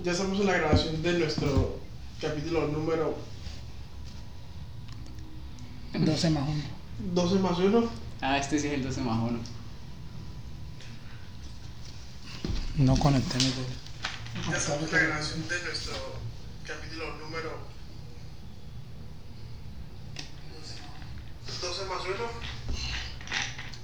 Ya 0.00 0.12
estamos 0.12 0.38
en 0.38 0.46
la 0.46 0.58
grabación 0.58 1.02
de 1.02 1.18
nuestro 1.18 1.80
capítulo 2.20 2.68
número 2.68 3.16
12 5.92 6.30
más 6.30 6.48
1. 6.48 6.62
12 7.14 7.38
más 7.40 7.58
1. 7.58 7.90
Ah, 8.20 8.38
este 8.38 8.60
sí 8.60 8.68
es 8.68 8.74
el 8.74 8.84
12 8.84 9.00
más 9.00 9.18
1. 9.18 9.38
No 12.76 12.96
conecté 12.96 13.38
mi. 13.38 13.52
Ya 14.48 14.56
estamos 14.56 14.84
en 14.84 14.92
la 14.92 14.98
grabación 14.98 15.48
de 15.48 15.62
nuestro 15.64 15.94
capítulo 16.64 17.16
número 17.16 17.58
12 21.60 21.84
más 21.86 22.02
1. 22.04 22.14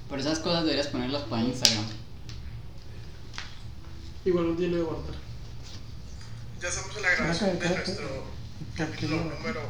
Pero 0.09 0.21
esas 0.21 0.39
cosas 0.39 0.63
deberías 0.63 0.87
ponerlas 0.87 1.23
para 1.23 1.43
Instagram. 1.43 1.83
Igual 4.23 4.51
no 4.51 4.55
tiene 4.55 4.77
de 4.77 4.83
guardar. 4.83 5.25
Ya 6.65 6.69
estamos 6.69 6.97
en 6.97 7.03
la 7.03 7.11
grabación 7.11 7.59
de 7.59 7.69
nuestro 7.69 8.23
capítulo 8.75 9.17
número 9.17 9.61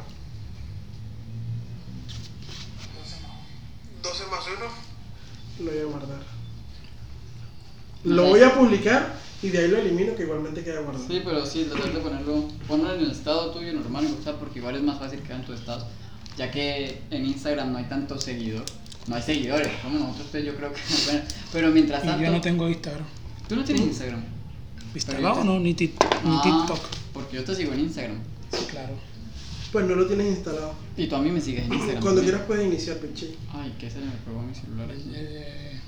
12 4.02 4.24
más 4.30 4.40
1. 5.58 5.66
Lo 5.66 5.72
voy 5.72 5.80
a 5.80 5.84
guardar. 5.84 6.22
Lo 8.04 8.24
voy 8.28 8.42
a 8.42 8.54
publicar 8.54 9.14
y 9.42 9.50
de 9.50 9.58
ahí 9.58 9.68
lo 9.68 9.76
elimino 9.76 10.14
que 10.14 10.22
igualmente 10.22 10.64
queda 10.64 10.80
guardado. 10.80 11.06
Sí, 11.06 11.20
pero 11.22 11.44
sí, 11.44 11.68
tratar 11.70 11.92
de 11.92 12.00
ponerlo, 12.00 12.48
ponerlo 12.66 12.94
en 12.94 13.00
el 13.02 13.10
estado 13.10 13.50
tuyo 13.50 13.74
normal, 13.74 14.08
o 14.18 14.24
sea, 14.24 14.32
porque 14.38 14.60
igual 14.60 14.76
es 14.76 14.82
más 14.82 14.98
fácil 14.98 15.20
que 15.20 15.34
en 15.34 15.44
tu 15.44 15.52
estado. 15.52 15.86
Ya 16.38 16.50
que 16.50 17.02
en 17.10 17.26
Instagram 17.26 17.72
no 17.72 17.76
hay 17.76 17.84
tanto 17.84 18.18
seguidor. 18.18 18.64
No 19.06 19.16
hay 19.16 19.22
seguidores, 19.22 19.68
como 19.82 19.98
nosotros 19.98 20.42
yo 20.42 20.56
creo 20.56 20.72
que 20.72 20.80
bueno, 21.04 21.20
Pero 21.52 21.70
mientras 21.72 22.04
Y 22.04 22.06
tanto. 22.06 22.24
yo 22.24 22.30
no 22.30 22.40
tengo 22.40 22.70
Instagram. 22.70 23.06
¿Tú 23.46 23.54
no 23.56 23.64
tienes 23.64 23.84
Instagram? 23.84 24.35
¿Instalado 24.96 25.40
o 25.42 25.44
no? 25.44 25.60
Ni, 25.60 25.74
tit- 25.74 25.92
ni 26.24 26.30
Ah, 26.36 26.40
TikTok. 26.42 26.86
Porque 27.12 27.36
yo 27.36 27.44
te 27.44 27.54
sigo 27.54 27.72
en 27.74 27.80
Instagram. 27.80 28.18
Sí, 28.50 28.64
claro. 28.70 28.94
Pues 29.72 29.84
no 29.86 29.94
lo 29.94 30.06
tienes 30.06 30.26
instalado. 30.28 30.72
Y 30.96 31.06
tú 31.06 31.16
a 31.16 31.20
mí 31.20 31.30
me 31.30 31.40
sigues 31.40 31.66
en 31.66 31.74
Instagram. 31.74 32.02
Cuando 32.02 32.22
quieras 32.22 32.42
puedes 32.46 32.66
iniciar, 32.66 32.96
Peche. 32.96 33.34
Ay, 33.52 33.74
¿qué 33.78 33.90
se 33.90 33.98
le 34.00 34.06
me 34.06 34.12
a 34.12 34.42
mi 34.42 34.54
celular? 34.54 34.88
Eh, 35.14 35.80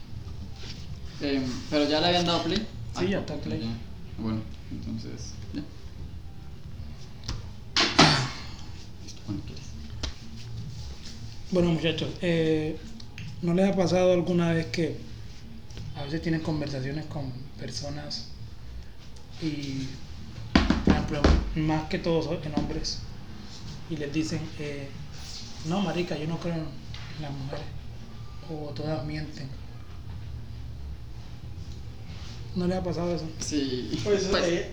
Eh, 1.20 1.42
pero 1.70 1.88
ya 1.88 2.00
le 2.00 2.06
habían 2.08 2.27
dado 2.27 2.42
play. 2.44 2.64
Sí, 2.98 3.08
ya 3.08 3.20
está 3.20 3.34
play. 3.36 3.60
ya. 3.60 4.22
Bueno, 4.22 4.41
entonces. 4.70 5.33
Ya. 5.55 5.62
Listo, 9.02 9.20
cuando 9.24 9.42
quieres. 9.44 9.64
bueno, 11.50 11.70
muchachos, 11.70 12.11
eh, 12.20 12.77
¿no 13.42 13.55
les 13.55 13.68
ha 13.72 13.74
pasado 13.77 14.12
alguna 14.12 14.52
vez 14.52 14.66
que 14.66 14.96
a 15.96 16.05
veces 16.05 16.20
tienen 16.22 16.40
conversaciones 16.42 17.06
con 17.06 17.33
personas 17.58 18.28
y, 19.42 19.89
por 20.84 20.92
ejemplo, 20.94 21.22
más 21.56 21.89
que 21.89 21.98
todos 21.98 22.27
en 22.44 22.55
hombres, 22.58 23.00
y 23.91 23.97
les 23.97 24.12
dicen, 24.12 24.41
eh, 24.58 24.89
no, 25.67 25.80
marica, 25.80 26.17
yo 26.17 26.27
no 26.27 26.39
creo 26.39 26.55
en 26.55 27.22
las 27.22 27.33
mujeres, 27.33 27.64
o 28.50 28.70
todas 28.75 29.05
mienten? 29.05 29.48
¿No 32.56 32.67
les 32.67 32.78
ha 32.78 32.83
pasado 32.83 33.14
eso? 33.14 33.27
Sí. 33.39 33.91
Pues, 34.05 34.25
Pues, 34.25 34.45
eh, 34.47 34.72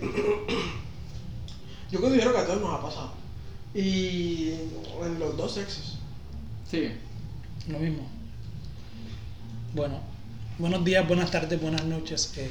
yo 1.90 2.00
considero 2.00 2.32
que 2.32 2.38
a 2.38 2.46
todos 2.46 2.60
nos 2.60 2.74
ha 2.74 2.82
pasado. 2.82 3.12
Y 3.74 4.50
en 5.02 5.18
los 5.18 5.36
dos 5.36 5.52
sexos. 5.52 5.98
sí. 6.70 6.90
Lo 7.68 7.78
mismo. 7.80 8.08
Bueno, 9.74 10.00
buenos 10.58 10.84
días, 10.84 11.06
buenas 11.06 11.30
tardes, 11.32 11.60
buenas 11.60 11.84
noches. 11.84 12.32
eh, 12.36 12.48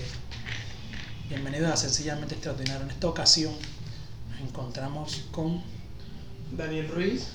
bienvenidos 1.30 1.72
a 1.72 1.78
Sencillamente 1.78 2.36
Extraordinario. 2.36 2.84
En 2.84 2.92
esta 2.92 3.08
ocasión 3.08 3.54
nos 4.32 4.40
encontramos 4.50 5.26
con 5.32 5.62
Daniel 6.56 6.88
Ruiz. 6.90 7.28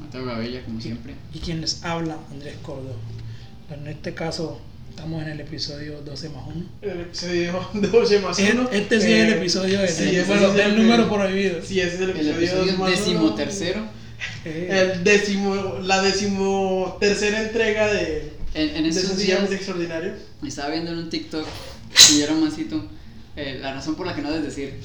Mateo 0.00 0.24
Gavella, 0.26 0.64
como 0.64 0.80
siempre. 0.80 1.14
y 1.34 1.38
quien 1.40 1.60
les 1.60 1.82
habla, 1.84 2.18
Andrés 2.30 2.54
Córdoba. 2.62 2.94
En 3.70 3.86
este 3.88 4.14
caso 4.14 4.60
estamos 4.90 5.22
en 5.22 5.28
el 5.30 5.40
episodio 5.40 6.00
12 6.02 6.28
más 6.28 6.44
1. 6.46 6.66
El 6.82 7.00
episodio 7.00 7.60
12 7.74 8.18
más 8.20 8.38
1. 8.38 8.68
Este 8.70 9.00
sí 9.00 9.12
es 9.12 9.24
el 9.28 9.32
episodio 9.34 9.80
de, 9.80 9.88
sí, 9.88 10.16
ese 10.16 10.24
bueno, 10.24 10.48
es 10.48 10.54
del 10.54 10.70
el- 10.72 10.76
número 10.82 11.08
prohibido. 11.08 11.60
Sí, 11.64 11.80
ese 11.80 11.94
es 11.96 12.00
el 12.00 12.10
El 12.10 12.16
episodio, 12.16 12.34
12 12.36 12.44
episodio 12.44 12.78
más 12.78 12.90
décimo 12.90 13.34
tercero. 13.34 13.80
Eh, 14.44 14.92
El 14.94 15.04
décimo, 15.04 15.78
la 15.82 16.02
décimo 16.02 16.96
tercera 17.00 17.42
entrega 17.42 17.86
de, 17.92 18.32
En, 18.54 18.76
en 18.76 18.82
de 18.84 18.88
esos 18.88 19.02
Sencillamente 19.04 19.50
días 19.50 19.60
Extraordinario. 19.60 20.12
estaba 20.46 20.70
viendo 20.70 20.92
en 20.92 20.98
un 20.98 21.10
TikTok 21.10 21.46
y 22.14 22.20
era 22.22 22.32
un 22.34 22.40
mancito. 22.42 22.88
Eh, 23.38 23.58
la 23.60 23.74
razón 23.74 23.94
por 23.94 24.06
la 24.06 24.14
que 24.14 24.22
no 24.22 24.30
debes 24.30 24.46
decir. 24.54 24.80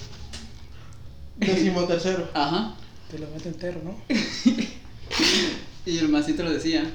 Décimo 1.38 1.84
tercero. 1.86 2.30
Ajá. 2.34 2.76
te 3.12 3.18
lo 3.20 3.28
meto 3.28 3.50
entero, 3.50 3.82
¿no? 3.84 3.96
Y 5.86 5.98
el 5.98 6.10
mancito 6.10 6.44
lo 6.44 6.52
decía. 6.52 6.86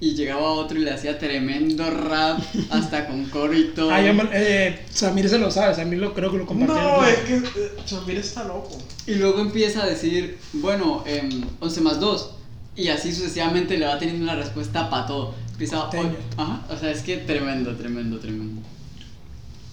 Y 0.00 0.14
llegaba 0.14 0.42
otro 0.52 0.78
y 0.78 0.82
le 0.84 0.92
hacía 0.92 1.18
tremendo 1.18 1.90
rap, 1.90 2.38
hasta 2.70 3.08
con 3.08 3.24
coro 3.26 3.52
y 3.56 3.68
todo. 3.74 3.90
Ah, 3.90 4.00
yo 4.00 4.14
me- 4.14 4.28
eh, 4.32 4.84
Samir 4.90 5.28
se 5.28 5.38
lo 5.38 5.50
sabe, 5.50 5.74
Samir 5.74 5.98
lo, 5.98 6.14
creo 6.14 6.30
que 6.30 6.38
lo 6.38 6.46
compartió. 6.46 6.76
No, 6.76 7.04
es 7.04 7.16
que 7.20 7.36
eh, 7.36 7.72
Samir 7.84 8.18
está 8.18 8.44
loco. 8.44 8.78
Y 9.06 9.14
luego 9.14 9.40
empieza 9.40 9.82
a 9.82 9.86
decir, 9.86 10.38
bueno, 10.52 11.02
em, 11.06 11.42
11 11.60 11.80
más 11.80 11.98
2. 11.98 12.30
Y 12.76 12.88
así 12.88 13.12
sucesivamente 13.12 13.76
le 13.76 13.86
va 13.86 13.98
teniendo 13.98 14.22
una 14.22 14.36
respuesta 14.36 14.88
para 14.88 15.06
todo. 15.06 15.34
Empieza, 15.52 15.88
ajá, 16.36 16.62
o 16.70 16.76
sea, 16.78 16.92
es 16.92 17.00
que 17.02 17.16
tremendo, 17.16 17.74
tremendo, 17.76 18.20
tremendo. 18.20 18.62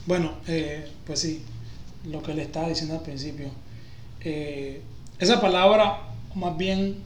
Bueno, 0.05 0.33
eh, 0.47 0.87
pues 1.05 1.19
sí, 1.19 1.41
lo 2.05 2.21
que 2.21 2.33
le 2.33 2.43
estaba 2.43 2.69
diciendo 2.69 2.95
al 2.95 3.01
principio. 3.01 3.49
Eh, 4.21 4.81
esa 5.19 5.41
palabra, 5.41 5.99
más 6.35 6.57
bien, 6.57 6.97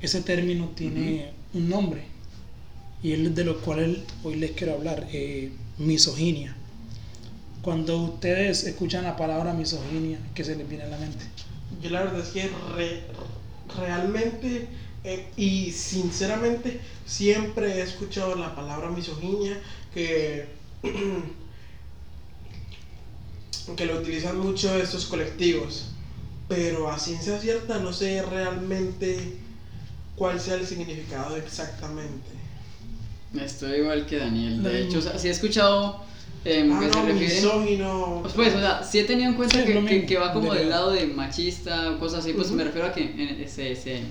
ese 0.00 0.20
término 0.22 0.68
tiene 0.74 1.30
un 1.54 1.68
nombre. 1.68 2.02
Y 3.02 3.12
es 3.12 3.34
de 3.34 3.44
lo 3.44 3.60
cual 3.60 4.04
hoy 4.22 4.36
les 4.36 4.52
quiero 4.52 4.74
hablar, 4.74 5.06
eh, 5.12 5.50
misoginia. 5.78 6.54
Cuando 7.62 7.96
ustedes 7.98 8.64
escuchan 8.64 9.04
la 9.04 9.16
palabra 9.16 9.54
misoginia, 9.54 10.18
¿qué 10.34 10.44
se 10.44 10.56
les 10.56 10.68
viene 10.68 10.84
a 10.84 10.88
la 10.88 10.98
mente? 10.98 11.24
Yo 11.82 11.90
la 11.90 12.02
verdad 12.02 12.20
es 12.20 12.28
que 12.28 12.50
re- 12.76 13.02
realmente 13.78 14.66
eh, 15.04 15.26
y 15.36 15.72
sinceramente 15.72 16.80
siempre 17.06 17.78
he 17.78 17.82
escuchado 17.82 18.34
la 18.36 18.54
palabra 18.54 18.90
misoginia 18.90 19.58
que, 19.94 20.46
que 23.76 23.86
lo 23.86 23.98
utilizan 24.00 24.38
mucho 24.38 24.74
estos 24.76 25.06
colectivos. 25.06 25.86
Pero 26.48 26.90
a 26.90 26.98
ciencia 26.98 27.38
cierta 27.38 27.78
no 27.78 27.92
sé 27.92 28.22
realmente 28.22 29.36
cuál 30.16 30.40
sea 30.40 30.54
el 30.54 30.66
significado 30.66 31.36
exactamente. 31.36 32.30
Estoy 33.40 33.78
igual 33.80 34.04
que 34.06 34.18
Daniel. 34.18 34.62
De 34.62 34.82
hecho, 34.82 34.98
o 34.98 35.02
sea, 35.02 35.18
sí 35.18 35.28
he 35.28 35.30
escuchado 35.30 36.02
em, 36.44 36.70
Ah, 36.72 36.80
que 36.80 36.90
se 36.90 36.96
no, 36.98 37.06
refiere. 37.06 37.34
misógino. 37.34 38.22
Pues, 38.34 38.54
o 38.54 38.58
sea, 38.58 38.82
sí 38.82 38.98
he 38.98 39.04
tenido 39.04 39.30
en 39.30 39.36
cuenta 39.36 39.58
Sí, 39.58 39.64
que, 39.64 39.84
que- 39.86 40.06
que 40.06 40.18
va 40.18 40.32
como 40.34 40.52
De- 40.52 40.60
del 40.60 40.70
lado 40.70 40.90
de 40.90 41.06
machista 41.06 41.92
o 41.92 41.98
cosas 41.98 42.20
así, 42.20 42.32
pues 42.34 42.48
Ujú. 42.48 42.56
me 42.56 42.64
refiero 42.64 42.88
a 42.88 42.92
que 42.92 43.46
se, 43.48 43.74
se, 43.74 44.02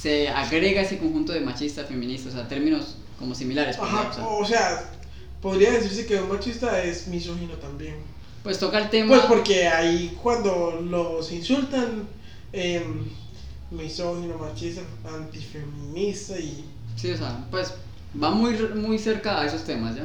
se 0.00 0.28
agrega 0.28 0.80
ese 0.80 0.96
conjunto 0.98 1.32
de 1.34 1.40
machista, 1.40 1.84
feminista, 1.84 2.30
o 2.30 2.32
sea, 2.32 2.48
términos 2.48 2.94
como 3.18 3.34
similares. 3.34 3.76
pues, 3.76 3.90
Ajá, 3.90 4.08
o 4.10 4.14
sea, 4.14 4.26
o 4.26 4.44
sea, 4.46 4.90
podría 5.46 5.70
decirse 5.72 6.06
que 6.06 6.16
un 6.20 6.28
machista 6.28 6.82
es 6.82 7.06
misógino 7.06 7.54
también. 7.54 7.94
pues 8.42 8.58
toca 8.58 8.78
el 8.78 8.90
tema. 8.90 9.08
Pues 9.08 9.22
porque 9.26 9.68
ahí 9.68 10.16
cuando 10.22 10.80
los 10.80 11.30
insultan, 11.32 12.08
em, 12.52 13.04
misógino, 13.70 14.38
machista, 14.38 14.82
antifeminista 15.04 16.38
y... 16.38 16.64
Sí, 16.96 17.10
o 17.10 17.16
sea, 17.16 17.46
pues 17.50 17.74
va 18.20 18.30
muy, 18.30 18.54
muy 18.74 18.98
cerca 18.98 19.40
a 19.40 19.46
esos 19.46 19.62
temas, 19.64 19.94
¿ya? 19.96 20.04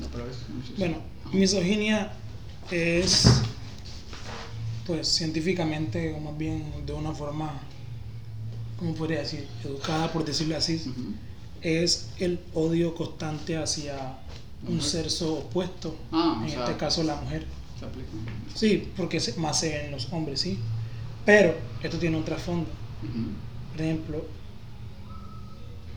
No, 0.00 0.06
pero 0.12 0.24
es- 0.28 0.78
Bueno, 0.78 0.98
misoginia 1.32 2.12
es, 2.70 3.26
pues 4.86 5.06
científicamente, 5.08 6.12
o 6.14 6.20
más 6.20 6.36
bien 6.36 6.72
de 6.86 6.92
una 6.92 7.12
forma, 7.12 7.60
¿cómo 8.78 8.94
podría 8.94 9.20
decir? 9.20 9.46
Educada, 9.64 10.12
por 10.12 10.24
decirlo 10.24 10.56
así, 10.56 10.80
es 11.60 12.08
el 12.18 12.40
odio 12.54 12.94
constante 12.94 13.56
hacia 13.56 14.18
un 14.66 14.76
Mujer. 14.76 14.90
sexo 14.90 15.34
opuesto, 15.38 15.96
Ah, 16.12 16.38
o 16.40 16.44
en 16.44 16.50
sea, 16.50 16.64
este 16.64 16.76
caso 16.76 17.02
la 17.02 17.16
mujer. 17.16 17.46
se 17.78 17.84
aplica. 17.86 18.08
Sí, 18.54 18.92
porque 18.96 19.20
se- 19.20 19.34
más 19.40 19.60
se 19.60 19.86
en 19.86 19.90
los 19.92 20.12
hombres, 20.12 20.40
sí. 20.40 20.58
Pero 21.24 21.54
esto 21.82 21.98
tiene 21.98 22.16
un 22.16 22.24
trasfondo. 22.24 22.68
Por 23.72 23.80
ejemplo, 23.80 24.24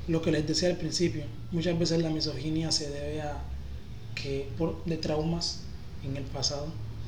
lo 0.07 0.21
que 0.21 0.31
les 0.31 0.45
decía 0.47 0.69
al 0.69 0.77
principio, 0.77 1.23
muchas 1.51 1.77
veces 1.77 2.01
la 2.01 2.09
misoginia 2.09 2.71
se 2.71 2.89
debe 2.89 3.21
a 3.21 3.41
que 4.15 4.49
por 4.57 4.83
de 4.85 4.97
traumas 4.97 5.61
en 6.05 6.15
el 6.17 6.23
pasado. 6.23 6.67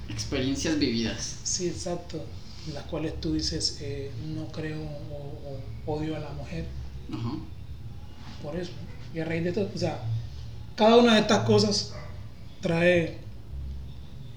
Experiencias 0.09 0.77
vividas. 0.79 1.37
Sí, 1.43 1.67
exacto. 1.67 2.23
En 2.67 2.73
las 2.73 2.83
cuales 2.85 3.19
tú 3.21 3.33
dices, 3.33 3.77
eh, 3.81 4.11
no 4.35 4.47
creo 4.51 4.81
o, 4.81 5.59
o 5.87 5.93
odio 5.93 6.15
a 6.15 6.19
la 6.19 6.31
mujer 6.31 6.65
por 8.41 8.55
eso. 8.55 8.71
Y 9.13 9.19
a 9.19 9.25
raíz 9.25 9.43
de 9.43 9.49
esto, 9.49 9.69
o 9.73 9.77
sea, 9.77 10.03
cada 10.75 10.97
una 10.97 11.15
de 11.15 11.21
estas 11.21 11.39
cosas 11.45 11.93
trae 12.61 13.17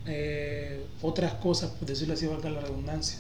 eh, 0.06 0.87
otras 1.02 1.35
cosas, 1.35 1.70
por 1.70 1.87
decirlo 1.87 2.14
así, 2.14 2.26
valga 2.26 2.50
la 2.50 2.61
redundancia. 2.61 3.19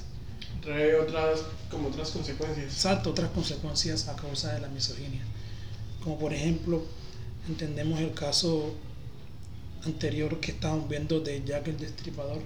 Trae 0.62 0.94
otras, 0.96 1.40
como 1.70 1.88
otras 1.88 2.10
consecuencias. 2.10 2.66
Exacto, 2.66 3.10
otras 3.10 3.30
consecuencias 3.30 4.08
a 4.08 4.16
causa 4.16 4.54
de 4.54 4.60
la 4.60 4.68
misoginia. 4.68 5.22
Como 6.02 6.18
por 6.18 6.32
ejemplo, 6.32 6.82
entendemos 7.48 8.00
el 8.00 8.12
caso 8.14 8.74
anterior 9.84 10.40
que 10.40 10.52
estábamos 10.52 10.88
viendo 10.88 11.20
de 11.20 11.42
Jack 11.44 11.68
el 11.68 11.78
Destripador. 11.78 12.42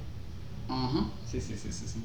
Ajá, 0.69 1.07
sí, 1.31 1.41
sí, 1.41 1.55
sí, 1.61 1.73
sí, 1.73 1.87
sí. 1.87 2.01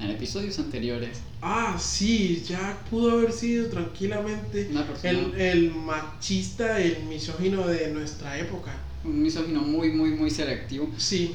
En 0.00 0.10
episodios 0.10 0.58
anteriores. 0.60 1.18
Ah, 1.42 1.76
sí, 1.80 2.44
Jack 2.46 2.84
pudo 2.88 3.12
haber 3.12 3.32
sido 3.32 3.68
tranquilamente 3.68 4.70
el, 5.02 5.34
el 5.40 5.74
machista, 5.74 6.80
el 6.80 7.02
misógino 7.04 7.66
de 7.66 7.90
nuestra 7.92 8.38
época. 8.38 8.72
Un 9.04 9.20
misógino 9.22 9.60
muy, 9.60 9.90
muy, 9.90 10.10
muy 10.10 10.30
selectivo. 10.30 10.88
Sí, 10.98 11.34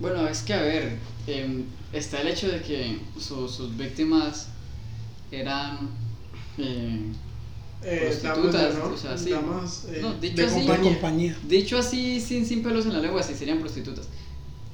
Bueno, 0.00 0.26
es 0.28 0.42
que 0.42 0.52
a 0.52 0.60
ver, 0.62 0.98
em, 1.26 1.64
está 1.92 2.20
el 2.20 2.28
hecho 2.28 2.48
de 2.48 2.60
que 2.60 2.98
su- 3.18 3.48
sus 3.48 3.76
víctimas 3.76 4.48
eran 5.30 5.88
eh, 6.58 7.00
eh, 7.82 7.98
Prostitutas, 8.20 8.52
damas 8.52 8.74
honor, 8.76 8.92
o 8.92 8.96
sea, 8.98 9.16
sí. 9.16 9.30
damas 9.30 9.86
eh, 9.90 9.98
No, 10.02 10.14
dicho 10.14 10.36
de 10.36 10.44
así- 10.46 10.66
compañía. 10.82 11.36
Dicho 11.48 11.78
así, 11.78 12.20
sin, 12.20 12.44
sin 12.44 12.62
pelos 12.62 12.84
en 12.86 12.92
la 12.94 13.00
lengua, 13.00 13.22
sí 13.22 13.34
serían 13.34 13.60
prostitutas. 13.60 14.08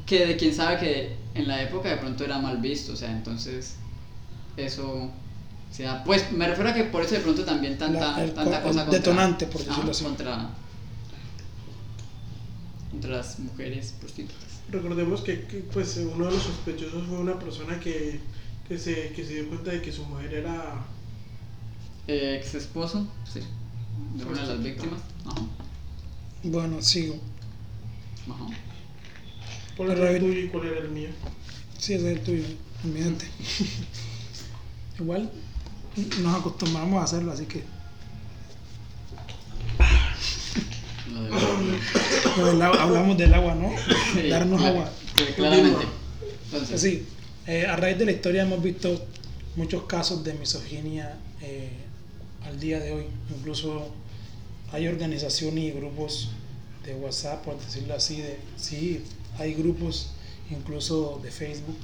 Que 0.07 0.27
de 0.27 0.37
quien 0.37 0.55
sabe 0.55 0.79
que 0.81 1.17
en 1.35 1.47
la 1.49 1.63
época 1.63 1.89
de 1.91 1.97
pronto 1.97 2.25
era 2.25 2.39
mal 2.39 2.59
visto, 2.59 2.93
o 2.93 2.97
sea, 2.97 3.11
entonces 3.11 3.77
eso. 4.57 5.11
O 5.71 5.73
sea, 5.73 6.03
pues 6.03 6.33
me 6.33 6.49
refiero 6.49 6.71
a 6.71 6.75
que 6.75 6.85
por 6.85 7.03
eso 7.05 7.15
de 7.15 7.21
pronto 7.21 7.45
también 7.45 7.79
tanta, 7.79 8.17
La- 8.17 8.25
el 8.25 8.35
tanta 8.35 8.61
co- 8.61 8.69
cosa 8.69 8.81
el 8.81 8.87
contra- 8.87 8.99
detonante, 8.99 9.47
por 9.47 9.65
decirlo 9.65 9.91
así. 9.93 10.03
Contra, 10.05 10.51
contra 12.91 13.11
las 13.11 13.39
mujeres 13.39 13.95
prostitutas. 14.01 14.49
Recordemos 14.71 15.21
que, 15.23 15.47
que, 15.47 15.59
pues 15.59 15.97
uno 15.97 16.27
de 16.27 16.33
los 16.33 16.43
sospechosos 16.43 17.07
fue 17.07 17.19
una 17.19 17.39
persona 17.39 17.79
que, 17.81 18.21
que, 18.69 18.79
se, 18.79 19.13
que 19.13 19.25
se 19.25 19.35
dio 19.35 19.49
cuenta 19.49 19.71
de 19.71 19.83
que 19.83 19.93
su 19.93 20.05
mujer 20.05 20.35
era... 20.35 20.85
Eh, 22.09 22.41
ex 22.41 22.55
esposo, 22.55 23.07
sí, 23.33 23.41
de 24.17 24.25
una 24.25 24.41
de 24.43 24.47
las 24.49 24.63
víctimas. 24.63 25.01
Ajá, 25.27 25.43
Bueno, 26.43 26.83
sigo. 26.83 27.17
ajá. 28.29 28.47
¿Cuál 29.81 29.93
era 29.97 30.11
el 30.11 30.19
tuyo 30.21 30.41
y 30.41 30.49
cuál 30.49 30.67
era 30.67 30.79
el 30.81 30.91
mío? 30.91 31.09
Sí, 31.79 31.95
ese 31.95 32.11
es 32.13 32.19
el 32.19 32.23
tuyo, 32.23 32.45
inmediante. 32.85 33.25
Igual 35.01 35.31
nos 36.21 36.39
acostumbramos 36.39 37.01
a 37.01 37.05
hacerlo, 37.05 37.33
así 37.33 37.47
que 37.47 37.63
Lo 41.11 41.23
de- 41.23 41.31
lo 42.37 42.47
del 42.47 42.61
agua- 42.63 42.83
hablamos 42.83 43.17
del 43.17 43.33
agua, 43.33 43.55
¿no? 43.55 43.73
Sí, 44.13 44.29
Darnos 44.29 44.61
claro, 44.61 44.81
agua. 44.81 44.93
claramente. 45.35 45.87
Entonces, 46.53 46.79
Sí, 46.83 47.07
eh, 47.47 47.67
a 47.67 47.75
raíz 47.77 47.97
de 47.99 48.05
la 48.05 48.13
historia 48.13 48.43
hemos 48.43 48.63
visto 48.63 49.03
muchos 49.57 49.85
casos 49.85 50.23
de 50.23 50.35
misoginia 50.35 51.17
eh, 51.41 51.71
al 52.45 52.61
día 52.61 52.81
de 52.81 52.93
hoy. 52.93 53.05
Incluso 53.35 53.95
hay 54.73 54.87
organizaciones 54.89 55.65
y 55.65 55.71
grupos 55.71 56.29
de 56.85 56.95
WhatsApp, 56.97 57.43
por 57.47 57.59
decirlo 57.59 57.95
así, 57.95 58.21
de 58.21 58.39
sí, 58.59 59.03
hay 59.41 59.55
grupos 59.55 60.11
incluso 60.51 61.19
de 61.23 61.31
Facebook 61.31 61.77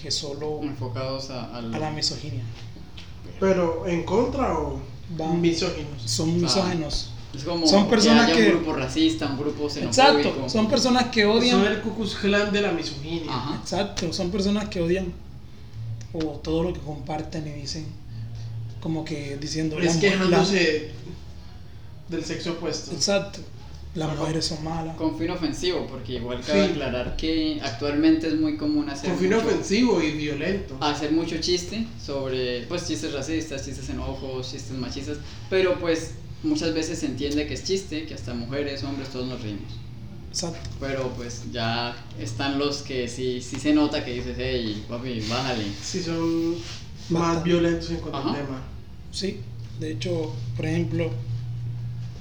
que 0.00 0.10
solo 0.10 0.60
enfocados 0.62 1.30
a, 1.30 1.56
al- 1.56 1.74
a 1.74 1.78
la 1.78 1.90
misoginia. 1.90 2.42
¿Pero 3.40 3.86
en 3.86 4.04
contra 4.04 4.58
o 4.58 4.80
Van- 5.16 5.40
misóginos? 5.40 6.02
Son 6.04 6.40
misógenos. 6.40 7.10
Es 7.34 7.42
como 7.44 7.66
Son 7.66 7.88
personas 7.88 8.26
haya 8.26 8.34
que- 8.36 8.42
un 8.52 8.56
grupo 8.58 8.72
racista, 8.74 9.26
un 9.26 9.36
grupo 9.38 9.68
xenofóbico. 9.68 9.88
Exacto, 10.28 10.48
son 10.48 10.68
personas 10.68 11.04
que 11.08 11.26
odian. 11.26 11.62
Son 11.62 11.72
el 11.72 11.80
Ku 11.80 11.94
Klux 11.96 12.14
Klan 12.14 12.52
de 12.52 12.60
la 12.60 12.72
misoginia. 12.72 13.30
Ajá. 13.30 13.56
Exacto, 13.60 14.12
son 14.12 14.30
personas 14.30 14.68
que 14.68 14.80
odian 14.80 15.12
o 16.12 16.18
todo 16.42 16.62
lo 16.62 16.72
que 16.72 16.80
comparten 16.80 17.46
y 17.48 17.52
dicen 17.60 17.86
como 18.80 19.04
que 19.04 19.36
diciendo 19.38 19.78
Es 19.80 19.94
la- 19.96 20.00
quejándose 20.00 20.90
del 22.08 22.24
sexo 22.24 22.52
opuesto. 22.52 22.92
la- 22.92 22.96
exacto, 22.98 23.40
las 23.94 24.08
Ajá. 24.10 24.20
mujeres 24.20 24.44
son 24.44 24.64
malas. 24.64 24.96
Con 24.96 25.16
fin 25.18 25.30
ofensivo, 25.30 25.86
porque 25.86 26.14
igual 26.14 26.40
cabe 26.44 26.64
Sí. 26.66 26.70
aclarar 26.72 27.16
que 27.16 27.60
actualmente 27.62 28.26
es 28.28 28.34
muy 28.40 28.56
común 28.56 28.88
hacer 28.90 29.10
Con 29.10 29.18
fin 29.20 29.30
mucho, 29.32 29.46
ofensivo 29.46 30.02
y 30.02 30.10
violento. 30.12 30.76
hacer 30.80 31.12
mucho 31.12 31.36
chiste 31.38 31.86
sobre 32.04 32.62
pues 32.62 32.86
chistes 32.86 33.12
racistas, 33.12 33.64
chistes 33.64 33.86
xenófobos, 33.86 34.50
chistes 34.50 34.76
machistas, 34.76 35.18
pero 35.48 35.78
pues 35.78 36.14
muchas 36.42 36.74
veces 36.74 36.98
se 36.98 37.06
entiende 37.06 37.46
que 37.46 37.54
es 37.54 37.64
chiste, 37.64 38.04
que 38.06 38.14
hasta 38.14 38.34
mujeres, 38.34 38.82
hombres, 38.82 39.08
todos 39.10 39.26
nos 39.28 39.40
reímos. 39.42 39.72
Exacto. 40.30 40.68
Pero 40.80 41.12
pues 41.16 41.42
ya 41.52 41.94
están 42.18 42.58
los 42.58 42.78
que 42.82 43.06
sí, 43.06 43.40
sí 43.40 43.60
se 43.60 43.72
nota 43.72 44.04
que 44.04 44.14
dices, 44.14 44.34
hey, 44.36 44.84
papi, 44.88 45.20
bájale. 45.28 45.64
Si 45.80 46.02
son 46.02 46.54
más 47.10 47.22
Bastante. 47.22 47.48
violentos 47.50 47.90
en 47.90 47.96
cuanto 47.98 48.18
al 48.30 48.34
tema. 48.34 48.60
Sí, 49.12 49.38
de 49.78 49.92
hecho, 49.92 50.34
por 50.56 50.66
ejemplo, 50.66 51.10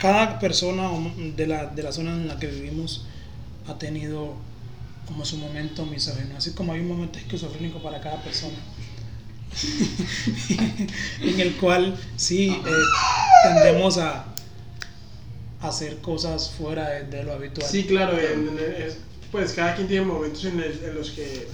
cada 0.03 0.37
persona 0.37 0.89
de 1.37 1.47
la, 1.47 1.67
de 1.67 1.81
la 1.81 1.93
zona 1.93 2.11
en 2.11 2.27
la 2.27 2.37
que 2.37 2.47
vivimos 2.47 3.05
ha 3.69 3.77
tenido 3.79 4.35
como 5.07 5.23
su 5.23 5.37
momento 5.37 5.85
misógino, 5.85 6.35
así 6.35 6.51
como 6.51 6.73
hay 6.73 6.81
un 6.81 6.89
momento 6.89 7.19
esquizofrénico 7.19 7.81
para 7.81 8.01
cada 8.01 8.21
persona. 8.21 8.57
en 11.21 11.39
el 11.39 11.55
cual 11.55 11.97
sí 12.17 12.49
eh, 12.49 12.71
tendemos 13.43 13.97
a 13.97 14.25
hacer 15.61 15.99
cosas 15.99 16.49
fuera 16.49 16.89
de, 16.89 17.23
lo 17.23 17.31
habitual. 17.31 17.65
Sí, 17.65 17.85
claro, 17.85 18.17
pues 19.31 19.53
cada 19.53 19.73
quien 19.73 19.87
tiene 19.87 20.05
momentos 20.05 20.43
en, 20.43 20.61
los 20.95 21.11
que 21.11 21.47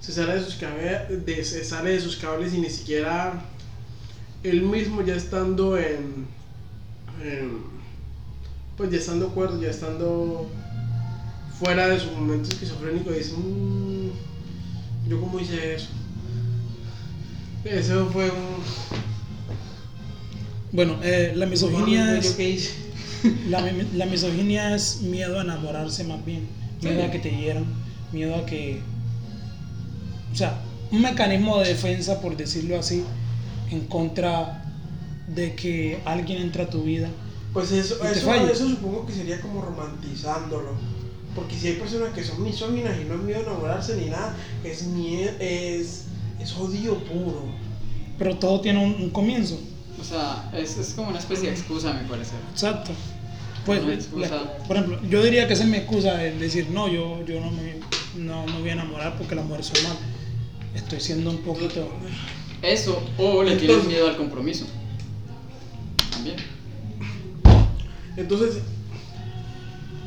se 0.00 0.14
sale 0.14 0.36
de, 0.36 0.44
sus 0.44 0.58
de- 0.58 1.44
se 1.44 1.62
sale 1.62 1.90
de 1.90 2.00
sus 2.00 2.16
cables 2.16 2.54
y 2.54 2.58
ni 2.58 2.70
siquiera 2.70 3.34
él 4.42 4.62
mismo 4.62 5.02
ya 5.02 5.14
estando 5.14 5.76
en- 5.76 6.26
pues 8.76 8.90
ya 8.90 8.98
estando 8.98 9.28
cuerdo, 9.30 9.60
ya 9.60 9.68
estando 9.70 10.48
fuera 11.58 11.88
de 11.88 12.00
su 12.00 12.10
momento 12.12 12.48
esquizofrénico 12.48 13.10
dice, 13.12 13.32
"Mm, 13.34 14.10
yo 15.08 15.20
cómo 15.20 15.38
hice 15.40 15.74
eso. 15.74 15.88
Eso 17.64 18.08
fue 18.12 18.24
un... 18.30 18.62
Bueno, 20.72 20.96
eh, 21.02 21.32
la 21.36 21.46
misoginia 21.46 22.14
¿Yo 22.14 22.30
es... 22.30 22.38
hice? 22.38 22.70
La, 23.48 23.60
mi- 23.60 23.96
la 23.96 24.06
misoginia 24.06 24.74
es 24.74 25.02
miedo 25.02 25.38
a 25.38 25.42
enamorarse 25.42 26.02
más 26.04 26.24
bien, 26.24 26.44
miedo 26.82 27.00
Sí. 27.00 27.06
a 27.06 27.10
que 27.12 27.18
te 27.20 27.30
hieran, 27.30 27.64
miedo 28.12 28.34
a 28.34 28.44
que... 28.46 28.80
O 30.32 30.34
sea, 30.34 30.58
un 30.90 31.02
mecanismo 31.02 31.58
de 31.60 31.68
defensa, 31.68 32.20
por 32.20 32.36
decirlo 32.36 32.78
así, 32.80 33.04
en 33.70 33.80
contra 33.82 34.64
de 35.28 35.54
que 35.54 36.00
alguien 36.04 36.42
entra 36.42 36.64
a 36.64 36.70
tu 36.70 36.82
vida. 36.82 37.08
Pues 37.52 37.70
eso, 37.72 37.96
eso, 38.18 38.26
eso 38.50 38.68
supongo 38.68 39.06
que 39.06 39.12
sería 39.12 39.40
como 39.40 39.60
romantizándolo. 39.62 40.70
Porque 41.34 41.54
si 41.56 41.68
hay 41.68 41.74
personas 41.74 42.12
que 42.14 42.22
son 42.24 42.42
misóginas 42.42 42.98
y 43.00 43.04
no 43.04 43.14
es 43.14 43.20
miedo 43.22 43.40
a 43.40 43.42
enamorarse 43.42 43.96
ni 43.96 44.06
nada, 44.06 44.36
es 44.64 44.82
miedo, 44.84 45.32
es, 45.40 46.04
es 46.40 46.56
odio 46.56 46.98
puro. 47.04 47.44
Pero 48.18 48.36
todo 48.36 48.60
tiene 48.60 48.84
un, 48.84 48.94
un 49.00 49.10
comienzo. 49.10 49.58
O 50.00 50.04
sea, 50.04 50.50
es, 50.54 50.76
es 50.78 50.94
como 50.94 51.08
una 51.08 51.18
especie 51.18 51.48
de 51.50 51.54
excusa, 51.54 51.90
a 51.90 51.94
mi 52.02 52.08
parecer. 52.08 52.38
Exacto. 52.50 52.92
Pues, 53.64 53.80
la- 54.16 54.58
por 54.66 54.76
ejemplo, 54.76 55.00
yo 55.08 55.22
diría 55.22 55.46
que 55.46 55.52
esa 55.54 55.62
es 55.62 55.68
mi 55.68 55.76
excusa, 55.76 56.22
el 56.24 56.38
decir, 56.40 56.68
no, 56.70 56.88
yo, 56.88 57.24
yo 57.24 57.40
no, 57.40 57.50
me, 57.50 57.76
no 58.16 58.44
me 58.46 58.60
voy 58.60 58.70
a 58.70 58.72
enamorar 58.72 59.16
porque 59.16 59.34
las 59.34 59.44
mujeres 59.44 59.66
son 59.66 59.82
mal. 59.84 59.96
Estoy 60.74 61.00
siendo 61.00 61.30
un 61.30 61.38
poquito... 61.38 61.88
Eso, 62.60 63.02
o 63.18 63.42
le 63.42 63.56
tienes 63.56 63.84
miedo 63.86 64.08
al 64.08 64.16
compromiso. 64.16 64.66
También. 66.10 66.36
Entonces, 68.16 68.62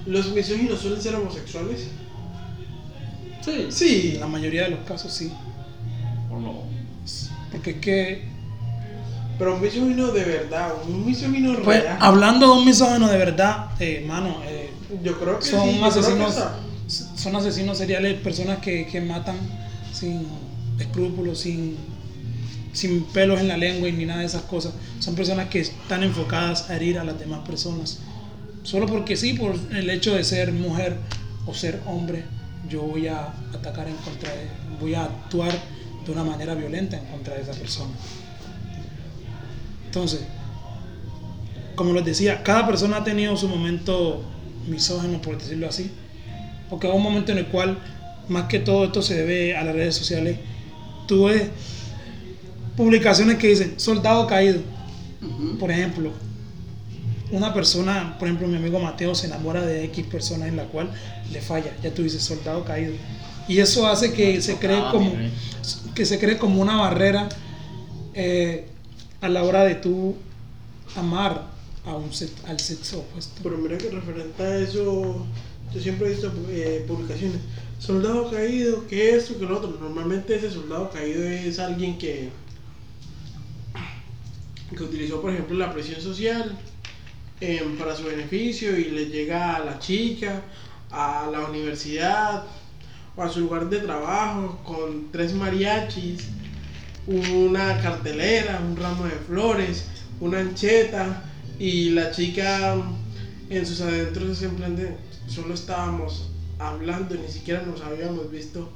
¿los 0.05 0.31
misóginos 0.31 0.79
suelen 0.79 1.01
ser 1.01 1.15
homosexuales? 1.15 1.87
Sí. 3.41 3.67
Sí. 3.69 4.11
En 4.15 4.19
la 4.21 4.27
mayoría 4.27 4.63
de 4.63 4.71
los 4.71 4.79
casos 4.81 5.11
sí. 5.11 5.31
O 6.31 6.39
no. 6.39 6.63
Porque 7.51 7.71
es 7.71 7.77
que 7.77 8.25
Pero 9.37 9.55
un 9.55 9.61
misógino 9.61 10.07
de 10.11 10.23
verdad, 10.23 10.73
un 10.87 11.05
misógino 11.05 11.55
Pues 11.63 11.83
real. 11.83 11.97
hablando 11.99 12.47
de 12.53 12.59
un 12.59 12.65
misógino 12.65 13.07
de 13.07 13.17
verdad, 13.17 13.69
eh, 13.79 14.03
mano, 14.07 14.37
eh, 14.47 14.69
Yo 15.03 15.19
creo 15.19 15.39
que 15.39 15.45
son 15.45 15.69
sí, 15.69 15.81
asesinos, 15.83 16.35
son 16.87 17.35
asesinos 17.35 17.77
seriales, 17.77 18.19
personas 18.21 18.59
que, 18.59 18.85
que 18.87 19.01
matan 19.01 19.35
sin 19.93 20.25
escrúpulos, 20.79 21.39
sin, 21.39 21.77
sin 22.75 23.05
pelos 23.05 23.39
en 23.39 23.47
la 23.47 23.57
lengua 23.57 23.87
y 23.89 23.93
ni 23.93 24.05
nada 24.05 24.19
de 24.19 24.25
esas 24.25 24.43
cosas. 24.43 24.73
Son 24.99 25.15
personas 25.15 25.49
que 25.49 25.61
están 25.61 26.03
enfocadas 26.03 26.69
a 26.69 26.75
herir 26.75 26.99
a 26.99 27.03
las 27.03 27.17
demás 27.17 27.47
personas. 27.47 27.99
Solo 28.63 28.85
porque 28.85 29.15
sí, 29.15 29.33
por 29.33 29.55
el 29.73 29.89
hecho 29.89 30.15
de 30.15 30.23
ser 30.23 30.51
mujer 30.51 30.97
o 31.45 31.53
ser 31.53 31.81
hombre, 31.85 32.23
yo 32.69 32.81
voy 32.81 33.07
a 33.07 33.33
atacar 33.53 33.87
en 33.87 33.95
contra 33.97 34.31
de, 34.31 34.47
voy 34.79 34.95
a 34.95 35.03
actuar 35.03 35.51
de 36.05 36.11
una 36.11 36.23
manera 36.23 36.55
violenta 36.55 36.97
en 36.97 37.05
contra 37.05 37.35
de 37.35 37.41
esa 37.41 37.53
persona. 37.53 37.91
Entonces, 39.85 40.21
como 41.75 41.93
les 41.93 42.05
decía, 42.05 42.43
cada 42.43 42.65
persona 42.65 42.97
ha 42.97 43.03
tenido 43.03 43.37
su 43.37 43.47
momento 43.47 44.23
misógeno, 44.67 45.21
por 45.21 45.37
decirlo 45.37 45.67
así. 45.69 45.91
Porque 46.69 46.87
hay 46.87 46.93
un 46.93 47.03
momento 47.03 47.31
en 47.31 47.37
el 47.39 47.47
cual 47.47 47.77
más 48.27 48.45
que 48.45 48.59
todo 48.59 48.85
esto 48.85 49.01
se 49.01 49.15
debe 49.15 49.55
a 49.55 49.63
las 49.63 49.75
redes 49.75 49.95
sociales. 49.95 50.37
Tú 51.07 51.29
publicaciones 52.77 53.37
que 53.37 53.47
dicen 53.47 53.73
soldado 53.79 54.27
caído, 54.27 54.59
por 55.59 55.71
ejemplo. 55.71 56.11
Una 57.31 57.53
persona, 57.53 58.15
por 58.19 58.27
ejemplo, 58.27 58.47
mi 58.47 58.55
amigo 58.57 58.79
Mateo 58.79 59.15
se 59.15 59.25
enamora 59.27 59.65
de 59.65 59.83
X 59.85 60.05
persona 60.05 60.47
en 60.47 60.55
la 60.57 60.65
cual 60.65 60.91
le 61.31 61.41
falla. 61.41 61.71
Ya 61.81 61.91
tú 61.93 62.03
dices 62.03 62.21
soldado 62.21 62.63
caído. 62.63 62.93
Y 63.47 63.59
eso 63.59 63.87
hace 63.87 64.13
que 64.13 64.41
se 64.41 64.55
cree 64.57 64.79
como, 64.91 65.11
que 65.95 66.05
se 66.05 66.19
cree 66.19 66.37
como 66.37 66.61
una 66.61 66.77
barrera 66.77 67.27
eh, 68.13 68.65
a 69.21 69.29
la 69.29 69.43
hora 69.43 69.63
de 69.63 69.75
tú 69.75 70.15
amar 70.95 71.47
a 71.85 71.95
un 71.95 72.13
se- 72.13 72.29
al 72.47 72.59
sexo 72.59 72.99
opuesto. 72.99 73.41
Pero 73.43 73.57
mira 73.57 73.77
que 73.77 73.89
referente 73.89 74.43
a 74.43 74.57
eso, 74.59 75.25
yo 75.73 75.81
siempre 75.81 76.07
he 76.07 76.11
visto 76.11 76.31
eh, 76.49 76.85
publicaciones. 76.87 77.39
Soldado 77.79 78.29
caído, 78.31 78.87
que 78.87 79.15
esto, 79.15 79.37
que 79.37 79.45
lo 79.45 79.57
otro. 79.57 79.77
Normalmente 79.79 80.35
ese 80.35 80.51
soldado 80.51 80.89
caído 80.91 81.23
es 81.23 81.59
alguien 81.59 81.97
que, 81.97 82.29
que 84.75 84.83
utilizó, 84.83 85.21
por 85.21 85.31
ejemplo, 85.31 85.57
la 85.57 85.73
presión 85.73 86.01
social 86.01 86.57
em, 87.39 87.77
para 87.77 87.95
su 87.95 88.03
beneficio 88.03 88.77
y 88.77 88.85
le 88.85 89.05
llega 89.05 89.55
a 89.55 89.65
la 89.65 89.79
chica, 89.79 90.41
a 90.91 91.27
la 91.31 91.41
universidad 91.45 92.45
o 93.15 93.23
a 93.23 93.29
su 93.29 93.41
lugar 93.41 93.69
de 93.69 93.79
trabajo 93.79 94.61
con 94.63 95.11
tres 95.11 95.33
mariachis, 95.33 96.27
una 97.07 97.81
cartelera, 97.81 98.59
un 98.59 98.75
ramo 98.75 99.05
de 99.05 99.11
flores, 99.11 99.85
una 100.19 100.39
ancheta 100.39 101.23
y 101.59 101.91
la 101.91 102.11
chica 102.11 102.75
en 103.49 103.65
sus 103.65 103.81
adentros 103.81 104.39
de 104.39 104.97
solo 105.27 105.53
estábamos 105.53 106.29
hablando, 106.59 107.15
ni 107.15 107.27
siquiera 107.27 107.61
nos 107.61 107.81
habíamos 107.81 108.31
visto 108.31 108.69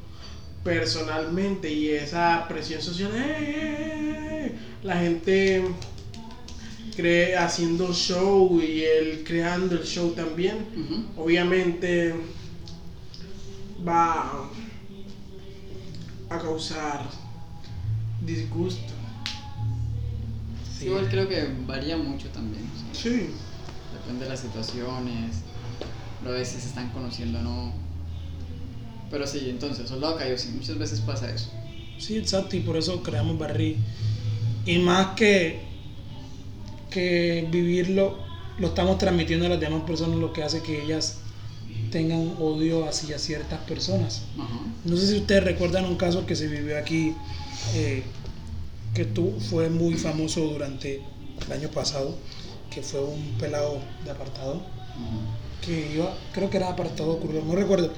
personalmente 0.63 1.72
y 1.72 1.89
esa 1.89 2.46
presión 2.48 2.82
social, 2.82 3.12
¡eh, 3.15 3.36
eh, 3.39 4.46
eh! 4.46 4.51
la 4.84 4.98
gente 4.98 5.63
cree 7.00 7.38
haciendo 7.38 7.94
show 7.94 8.60
y 8.62 8.84
él 8.84 9.24
creando 9.25 9.75
el 9.75 9.84
show 9.86 10.12
también, 10.12 10.65
Ujú. 10.75 11.24
obviamente 11.24 12.13
va 13.88 14.50
a 16.29 16.38
causar 16.39 17.10
disgusto. 18.25 18.94
Sí, 20.77 20.86
igual 20.88 21.08
creo 21.10 21.27
que 21.29 21.48
varía 21.65 21.96
mucho 21.98 22.27
también. 22.29 22.63
o 22.75 22.94
sea, 22.96 23.12
Sí. 23.12 23.27
Depende 23.94 24.25
de 24.25 24.29
las 24.29 24.41
situaciones, 24.41 25.38
a 26.25 26.29
veces 26.29 26.62
se 26.63 26.68
están 26.70 26.89
conociendo 26.89 27.39
o 27.39 27.41
no. 27.41 27.74
Pero 29.10 29.25
sí, 29.25 29.50
entonces, 29.50 29.88
soldado 29.89 30.18
caído, 30.18 30.38
sí, 30.38 30.50
muchas 30.53 30.77
veces 30.77 31.00
pasa 31.00 31.34
eso. 31.34 31.50
Sí, 31.98 32.18
exacto, 32.18 32.56
y 32.56 32.60
por 32.60 32.77
eso 32.77 33.01
creamos 33.01 33.38
Barry. 33.38 33.75
Y 34.65 34.77
más 34.79 35.15
que, 35.15 35.68
que 36.89 37.48
vivirlo, 37.51 38.17
lo 38.58 38.67
estamos 38.67 38.98
transmitiendo 38.98 39.46
a 39.46 39.50
las 39.50 39.60
demás 39.60 39.84
personas, 39.84 40.17
lo 40.17 40.34
que 40.34 40.43
hace 40.43 40.62
que 40.62 40.84
ellas 40.84 41.17
tengan 41.91 42.36
odio 42.39 42.88
hacia 42.88 43.17
ciertas 43.19 43.60
personas. 43.62 44.24
No 44.86 44.98
sé 44.98 45.08
si 45.08 45.17
ustedes 45.17 45.43
recuerdan 45.43 45.86
un 45.86 45.96
caso 45.96 46.25
que 46.25 46.36
se 46.36 46.48
vivió 46.48 46.77
aquí, 46.77 47.15
eh, 47.75 48.03
que 48.93 49.05
tú, 49.05 49.34
fue 49.50 49.69
muy 49.69 49.96
famoso 49.96 50.41
durante 50.41 51.01
el 51.46 51.51
año 51.51 51.69
pasado, 51.69 52.15
que 52.69 52.81
fue 52.81 53.03
un 53.03 53.38
pelado 53.39 53.79
de 54.05 54.12
apartado, 54.12 54.62
que 55.65 55.93
iba, 55.93 56.15
creo 56.34 56.50
que 56.50 56.58
era 56.58 56.69
apartado 56.69 57.17
curvo, 57.19 57.41
no 57.46 57.55
recuerdo, 57.55 57.93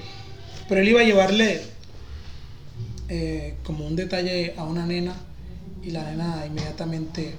pero 0.68 0.80
él 0.80 0.88
iba 0.88 1.00
a 1.00 1.04
llevarle 1.04 1.62
eh, 3.08 3.56
como 3.64 3.86
un 3.86 3.96
detalle 3.96 4.54
a 4.56 4.64
una 4.64 4.86
nena 4.86 5.14
y 5.82 5.90
la 5.90 6.04
nena 6.10 6.44
inmediatamente 6.46 7.34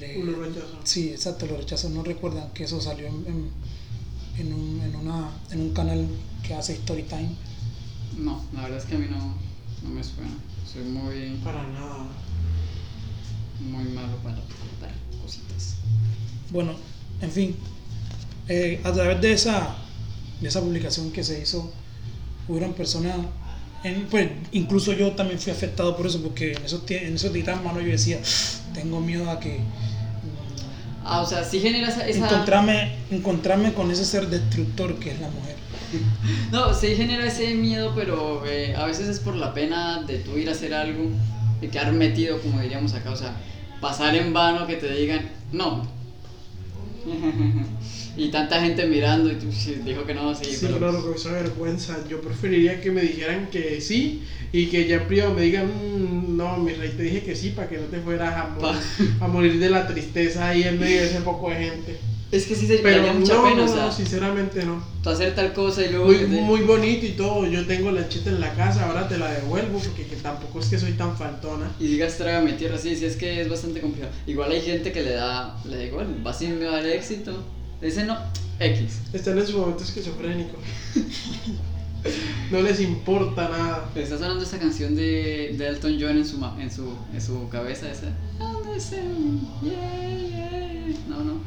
le... 0.00 0.24
Lo 0.24 0.42
rechazó. 0.44 0.78
Sí, 0.84 1.10
exacto, 1.10 1.46
lo 1.46 1.56
rechazó. 1.56 1.88
No 1.90 2.02
recuerdan 2.02 2.50
que 2.52 2.64
eso 2.64 2.80
salió 2.80 3.06
en, 3.06 3.14
en, 3.26 3.50
en 4.38 4.52
un, 4.52 4.80
en, 4.82 4.96
una, 4.96 5.30
en 5.50 5.60
un 5.60 5.72
canal 5.72 6.06
que 6.42 6.54
hace 6.54 6.74
Story 6.74 7.02
Time. 7.04 7.30
No, 8.18 8.44
la 8.54 8.62
verdad 8.62 8.78
es 8.78 8.84
que 8.84 8.96
a 8.96 8.98
mí 8.98 9.06
no, 9.10 9.34
no 9.82 9.90
me 9.94 10.02
suena. 10.02 10.30
Soy 10.70 10.82
muy, 10.82 11.38
Para 11.44 11.62
nada. 11.68 12.06
muy 13.60 13.84
malo 13.92 14.16
para 14.22 14.36
recordar 14.36 14.94
cositas. 15.22 15.76
Bueno, 16.50 16.72
en 17.20 17.30
fin, 17.30 17.56
eh, 18.48 18.80
a 18.84 18.92
través 18.92 19.20
de 19.20 19.32
esa, 19.32 19.74
de 20.40 20.48
esa 20.48 20.60
publicación 20.60 21.10
que 21.10 21.22
se 21.24 21.40
hizo, 21.42 21.70
hubieron 22.48 22.72
personas, 22.74 23.16
en, 23.84 24.06
pues 24.06 24.28
incluso 24.52 24.92
yo 24.92 25.12
también 25.12 25.38
fui 25.38 25.52
afectado 25.52 25.96
por 25.96 26.06
eso, 26.06 26.20
porque 26.22 26.52
en 26.52 26.64
esos, 26.64 26.82
en 26.90 27.14
esos 27.14 27.32
titanes, 27.32 27.64
mano, 27.64 27.80
yo 27.80 27.88
decía, 27.88 28.18
tengo 28.74 29.00
miedo 29.00 29.30
a 29.30 29.38
que 29.38 29.58
mm, 29.58 31.04
Ah, 31.04 31.20
o 31.22 31.26
sea, 31.26 31.44
sí 31.44 31.60
genera 31.60 31.88
esa... 31.88 32.06
encontrarme, 32.08 32.92
encontrarme 33.10 33.72
con 33.72 33.90
ese 33.90 34.04
ser 34.04 34.28
destructor 34.28 34.98
que 34.98 35.12
es 35.12 35.20
la 35.20 35.28
mujer. 35.28 35.56
No, 36.52 36.74
sí 36.74 36.96
genera 36.96 37.26
ese 37.26 37.54
miedo, 37.54 37.92
pero 37.94 38.44
eh, 38.46 38.74
a 38.76 38.84
veces 38.84 39.08
es 39.08 39.20
por 39.20 39.36
la 39.36 39.54
pena 39.54 40.02
de 40.02 40.18
tú 40.18 40.36
ir 40.36 40.48
a 40.48 40.52
hacer 40.52 40.74
algo 40.74 41.10
y 41.62 41.68
quedar 41.68 41.92
metido, 41.92 42.40
como 42.40 42.60
diríamos 42.60 42.92
acá, 42.94 43.10
o 43.10 43.16
sea, 43.16 43.34
pasar 43.80 44.14
en 44.14 44.32
vano 44.32 44.66
que 44.66 44.76
te 44.76 44.92
digan, 44.92 45.30
no. 45.52 45.86
y 48.18 48.30
tanta 48.30 48.60
gente 48.60 48.86
mirando 48.86 49.30
y 49.30 49.36
tú 49.36 49.46
dijo 49.84 50.04
que 50.04 50.14
no, 50.14 50.34
sí, 50.34 50.44
Sí, 50.46 50.58
pero... 50.60 50.78
claro, 50.78 51.02
con 51.02 51.14
esa 51.14 51.32
vergüenza. 51.32 51.96
Yo 52.08 52.20
preferiría 52.20 52.80
que 52.80 52.90
me 52.90 53.02
dijeran 53.02 53.48
que 53.50 53.80
sí 53.80 54.22
y 54.52 54.66
que 54.66 54.86
ya 54.86 54.96
en 54.96 55.06
privado 55.06 55.34
me 55.34 55.42
digan, 55.42 55.66
"Mm, 55.66 56.36
no, 56.36 56.56
mi 56.58 56.72
rey, 56.72 56.90
te 56.96 57.04
dije 57.04 57.22
que 57.22 57.36
sí 57.36 57.50
para 57.50 57.68
que 57.68 57.76
no 57.78 57.84
te 57.84 58.00
fueras 58.00 58.34
a 58.34 58.48
morir, 58.48 58.80
a 59.20 59.28
morir 59.28 59.58
de 59.58 59.70
la 59.70 59.86
tristeza 59.86 60.48
ahí 60.48 60.62
en 60.64 60.78
medio 60.78 61.00
de 61.00 61.06
ese 61.06 61.20
poco 61.20 61.50
de 61.50 61.56
gente. 61.56 61.96
Es 62.30 62.44
que 62.44 62.54
sí 62.54 62.66
se 62.66 62.78
Pero 62.78 63.14
mucha 63.14 63.34
no, 63.36 63.42
pena, 63.44 63.56
no, 63.56 63.64
o 63.64 63.68
sea, 63.68 63.86
no, 63.86 63.92
sinceramente 63.92 64.62
no. 64.62 64.82
tú 65.02 65.08
hacer 65.08 65.34
tal 65.34 65.54
cosa 65.54 65.82
y 65.82 65.88
luego... 65.90 66.06
Muy, 66.06 66.16
te- 66.16 66.26
muy 66.26 66.60
bonito 66.60 67.06
y 67.06 67.12
todo. 67.12 67.46
Yo 67.46 67.64
tengo 67.66 67.90
la 67.90 68.06
cheta 68.06 68.28
en 68.28 68.38
la 68.40 68.52
casa, 68.52 68.84
ahora 68.86 69.08
te 69.08 69.16
la 69.16 69.32
devuelvo 69.32 69.78
porque 69.78 70.04
que 70.04 70.16
tampoco 70.16 70.60
es 70.60 70.66
que 70.66 70.78
soy 70.78 70.92
tan 70.92 71.16
faltona. 71.16 71.70
Y 71.80 71.86
digas 71.86 72.18
trágame 72.18 72.52
tierra, 72.52 72.76
sí, 72.76 72.94
sí, 72.96 73.06
es 73.06 73.16
que 73.16 73.40
es 73.40 73.48
bastante 73.48 73.80
complicado. 73.80 74.12
Igual 74.26 74.50
hay 74.52 74.60
gente 74.60 74.92
que 74.92 75.02
le 75.02 75.12
da, 75.12 75.56
le 75.64 75.76
da 75.78 75.84
igual, 75.84 76.06
va 76.26 76.34
sin 76.34 76.62
al 76.62 76.84
éxito. 76.86 77.42
Dice 77.80 78.04
no, 78.04 78.16
X. 78.58 78.98
Están 79.12 79.38
en 79.38 79.46
su 79.46 79.58
momento 79.58 79.84
esquizofrénico. 79.84 80.56
No 82.50 82.62
les 82.62 82.80
importa 82.80 83.48
nada. 83.48 83.90
Le 83.94 84.02
está 84.02 84.18
sonando 84.18 84.42
esta 84.44 84.58
canción 84.58 84.94
de, 84.96 85.54
de 85.58 85.68
Elton 85.68 85.96
John 86.00 86.16
en 86.16 86.26
su, 86.26 86.38
ma- 86.38 86.56
en 86.60 86.70
su, 86.70 86.94
en 87.12 87.20
su 87.20 87.48
cabeza, 87.48 87.90
esa. 87.90 88.06
No, 91.08 91.24
no. 91.24 91.40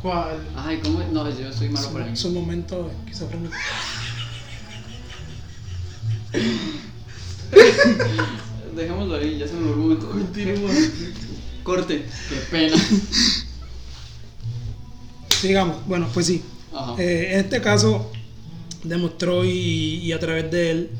¿Cuál? 0.00 0.38
Ay, 0.56 0.80
¿cómo? 0.82 1.00
No, 1.12 1.28
yo 1.38 1.52
soy 1.52 1.68
malo 1.68 1.90
para 1.90 2.08
el 2.08 2.16
Su, 2.16 2.28
su 2.28 2.34
momento 2.34 2.90
esquizofrénico. 3.04 3.54
Dejémoslo 8.74 9.16
ahí, 9.16 9.38
ya 9.38 9.46
se 9.46 9.54
me 9.54 9.60
olvidó 9.70 9.74
un 9.74 9.80
momento. 9.82 10.10
Continúa. 10.10 10.70
Corte, 11.62 12.04
qué 12.28 12.34
pena. 12.50 12.76
Sigamos, 15.42 15.86
bueno, 15.86 16.08
pues 16.14 16.26
sí. 16.26 16.42
Eh, 16.98 17.30
en 17.32 17.40
este 17.40 17.60
caso 17.60 18.10
demostró 18.84 19.44
y, 19.44 19.98
y 19.98 20.12
a 20.12 20.18
través 20.18 20.50
de 20.50 20.70
él 20.70 20.90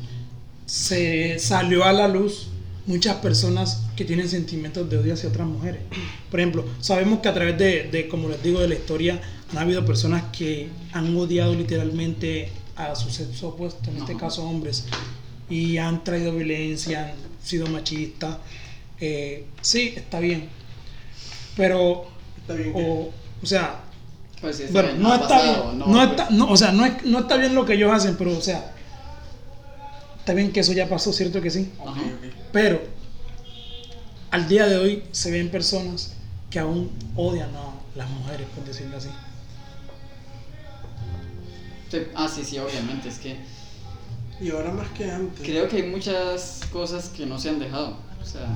se 0.65 1.39
salió 1.39 1.83
a 1.83 1.93
la 1.93 2.07
luz 2.07 2.47
muchas 2.85 3.15
personas 3.17 3.83
que 3.95 4.05
tienen 4.05 4.27
sentimientos 4.29 4.89
de 4.89 4.97
odio 4.97 5.13
hacia 5.13 5.29
otras 5.29 5.47
mujeres. 5.47 5.81
Por 6.29 6.39
ejemplo, 6.39 6.65
sabemos 6.81 7.19
que 7.19 7.29
a 7.29 7.33
través 7.33 7.57
de, 7.57 7.83
de, 7.91 8.07
como 8.07 8.27
les 8.29 8.41
digo, 8.43 8.59
de 8.59 8.67
la 8.67 8.75
historia, 8.75 9.21
han 9.51 9.57
habido 9.57 9.85
personas 9.85 10.23
que 10.37 10.67
han 10.91 11.15
odiado 11.15 11.55
literalmente 11.55 12.49
a 12.75 12.95
su 12.95 13.09
sexo 13.09 13.49
opuesto, 13.49 13.89
en 13.91 13.97
este 13.97 14.17
caso 14.17 14.43
hombres, 14.43 14.85
y 15.49 15.77
han 15.77 16.03
traído 16.03 16.33
violencia, 16.35 17.13
han 17.13 17.45
sido 17.47 17.67
machistas. 17.67 18.37
Eh, 18.99 19.45
sí, 19.61 19.93
está 19.95 20.19
bien, 20.19 20.49
pero, 21.55 22.05
Está 22.37 22.53
bien. 22.55 22.73
que- 22.73 22.81
o, 22.81 23.11
o 23.41 23.45
sea, 23.45 23.79
Pues 24.43 24.57
sí, 24.57 24.63
está 24.63 24.73
bueno, 24.81 24.89
bien, 24.89 25.01
no 25.03 25.13
está 25.15 25.27
pasado, 25.29 25.63
bien. 25.67 25.79
no, 25.79 25.85
No, 25.87 25.93
pues. 25.93 26.09
está, 26.11 26.29
no, 26.31 26.49
o 26.51 26.57
sea, 26.57 26.71
no, 26.73 26.85
es- 26.85 27.03
no 27.05 27.19
está 27.19 27.37
bien 27.37 27.55
lo 27.55 27.65
que 27.65 27.73
ellos 27.75 27.91
hacen, 27.93 28.17
pero, 28.17 28.37
o 28.37 28.41
sea, 28.41 28.73
está 30.19 30.33
bien 30.33 30.51
que 30.51 30.59
eso 30.59 30.73
ya 30.73 30.89
pasó, 30.89 31.13
¿cierto 31.13 31.41
que 31.41 31.49
sí? 31.49 31.71
Pero, 32.51 32.81
al 34.31 34.47
día 34.49 34.67
de 34.67 34.75
hoy 34.77 35.03
se 35.13 35.31
ven 35.31 35.49
personas 35.49 36.11
que 36.49 36.59
aún 36.59 36.91
odian 37.15 37.55
a 37.55 37.71
las 37.95 38.09
mujeres, 38.09 38.45
por 38.53 38.65
decirlo 38.65 38.97
así. 38.97 39.07
Sí, 41.89 41.99
Ah, 42.15 42.27
sí, 42.27 42.43
sí, 42.43 42.57
obviamente, 42.59 43.07
es 43.07 43.19
que 43.19 43.37
Y 44.41 44.49
ahora 44.49 44.71
más 44.71 44.89
que 44.89 45.09
antes. 45.09 45.45
creo 45.45 45.69
que 45.69 45.77
hay 45.77 45.83
muchas 45.83 46.61
cosas 46.73 47.07
que 47.09 47.25
no 47.25 47.39
se 47.39 47.49
han 47.49 47.59
dejado. 47.59 47.95
O 48.21 48.25
sea, 48.25 48.47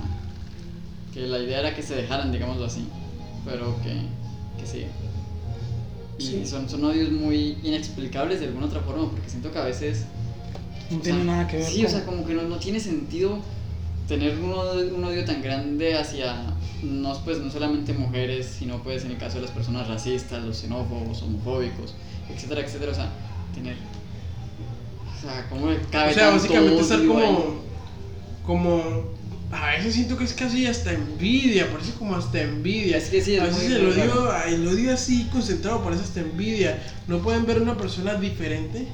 que 1.14 1.22
la 1.22 1.40
idea 1.40 1.60
era 1.60 1.74
que 1.74 1.82
se 1.82 1.96
dejaran, 1.96 2.32
digámoslo 2.32 2.66
así, 2.66 2.88
pero 3.46 3.76
que, 3.84 4.02
que 4.60 4.66
sí. 4.70 4.86
Y 6.20 6.24
Sí. 6.24 6.46
son, 6.46 6.68
son 6.70 6.84
odios 6.84 7.12
muy 7.12 7.58
inexplicables 7.64 8.40
de 8.40 8.48
alguna 8.48 8.66
otra 8.66 8.80
forma, 8.82 9.10
porque 9.10 9.30
siento 9.30 9.52
que 9.52 9.60
a 9.60 9.64
veces 9.66 10.06
No 10.90 11.00
tiene 11.00 11.20
sea, 11.20 11.26
nada 11.26 11.48
que 11.48 11.58
ver 11.58 11.66
Sí, 11.66 11.86
o 11.86 11.90
sea, 11.90 12.06
como 12.06 12.26
que 12.26 12.34
no, 12.34 12.44
no 12.44 12.58
tiene 12.58 12.80
sentido 12.80 13.40
tener 14.08 14.38
un 14.40 14.52
odio, 14.54 14.96
un 14.96 15.04
odio 15.04 15.26
tan 15.26 15.42
grande 15.42 15.96
hacia 15.96 16.54
no, 16.84 17.14
pues, 17.24 17.40
no 17.40 17.50
solamente 17.52 17.94
mujeres, 17.94 18.46
sino 18.58 18.82
pues 18.84 19.04
en 19.04 19.12
el 19.12 19.18
caso 19.18 19.36
de 19.36 19.42
las 19.42 19.52
personas 19.52 19.88
racistas, 19.88 20.44
los 20.44 20.58
xenófobos, 20.58 21.22
homofóbicos, 21.24 21.94
etcétera, 22.34 22.62
etcétera. 22.62 22.92
O 22.92 22.96
sea, 22.96 23.10
tener. 23.54 23.76
O 25.18 25.22
sea, 25.22 25.48
¿cómo 25.50 25.70
le 25.70 25.80
cabe 25.92 26.12
O 26.12 26.14
sea, 26.14 26.30
básicamente 26.30 26.82
estar 26.82 27.00
odio 27.00 27.18
ahí? 27.20 27.36
como. 28.46 29.04
A 29.50 29.72
veces 29.78 29.94
siento 29.94 30.18
que 30.18 30.26
es 30.26 30.34
casi 30.34 30.66
hasta 30.66 30.92
envidia, 30.92 31.72
parece 31.72 31.94
como 31.94 32.16
hasta 32.16 32.42
envidia. 32.42 32.98
Es 32.98 33.06
que 33.06 33.22
sí, 33.22 33.36
es 33.36 33.42
a 33.42 33.46
veces 33.46 33.72
el 33.72 33.88
odio, 33.88 34.36
el 34.46 34.68
odio 34.68 34.94
así 34.94 35.30
concentrado 35.32 35.82
parece 35.84 36.04
hasta 36.04 36.20
envidia. 36.20 36.84
No 37.08 37.20
pueden 37.20 37.46
ver 37.46 37.62
una 37.62 37.78
persona 37.78 38.16
diferente 38.16 38.88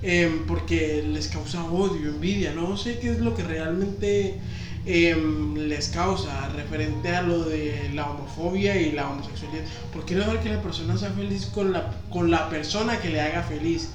em, 0.00 0.46
porque 0.46 1.04
les 1.06 1.28
causa 1.28 1.62
odio, 1.64 2.08
envidia. 2.08 2.54
No 2.54 2.78
sé 2.78 2.98
qué 2.98 3.10
es 3.10 3.18
lo 3.18 3.34
que 3.34 3.42
realmente 3.42 4.38
em, 4.86 5.54
les 5.54 5.88
causa 5.88 6.48
referente 6.48 7.14
a 7.14 7.20
lo 7.20 7.44
de 7.44 7.90
la 7.92 8.08
homofobia 8.08 8.80
y 8.80 8.92
la 8.92 9.10
homosexualidad. 9.10 9.64
¿Por 9.92 10.06
qué 10.06 10.14
no 10.14 10.20
dejar 10.20 10.42
que 10.42 10.48
la 10.48 10.62
persona 10.62 10.96
sea 10.96 11.10
feliz 11.10 11.44
con 11.44 11.72
la, 11.72 11.90
con 12.08 12.30
la 12.30 12.48
persona 12.48 13.00
que 13.00 13.10
le 13.10 13.20
haga 13.20 13.42
feliz? 13.42 13.90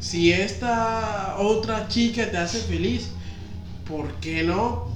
Si 0.00 0.32
esta 0.32 1.36
otra 1.38 1.86
chica 1.88 2.30
te 2.30 2.38
hace 2.38 2.60
feliz, 2.60 3.10
¿por 3.86 4.10
qué 4.14 4.42
no? 4.42 4.91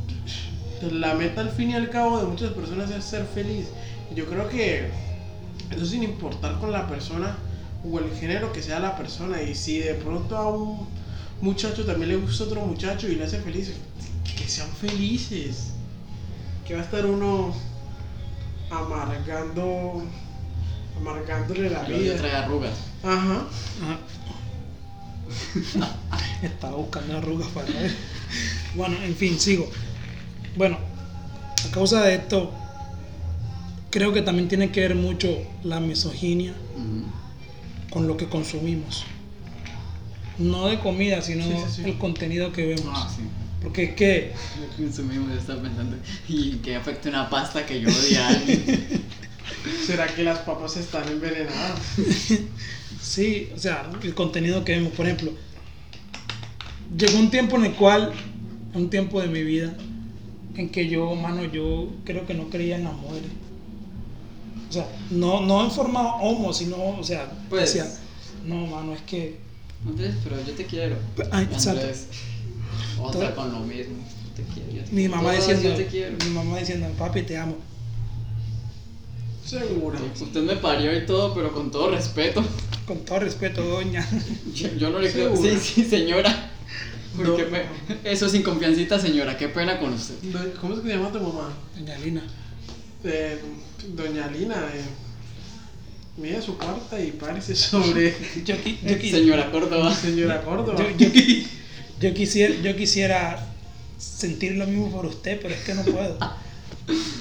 La 0.82 1.14
meta 1.14 1.40
al 1.40 1.50
fin 1.50 1.70
y 1.70 1.74
al 1.74 1.90
cabo 1.90 2.18
de 2.18 2.26
muchas 2.26 2.52
personas 2.52 2.90
es 2.90 3.04
ser 3.04 3.24
feliz. 3.26 3.66
Yo 4.14 4.26
creo 4.26 4.48
que 4.48 4.90
eso 5.70 5.86
sin 5.86 6.02
importar 6.02 6.58
con 6.60 6.70
la 6.70 6.86
persona 6.86 7.36
o 7.84 7.98
el 7.98 8.10
género 8.12 8.52
que 8.52 8.62
sea 8.62 8.78
la 8.80 8.96
persona. 8.96 9.42
Y 9.42 9.54
si 9.54 9.78
de 9.78 9.94
pronto 9.94 10.36
a 10.36 10.48
un 10.50 10.86
muchacho 11.40 11.84
también 11.84 12.10
le 12.10 12.16
gusta 12.16 12.44
otro 12.44 12.60
muchacho 12.62 13.08
y 13.08 13.16
le 13.16 13.24
hace 13.24 13.40
feliz, 13.40 13.72
que 14.36 14.48
sean 14.48 14.68
felices. 14.68 15.72
Que 16.66 16.74
va 16.74 16.80
a 16.80 16.84
estar 16.84 17.06
uno 17.06 17.54
amargando, 18.70 20.02
amargándole 20.96 21.70
la 21.70 21.82
odio 21.82 21.96
vida. 21.98 22.16
trae 22.16 22.32
arrugas. 22.32 22.74
Ajá. 23.02 23.46
Ajá. 23.82 23.98
Estaba 26.42 26.76
buscando 26.76 27.16
arrugas 27.18 27.48
para 27.48 27.66
ver. 27.66 27.92
Bueno, 28.74 28.96
en 29.02 29.14
fin, 29.14 29.38
sigo. 29.38 29.70
Bueno, 30.56 30.78
a 31.66 31.70
causa 31.70 32.02
de 32.02 32.14
esto, 32.16 32.52
creo 33.90 34.12
que 34.12 34.22
también 34.22 34.48
tiene 34.48 34.70
que 34.72 34.80
ver 34.80 34.94
mucho 34.94 35.28
la 35.62 35.80
misoginia 35.80 36.54
con 37.90 38.06
lo 38.08 38.16
que 38.16 38.26
consumimos. 38.26 39.04
No 40.38 40.66
de 40.66 40.78
comida, 40.80 41.22
sino 41.22 41.44
Sí, 41.44 41.50
sí, 41.50 41.82
sí. 41.82 41.82
el 41.84 41.98
contenido 41.98 42.52
que 42.52 42.66
vemos. 42.66 42.92
Ah, 42.94 43.10
sí. 43.14 43.22
Porque 43.62 43.84
es 43.84 43.94
que, 43.94 44.32
Lo 44.60 44.76
que 44.76 44.82
consumimos, 44.84 45.30
yo 45.30 45.38
estaba 45.38 45.62
pensando. 45.62 45.96
Y 46.28 46.56
que 46.56 46.76
afecte 46.76 47.08
una 47.08 47.28
pasta 47.30 47.64
que 47.64 47.80
yo 47.80 47.88
odio 47.88 48.22
a 48.22 48.28
alguien. 48.28 49.02
¿Será 49.86 50.06
que 50.06 50.22
las 50.22 50.40
papas 50.40 50.76
están 50.76 51.08
envenenadas? 51.08 51.80
sí, 53.00 53.48
o 53.54 53.58
sea, 53.58 53.90
el 54.02 54.14
contenido 54.14 54.64
que 54.64 54.72
vemos, 54.72 54.92
por 54.92 55.06
ejemplo, 55.06 55.32
llegó 56.96 57.18
un 57.18 57.30
tiempo 57.30 57.56
en 57.56 57.64
el 57.64 57.72
cual, 57.72 58.12
un 58.74 58.90
tiempo 58.90 59.20
de 59.20 59.28
mi 59.28 59.42
vida, 59.42 59.74
en 60.62 60.68
que 60.70 60.88
yo, 60.88 61.14
mano, 61.14 61.44
yo 61.44 61.88
creo 62.04 62.26
que 62.26 62.34
no 62.34 62.48
creía 62.50 62.76
en 62.76 62.84
las 62.84 62.94
mujeres. 62.94 63.30
O 64.68 64.72
sea, 64.72 64.86
no, 65.10 65.40
no 65.40 65.64
en 65.64 65.70
forma 65.70 66.16
homo, 66.16 66.52
sino, 66.52 66.76
o 66.98 67.04
sea, 67.04 67.30
Pues- 67.48 67.72
decía, 67.74 67.90
no, 68.44 68.66
mano, 68.66 68.92
es 68.94 69.02
que, 69.02 69.38
Andrés, 69.86 70.14
pero 70.24 70.36
yo 70.44 70.52
te 70.54 70.64
quiero. 70.64 70.96
Ay. 71.30 71.48
Andrés, 71.54 72.08
otra 73.00 73.34
Todo- 73.34 73.36
con 73.36 73.52
lo 73.52 73.60
mismo. 73.60 73.96
Yo 74.36 74.42
te 74.44 74.52
quiero. 74.54 74.70
yo 74.72 74.82
te 74.84 74.90
mi 74.90 74.96
quiero. 75.02 75.16
mamá 75.16 75.32
diciendo, 75.32 75.62
Yo 75.62 75.76
te 75.76 75.86
quiero. 75.86 76.16
mi 76.24 76.30
mamá 76.30 76.58
diciendo, 76.58 76.88
papi, 76.98 77.22
te 77.22 77.36
amo. 77.38 77.56
Seguro. 79.44 79.98
Usted 80.20 80.42
me 80.42 80.56
parió 80.56 80.96
y 80.96 81.06
todo, 81.06 81.32
pero 81.32 81.52
con 81.52 81.70
todo 81.70 81.90
respeto. 81.90 82.42
Con 82.86 82.98
todo 83.04 83.20
respeto, 83.20 83.62
doña. 83.62 84.04
Yo, 84.54 84.68
yo 84.76 84.90
no 84.90 84.98
le 84.98 85.12
creo. 85.12 85.36
Sí, 85.36 85.56
sí, 85.60 85.84
señora. 85.84 86.50
Porque 87.16 87.44
No. 87.44 87.50
me- 87.50 87.64
eso 88.12 88.28
sin 88.28 88.42
confiancita, 88.42 88.98
señora. 88.98 89.36
Qué 89.36 89.48
pena 89.48 89.78
con 89.78 89.92
usted. 89.94 90.14
¿Cómo 90.60 90.74
es 90.74 90.80
que 90.80 90.88
se 90.88 90.96
llama 90.96 91.10
tu 91.12 91.20
mamá? 91.20 91.52
Doña 91.78 91.98
Lina. 91.98 92.22
Eh, 93.04 93.40
Doña 93.94 94.26
Lina, 94.28 94.56
eh, 94.74 94.82
mide 96.16 96.40
su 96.42 96.56
carta 96.56 97.00
y 97.00 97.12
párese 97.12 97.54
sobre 97.54 98.10
Yo, 98.44 98.54
qui- 98.56 98.78
yo 98.82 98.96
qui- 98.98 99.10
Señora 99.10 99.50
Córdoba. 99.50 99.94
señora 99.94 100.42
Córdoba. 100.42 100.78
Yo, 100.78 100.90
yo 100.96 101.12
qui- 101.12 101.46
yo 102.00 102.14
quisiera, 102.14 102.54
yo 102.62 102.76
quisiera 102.76 103.46
sentir 103.98 104.52
lo 104.56 104.66
mismo 104.66 104.90
por 104.90 105.06
usted, 105.06 105.38
pero 105.40 105.54
es 105.54 105.60
que 105.62 105.74
no 105.74 105.82
puedo. 105.82 106.18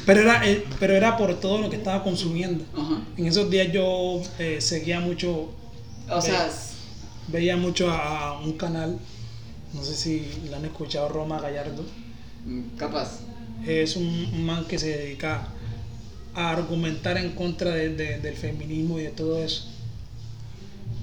Pero 0.05 0.21
era, 0.21 0.47
eh, 0.47 0.63
pero 0.79 0.93
era 0.95 1.17
por 1.17 1.39
todo 1.39 1.59
lo 1.59 1.69
que 1.69 1.77
estaba 1.77 2.03
consumiendo. 2.03 2.63
En 3.17 3.25
esos 3.25 3.49
días 3.49 3.71
yo 3.71 4.21
eh, 4.39 4.57
seguía 4.61 4.99
mucho, 4.99 5.49
O 6.09 6.21
sea, 6.21 6.49
veía 7.29 7.57
mucho 7.57 7.89
a, 7.89 8.27
a 8.29 8.39
un 8.39 8.53
canal, 8.53 8.99
no 9.75 9.83
sé 9.83 9.95
si 9.95 10.27
lo 10.49 10.55
han 10.55 10.65
escuchado, 10.65 11.09
Roma 11.09 11.39
Gallardo. 11.39 11.83
mm, 12.45 12.77
capaz. 12.77 13.19
Es 13.65 13.95
un, 13.95 14.05
un 14.33 14.45
man 14.45 14.65
que 14.65 14.77
se 14.77 14.95
dedica 14.97 15.47
a 16.33 16.51
argumentar 16.51 17.17
en 17.17 17.31
contra 17.31 17.71
de- 17.71 17.89
de- 17.89 18.19
del 18.19 18.35
feminismo 18.35 18.99
y 18.99 19.03
de 19.03 19.09
todo 19.11 19.43
eso. 19.43 19.63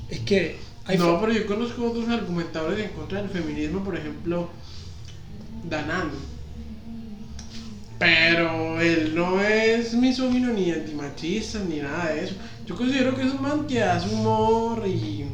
Es 0.08 0.20
que 0.20 0.56
hay 0.84 0.98
no, 0.98 1.20
pero 1.20 1.32
yo 1.32 1.46
conozco 1.46 1.84
otros 1.90 2.08
argumentadores 2.08 2.84
en 2.84 2.90
contra 2.92 3.20
del 3.22 3.30
feminismo, 3.30 3.82
por 3.82 3.96
ejemplo, 3.96 4.48
Danan. 5.68 6.10
Pero 7.98 8.80
él 8.80 9.14
no 9.14 9.40
es 9.40 9.94
misógino 9.94 10.52
ni 10.52 10.70
antimachista 10.72 11.60
ni 11.60 11.76
nada 11.76 12.10
de 12.12 12.24
eso. 12.24 12.34
Yo 12.66 12.74
considero 12.76 13.14
que 13.14 13.22
es 13.22 13.32
un 13.32 13.42
man 13.42 13.66
que 13.66 13.82
hace 13.82 14.08
humor 14.12 14.82
y. 14.86 15.24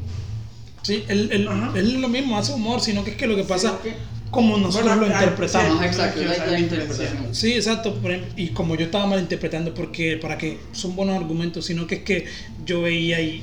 Sí, 0.88 1.04
él, 1.08 1.28
él, 1.32 1.48
él 1.76 1.86
es 1.94 2.00
lo 2.00 2.08
mismo, 2.08 2.38
hace 2.38 2.52
humor, 2.54 2.80
sino 2.80 3.04
que 3.04 3.10
es 3.12 3.16
que 3.16 3.26
lo 3.26 3.36
que 3.36 3.44
pasa, 3.44 3.72
ok. 3.72 3.86
como 4.30 4.56
nosotros 4.56 4.84
Bueno, 4.96 5.06
lo 5.06 5.06
hay- 5.14 5.22
interpretamos. 5.22 5.84
Exacto, 5.84 6.20
Sí, 6.20 6.24
la, 6.26 6.46
la 6.46 6.58
interpretación. 6.60 7.34
Sí, 7.34 7.52
exacto. 7.52 7.94
por 7.96 8.10
ejemplo, 8.10 8.32
y 8.36 8.48
como 8.48 8.74
yo 8.74 8.86
estaba 8.86 9.06
malinterpretando, 9.06 9.74
porque 9.74 10.16
para 10.16 10.38
que 10.38 10.58
son 10.72 10.96
buenos 10.96 11.14
argumentos, 11.16 11.66
sino 11.66 11.86
que 11.86 11.96
es 11.96 12.02
que 12.04 12.26
yo 12.64 12.82
veía 12.82 13.20
y, 13.20 13.42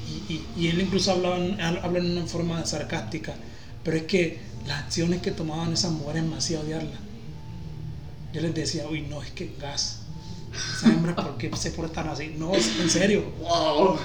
y- 0.58 0.68
él 0.68 0.82
incluso 0.82 1.12
hablaba 1.12 1.38
en, 1.38 1.60
habla 1.62 2.00
en 2.00 2.18
una 2.18 2.26
forma 2.26 2.66
sarcástica, 2.66 3.36
pero 3.84 3.98
es 3.98 4.04
que 4.04 4.40
las 4.68 4.80
acciones 4.86 5.22
que 5.22 5.30
tomaban 5.32 5.72
esas 5.74 5.92
mujeres 5.92 6.24
me 6.24 6.38
hacía 6.38 6.60
odiarlas. 6.60 7.00
Yo 8.34 8.42
les 8.42 8.54
decía, 8.56 8.86
uy, 8.90 9.02
no, 9.02 9.22
es 9.22 9.30
que 9.32 9.52
gas. 9.62 10.00
Esas 10.78 10.92
hembras, 10.94 11.16
¿por 11.16 11.38
qué 11.38 11.52
se 11.56 11.72
portan 11.72 12.08
así? 12.10 12.34
No, 12.38 12.54
en 12.56 12.90
serio, 12.90 13.24
¡Wow! 13.40 13.98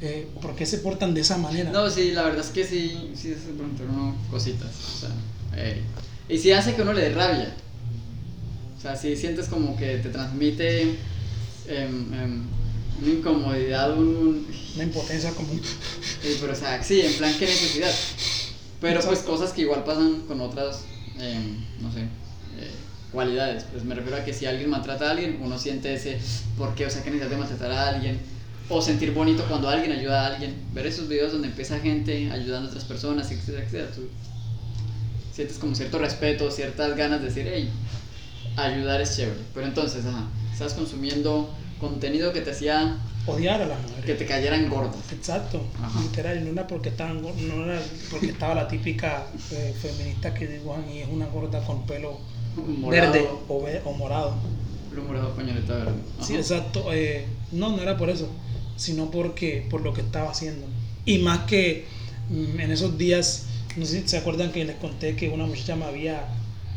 Eh, 0.00 0.28
¿por 0.42 0.54
qué 0.54 0.66
se 0.66 0.78
portan 0.78 1.14
de 1.14 1.20
esa 1.22 1.38
manera? 1.38 1.70
No, 1.70 1.88
sí, 1.90 2.10
la 2.12 2.22
verdad 2.24 2.40
es 2.44 2.50
que 2.50 2.64
sí, 2.64 3.10
sí 3.14 3.30
se 3.34 3.52
preguntaron 3.52 3.94
uno 3.94 4.16
cositas. 4.30 4.70
O 4.96 5.00
sea, 5.00 5.10
eh, 5.56 5.80
y 6.28 6.38
sí 6.38 6.52
hace 6.52 6.74
que 6.74 6.82
uno 6.82 6.92
le 6.92 7.02
dé 7.02 7.10
rabia. 7.14 7.54
O 8.76 8.80
sea, 8.80 8.96
sí 8.96 9.16
sientes 9.16 9.46
como 9.48 9.76
que 9.76 9.98
te 9.98 10.10
transmite 10.10 10.82
em, 11.68 12.12
una 13.02 13.10
incomodidad, 13.10 13.92
un, 13.96 14.06
un- 14.06 14.46
Una 14.74 14.84
impotencia 14.84 15.30
común. 15.32 15.60
eh, 16.24 16.36
pero 16.40 16.52
o 16.52 16.56
sea, 16.56 16.82
sí, 16.82 17.00
en 17.00 17.12
plan, 17.14 17.32
qué 17.38 17.46
necesidad. 17.46 17.92
Pero 18.80 19.00
pues 19.00 19.20
cosas 19.20 19.52
que 19.52 19.62
igual 19.62 19.84
pasan 19.84 20.22
con 20.28 20.40
otras, 20.42 20.80
em, 21.18 21.56
no 21.80 21.90
sé, 21.90 22.00
eh, 22.02 22.70
cualidades. 23.10 23.64
Pues 23.72 23.84
me 23.84 23.94
refiero 23.94 24.18
a 24.18 24.24
que 24.24 24.34
si 24.34 24.44
alguien 24.44 24.68
maltrata 24.68 25.08
a 25.08 25.10
alguien, 25.12 25.38
uno 25.42 25.58
siente 25.58 25.94
ese, 25.94 26.18
¿por 26.58 26.74
qué? 26.74 26.84
O 26.86 26.90
sea, 26.90 27.02
qué 27.02 27.10
necesidad 27.10 27.30
de 27.30 27.36
maltratar 27.38 27.72
a 27.72 27.88
alguien. 27.88 28.18
O 28.68 28.82
sentir 28.82 29.12
bonito 29.12 29.44
cuando 29.48 29.68
alguien 29.68 29.92
ayuda 29.92 30.24
a 30.24 30.26
alguien. 30.34 30.54
Ver 30.74 30.86
esos 30.86 31.08
videos 31.08 31.32
donde 31.32 31.48
empieza 31.48 31.78
gente 31.78 32.30
ayudando 32.32 32.66
a 32.66 32.70
otras 32.70 32.84
personas, 32.84 33.30
etcétera, 33.30 33.64
etcétera. 33.64 33.90
Tú 33.94 34.02
sientes 35.32 35.58
como 35.58 35.74
cierto 35.74 35.98
respeto, 35.98 36.50
ciertas 36.50 36.96
ganas 36.96 37.20
de 37.20 37.26
decir, 37.26 37.46
hey, 37.48 37.70
ayudar 38.56 39.00
es 39.00 39.16
chévere. 39.16 39.38
Pero 39.54 39.66
entonces, 39.66 40.04
ajá, 40.06 40.24
estás 40.52 40.74
consumiendo 40.74 41.48
contenido 41.80 42.32
que 42.32 42.40
te 42.40 42.50
hacía 42.50 42.96
Odiar 43.26 43.60
a 43.60 43.66
las 43.66 43.80
mujeres. 43.82 44.04
que 44.04 44.14
te 44.14 44.24
cayeran 44.26 44.68
gordas. 44.68 44.96
Exacto, 45.12 45.60
Ajá. 45.82 46.00
literal, 46.00 46.44
no 46.44 46.52
era 46.52 46.66
porque 46.66 46.88
estaban 46.90 47.22
no 47.22 47.64
era 47.64 47.82
porque 48.10 48.30
estaba 48.30 48.54
la 48.54 48.68
típica 48.68 49.26
eh, 49.50 49.74
feminista 49.80 50.32
que 50.32 50.46
dibujan 50.46 50.88
y 50.88 51.00
es 51.00 51.08
una 51.08 51.26
gorda 51.26 51.60
con 51.64 51.84
pelo 51.86 52.18
Morado, 52.56 53.12
verde 53.12 53.28
o, 53.84 53.92
morado. 53.92 54.34
pelo 54.90 55.02
morado, 55.02 55.34
pañoleta 55.34 55.74
verde. 55.74 55.92
Sí, 56.22 56.32
Ajá. 56.34 56.40
exacto. 56.40 56.92
eh, 56.92 57.26
no, 57.52 57.70
no 57.76 57.82
era 57.82 57.96
por 57.98 58.08
eso, 58.10 58.28
sino 58.76 59.10
porque 59.10 59.66
por 59.70 59.80
lo 59.82 59.92
que 59.94 60.00
estaba 60.02 60.30
haciendo. 60.30 60.66
Y 61.04 61.18
más 61.18 61.40
que 61.40 61.86
mm, 62.30 62.60
en 62.60 62.70
esos 62.70 62.96
días, 62.98 63.46
no 63.76 63.86
sé 63.86 64.02
si 64.02 64.08
se 64.08 64.16
acuerdan 64.18 64.52
que 64.52 64.64
les 64.64 64.76
conté 64.76 65.16
que 65.16 65.28
una 65.28 65.46
muchacha 65.46 65.76
me 65.76 65.84
había, 65.84 66.26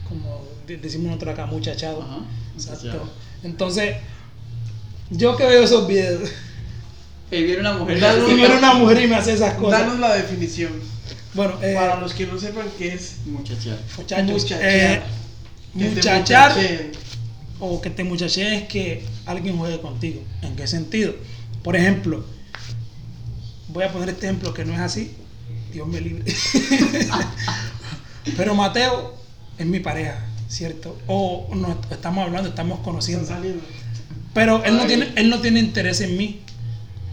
como 0.07 0.43
de- 0.67 0.77
decimos 0.77 1.07
nosotros 1.07 1.33
acá, 1.33 1.45
muchachado. 1.45 2.01
Ajá, 2.01 2.19
Exacto. 2.55 2.79
muchachado. 2.85 3.09
Entonces, 3.43 3.95
yo 5.09 5.35
que 5.37 5.45
veo 5.45 5.63
esos 5.63 5.87
videos, 5.87 6.29
Y 7.31 7.43
viene 7.43 7.59
una 7.61 7.73
mujer. 7.73 7.97
Y 7.97 8.33
viene 8.35 8.57
una 8.57 8.73
mujer 8.73 9.03
y 9.03 9.07
me 9.07 9.15
hace 9.15 9.33
esas 9.33 9.53
cosas. 9.55 9.81
Danos 9.81 9.99
la 9.99 10.15
definición. 10.15 10.71
Bueno, 11.35 11.53
eh, 11.61 11.75
Para 11.75 11.99
los 11.99 12.13
que 12.13 12.25
no 12.25 12.39
sepan 12.39 12.65
qué 12.77 12.93
es 12.95 13.17
Muchacha. 13.25 13.77
muchachos, 13.97 14.43
eh, 14.61 14.99
te 15.77 15.85
muchachar 15.85 16.17
muchachen. 16.55 16.91
o 17.59 17.79
que 17.81 17.89
te 17.91 18.03
muchache 18.03 18.57
es 18.57 18.63
que 18.67 19.03
alguien 19.27 19.57
juegue 19.57 19.79
contigo. 19.79 20.21
¿En 20.41 20.55
qué 20.55 20.65
sentido? 20.65 21.13
Por 21.63 21.75
ejemplo, 21.75 22.23
voy 23.69 23.83
a 23.83 23.91
poner 23.91 24.09
este 24.09 24.27
ejemplo 24.27 24.53
que 24.53 24.65
no 24.65 24.73
es 24.73 24.79
así. 24.79 25.13
Dios 25.73 25.87
me 25.87 26.01
libre. 26.01 26.23
Pero 28.37 28.55
Mateo 28.55 29.15
es 29.57 29.65
mi 29.65 29.79
pareja, 29.79 30.25
¿cierto? 30.47 30.97
O 31.07 31.49
no 31.55 31.77
estamos 31.91 32.25
hablando, 32.25 32.49
estamos 32.49 32.79
conociendo. 32.79 33.27
Pero 34.33 34.63
él 34.63 34.77
no 34.77 34.85
tiene, 34.85 35.11
él 35.15 35.29
no 35.29 35.41
tiene 35.41 35.59
interés 35.59 36.01
en 36.01 36.17
mí. 36.17 36.41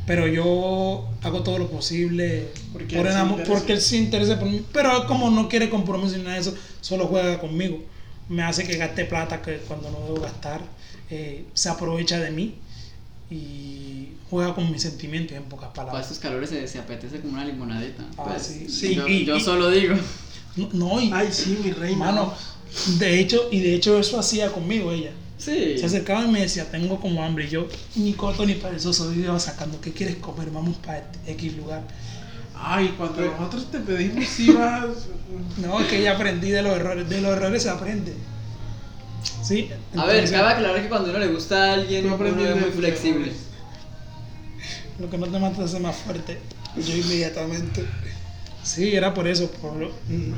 Pero 0.06 0.28
yo 0.28 1.08
hago 1.22 1.42
todo 1.42 1.58
lo 1.58 1.68
posible 1.68 2.46
Porque 2.72 2.96
por 2.96 3.06
él 3.06 3.08
el 3.08 3.12
se 3.14 3.18
amor- 3.18 3.38
interesa. 3.40 3.52
porque 3.58 3.72
él 3.72 3.80
se 3.80 3.96
interesa 3.96 4.38
por 4.38 4.48
mí. 4.48 4.64
Pero 4.72 5.02
él 5.02 5.06
como 5.08 5.30
no 5.30 5.48
quiere 5.48 5.68
compromiso 5.68 6.16
ni 6.16 6.22
nada 6.22 6.34
de 6.36 6.42
eso, 6.42 6.54
solo 6.80 7.06
juega 7.08 7.40
conmigo. 7.40 7.82
Me 8.28 8.42
hace 8.44 8.64
que 8.64 8.76
gaste 8.76 9.04
plata 9.04 9.42
que 9.42 9.56
cuando 9.66 9.90
no 9.90 9.98
debo 10.00 10.20
gastar. 10.20 10.60
eh, 11.10 11.44
se 11.54 11.68
aprovecha 11.68 12.18
de 12.20 12.30
mí 12.32 12.56
y 13.30 14.08
juega 14.30 14.54
con 14.54 14.70
mis 14.70 14.82
sentimientos 14.82 15.36
en 15.36 15.44
pocas 15.44 15.68
Para 15.70 15.86
palabras. 15.88 16.04
estos 16.06 16.18
calores 16.18 16.50
se, 16.50 16.66
se 16.68 16.78
apetece 16.78 17.20
como 17.20 17.34
una 17.34 17.44
limonadita. 17.44 18.04
Ah, 18.16 18.24
Pues, 18.28 18.42
sí. 18.42 18.68
Sí, 18.68 18.94
yo, 18.94 19.06
y- 19.08 19.24
yo 19.24 19.36
y- 19.36 19.40
solo 19.40 19.70
digo. 19.70 19.96
No, 20.56 20.68
no, 20.72 21.00
y, 21.00 21.10
Ay, 21.12 21.28
sí, 21.30 21.58
mi 21.62 21.70
reina. 21.70 21.98
mano, 21.98 22.32
de 22.98 23.20
hecho, 23.20 23.48
y 23.50 23.60
de 23.60 23.74
hecho 23.74 23.98
eso 23.98 24.18
hacía 24.18 24.50
conmigo 24.52 24.90
ella. 24.92 25.10
Sí. 25.38 25.76
Se 25.78 25.84
acercaba 25.84 26.24
y 26.24 26.28
me 26.28 26.40
decía, 26.40 26.70
tengo 26.70 26.98
como 26.98 27.22
hambre. 27.22 27.44
Y 27.44 27.50
yo, 27.50 27.68
ni 27.96 28.14
corto 28.14 28.46
ni 28.46 28.54
perezoso, 28.54 29.12
yo 29.12 29.20
iba 29.20 29.38
sacando, 29.38 29.78
¿qué 29.82 29.92
quieres 29.92 30.16
comer? 30.16 30.50
Vamos 30.50 30.76
para 30.78 31.10
X 31.26 31.56
lugar. 31.58 31.82
Ay, 32.54 32.94
cuando 32.96 33.16
Pero- 33.16 33.32
nosotros 33.38 33.70
te 33.70 33.80
pedimos 33.80 34.40
ibas. 34.40 34.86
No, 35.60 35.78
es 35.80 35.86
que 35.88 36.02
ya 36.02 36.12
aprendí 36.14 36.48
de 36.50 36.62
los 36.62 36.72
errores. 36.74 37.06
De 37.06 37.20
los 37.20 37.32
errores 37.32 37.62
se 37.64 37.68
aprende. 37.68 38.14
Sí. 39.42 39.70
A 39.96 40.04
ver, 40.06 40.16
entonces, 40.16 40.30
cabe 40.30 40.52
aclarar 40.52 40.82
que 40.82 40.88
cuando 40.88 41.10
uno 41.10 41.18
le 41.18 41.28
gusta 41.28 41.70
a 41.70 41.74
alguien, 41.74 42.10
uno 42.10 42.26
es 42.26 42.56
muy 42.56 42.70
flexible. 42.70 43.32
Lo 44.98 45.10
que 45.10 45.18
no 45.18 45.26
te 45.26 45.38
mata 45.38 45.64
hace 45.64 45.78
más 45.78 45.96
fuerte. 45.96 46.38
Yo 46.76 46.96
inmediatamente. 46.96 47.84
Sí, 48.62 48.94
era 48.94 49.14
por 49.14 49.28
eso, 49.28 49.50
por 49.50 49.74
mm, 49.74 50.34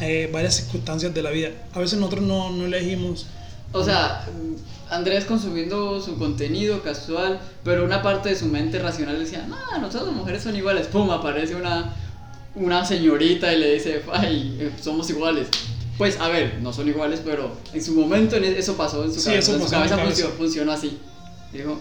eh, 0.00 0.28
varias 0.32 0.56
circunstancias 0.56 1.14
de 1.14 1.22
la 1.22 1.30
vida. 1.30 1.50
A 1.72 1.78
veces 1.78 1.98
nosotros 1.98 2.24
no, 2.24 2.50
no 2.50 2.66
elegimos. 2.66 3.26
O 3.72 3.82
sea, 3.82 4.26
Andrés 4.90 5.24
consumiendo 5.24 6.00
su 6.00 6.16
contenido 6.18 6.82
casual, 6.82 7.40
pero 7.64 7.84
una 7.84 8.02
parte 8.02 8.28
de 8.30 8.36
su 8.36 8.46
mente 8.46 8.78
racional 8.78 9.18
decía, 9.18 9.46
no, 9.46 9.56
nosotros 9.78 10.08
las 10.08 10.16
mujeres 10.16 10.42
son 10.42 10.54
iguales. 10.56 10.86
Pum, 10.86 11.10
aparece 11.10 11.54
una, 11.54 11.94
una 12.54 12.84
señorita 12.84 13.52
y 13.52 13.58
le 13.58 13.74
dice, 13.74 14.02
ay, 14.12 14.72
somos 14.80 15.08
iguales. 15.10 15.48
Pues 15.98 16.18
a 16.20 16.28
ver, 16.28 16.58
no 16.60 16.72
son 16.72 16.88
iguales, 16.88 17.20
pero 17.24 17.56
en 17.72 17.82
su 17.82 17.94
momento 17.94 18.36
en 18.36 18.44
e- 18.44 18.58
eso 18.58 18.76
pasó 18.76 19.04
en 19.04 19.12
su 19.12 19.20
Sí, 19.20 19.26
cabeza. 19.26 19.38
eso 19.52 19.56
en 19.56 19.64
su 19.64 19.70
cabeza 19.70 19.96
cabeza. 19.96 20.06
funcionó, 20.10 20.34
funcionó 20.36 20.72
así. 20.72 20.98
Dijo, 21.52 21.80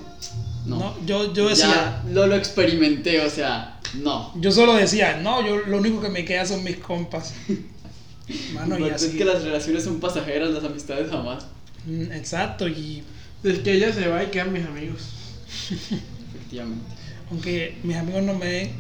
no. 0.66 0.78
No, 0.80 0.96
yo, 1.06 1.34
yo 1.34 1.50
decía. 1.50 2.02
Ya 2.06 2.12
lo, 2.12 2.28
lo 2.28 2.36
experimenté, 2.36 3.20
o 3.22 3.30
sea, 3.30 3.80
no. 4.02 4.32
Yo 4.40 4.52
solo 4.52 4.74
decía, 4.76 5.18
no, 5.22 5.46
yo 5.46 5.58
lo 5.68 5.78
único 5.78 6.02
que 6.02 6.10
me 6.10 6.24
queda 6.24 6.46
son 6.46 6.64
mis 6.64 6.78
compas. 6.78 7.34
Mano, 8.54 8.80
y 8.80 8.90
así. 8.90 9.08
es 9.08 9.12
que 9.16 9.26
las 9.26 9.44
relaciones 9.44 9.84
son 9.84 10.00
pasajeras, 10.00 10.50
las 10.52 10.64
amistades 10.64 11.10
jamás. 11.12 11.46
Mm, 11.86 12.12
Exacto, 12.14 12.68
y 12.68 13.04
Del 13.44 13.62
que 13.62 13.74
ella 13.74 13.94
se 13.94 14.08
va 14.08 14.24
y 14.24 14.28
quedan 14.28 14.52
mis 14.54 14.66
amigos. 14.66 15.02
Efectivamente. 16.36 16.86
aunque 17.30 17.78
mis 17.84 17.96
amigos 17.96 18.24
no 18.24 18.34
me 18.34 18.46
den 18.46 18.72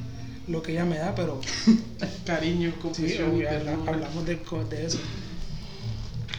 lo 0.47 0.61
que 0.61 0.71
ella 0.73 0.85
me 0.85 0.97
da, 0.97 1.13
pero 1.15 1.39
Cariño, 2.25 2.71
sí, 2.93 3.15
habla- 3.17 3.49
ternura. 3.49 3.91
hablamos 3.93 4.25
de, 4.25 4.39
co- 4.39 4.63
de 4.63 4.85
eso. 4.85 4.99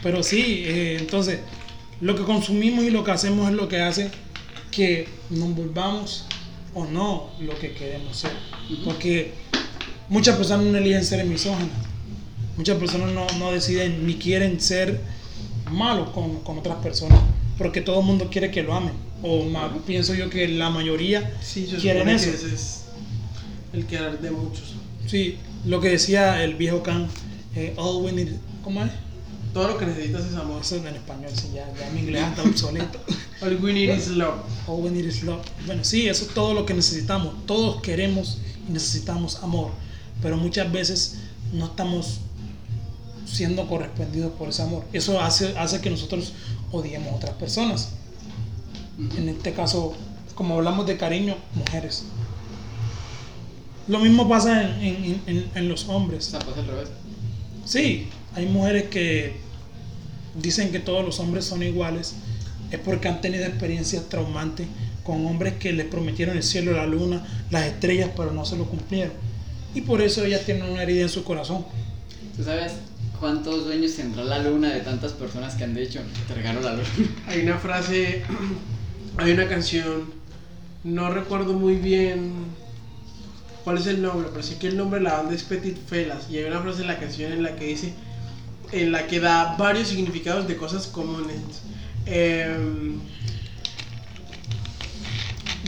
Pero 0.03 0.23
sí, 0.23 0.63
eh, 0.65 0.97
entonces, 0.99 1.39
lo 2.01 2.15
que 2.15 2.23
consumimos 2.23 2.85
y 2.85 2.91
lo 2.91 3.03
que 3.03 3.11
hacemos 3.11 3.49
es 3.49 3.55
lo 3.55 3.67
que 3.67 3.79
hace 3.81 4.09
que 4.71 5.07
nos 5.29 5.55
volvamos 5.55 6.25
o 6.73 6.85
no 6.85 7.31
lo 7.39 7.57
que 7.57 7.73
queremos 7.73 8.17
ser. 8.17 8.31
Porque 8.85 9.31
muchas 10.09 10.35
personas 10.37 10.65
no 10.67 10.77
eligen 10.77 11.03
ser 11.03 11.25
misóginas. 11.25 11.71
Muchas 12.57 12.77
personas 12.77 13.11
no, 13.11 13.25
no 13.39 13.51
deciden 13.51 14.05
ni 14.05 14.15
quieren 14.15 14.59
ser 14.59 15.01
malos 15.71 16.09
con, 16.09 16.41
con 16.41 16.59
otras 16.59 16.77
personas. 16.77 17.19
Porque 17.57 17.81
todo 17.81 17.99
el 18.01 18.05
mundo 18.05 18.29
quiere 18.31 18.51
que 18.51 18.61
lo 18.63 18.73
amen. 18.73 18.93
O 19.23 19.45
más, 19.45 19.71
pienso 19.87 20.13
yo 20.13 20.29
que 20.29 20.47
la 20.47 20.69
mayoría 20.69 21.33
Sí, 21.41 21.67
quieren 21.81 22.07
eso. 22.09 22.29
que 22.29 22.35
ese 22.35 22.53
es 22.53 22.83
el 23.73 23.85
querer 23.87 24.19
de 24.19 24.29
muchos. 24.29 24.75
Sí, 25.07 25.37
lo 25.65 25.81
que 25.81 25.89
decía 25.89 26.43
el 26.43 26.53
viejo 26.55 26.83
Kant, 26.83 27.09
eh, 27.55 27.73
all 27.77 28.03
we 28.03 28.11
need, 28.11 28.33
¿cómo 28.63 28.83
es? 28.83 28.91
Todo 29.53 29.69
lo 29.69 29.77
que 29.77 29.85
necesitas 29.85 30.25
es 30.25 30.35
amor. 30.35 30.61
Eso 30.61 30.75
es 30.75 30.85
en 30.85 30.95
español, 30.95 31.31
sí, 31.33 31.49
ya, 31.53 31.67
ya 31.79 31.89
mi 31.91 32.01
inglés 32.01 32.23
está 32.29 32.43
obsoleto. 32.43 32.99
All 33.41 33.55
we 33.63 33.73
need 33.73 33.89
is 33.95 34.07
love. 34.09 34.35
All 34.67 34.81
we 34.83 34.89
need 34.89 35.05
is 35.05 35.23
love. 35.23 35.41
Bueno, 35.65 35.83
sí, 35.83 36.07
eso 36.07 36.25
es 36.25 36.33
todo 36.33 36.53
lo 36.53 36.65
que 36.65 36.73
necesitamos. 36.73 37.33
Todos 37.45 37.81
queremos 37.81 38.39
y 38.67 38.71
necesitamos 38.71 39.37
amor, 39.43 39.71
pero 40.21 40.37
muchas 40.37 40.71
veces 40.71 41.17
no 41.53 41.65
estamos 41.67 42.19
siendo 43.25 43.67
correspondidos 43.67 44.31
por 44.33 44.49
ese 44.49 44.61
amor. 44.63 44.85
Eso 44.93 45.19
hace, 45.21 45.57
hace 45.57 45.81
que 45.81 45.89
nosotros 45.89 46.33
odiemos 46.71 47.11
a 47.13 47.15
otras 47.15 47.33
personas. 47.35 47.89
En 49.17 49.29
este 49.29 49.53
caso, 49.53 49.93
como 50.35 50.55
hablamos 50.55 50.85
de 50.87 50.97
cariño, 50.97 51.35
mujeres. 51.53 52.03
Lo 53.87 53.99
mismo 53.99 54.27
pasa 54.27 54.63
en, 54.81 54.83
en- 54.83 55.21
en- 55.27 55.51
en 55.55 55.69
los 55.69 55.87
O 55.87 55.93
hombres. 55.93 56.25
sea, 56.25 56.39
pasa 56.39 56.59
al 56.59 56.67
revés. 56.67 56.89
Sí, 57.65 58.07
hay 58.37 58.45
mujeres 58.45 58.83
que 58.83 59.33
dicen 60.35 60.71
que 60.71 60.79
todos 60.79 61.03
los 61.03 61.19
hombres 61.19 61.43
son 61.43 61.63
iguales. 61.63 62.13
Es 62.69 62.79
porque 62.79 63.07
han 63.07 63.19
tenido 63.19 63.45
experiencias 63.45 64.07
traumantes 64.09 64.67
con 65.03 65.25
hombres 65.25 65.53
que 65.55 65.73
les 65.73 65.87
prometieron 65.87 66.37
el 66.37 66.43
cielo, 66.43 66.73
la 66.73 66.85
luna, 66.85 67.25
las 67.49 67.65
estrellas, 67.65 68.11
pero 68.15 68.31
no 68.31 68.45
se 68.45 68.55
lo 68.55 68.65
cumplieron. 68.65 69.13
Y 69.73 69.81
por 69.81 70.01
eso 70.01 70.23
ellas 70.23 70.45
tienen 70.45 70.69
una 70.69 70.83
herida 70.83 71.01
en 71.01 71.09
su 71.09 71.23
corazón. 71.23 71.65
¿Tú 72.35 72.43
sabes 72.43 72.73
cuántos 73.19 73.65
dueños 73.65 73.95
tendrá 73.95 74.23
la 74.23 74.39
luna 74.39 74.71
de 74.71 74.81
tantas 74.81 75.13
personas 75.13 75.55
que 75.55 75.63
han 75.63 75.73
dicho, 75.73 76.01
te 76.27 76.35
regalo 76.35 76.61
la 76.61 76.73
luna? 76.73 76.87
Hay 77.27 77.41
una 77.41 77.57
frase, 77.57 78.21
hay 79.17 79.31
una 79.31 79.47
canción, 79.47 80.13
no 80.83 81.09
recuerdo 81.09 81.53
muy 81.53 81.75
bien 81.75 82.33
cuál 83.63 83.79
es 83.79 83.87
el 83.87 84.03
nombre, 84.03 84.29
pero 84.31 84.43
sé 84.43 84.57
que 84.59 84.67
el 84.67 84.77
nombre 84.77 84.99
de 84.99 85.05
la 85.05 85.13
banda 85.13 85.33
es 85.33 85.41
Petit 85.41 85.77
Felas. 85.87 86.29
Y 86.29 86.37
hay 86.37 86.43
una 86.43 86.61
frase 86.61 86.81
en 86.81 86.87
la 86.87 86.99
canción 86.99 87.31
en 87.31 87.41
la 87.43 87.55
que 87.55 87.65
dice, 87.65 87.93
en 88.71 88.91
la 88.91 89.07
que 89.07 89.19
da 89.19 89.55
varios 89.57 89.87
significados 89.87 90.47
de 90.47 90.57
cosas 90.57 90.87
comunes. 90.87 91.39
Em, 92.05 92.99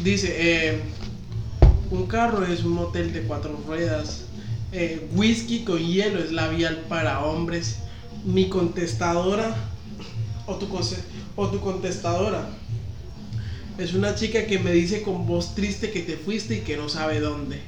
dice, 0.03 0.71
em, 0.71 0.79
un 1.91 2.05
carro 2.07 2.45
es 2.45 2.63
un 2.63 2.73
motel 2.73 3.11
de 3.13 3.21
cuatro 3.21 3.59
ruedas. 3.65 4.25
Eh, 4.71 5.07
whisky 5.15 5.63
con 5.63 5.79
hielo 5.79 6.19
es 6.19 6.31
labial 6.31 6.85
para 6.87 7.21
hombres. 7.21 7.77
Mi 8.23 8.49
contestadora 8.49 9.55
o 10.45 10.55
tu, 10.55 10.67
o 11.35 11.47
tu 11.47 11.59
contestadora 11.61 12.49
es 13.77 13.93
una 13.93 14.13
chica 14.13 14.45
que 14.45 14.59
me 14.59 14.73
dice 14.73 15.01
con 15.01 15.25
voz 15.25 15.55
triste 15.55 15.89
que 15.89 16.01
te 16.01 16.17
fuiste 16.17 16.57
y 16.57 16.59
que 16.59 16.75
no 16.75 16.89
sabe 16.89 17.21
dónde. 17.21 17.61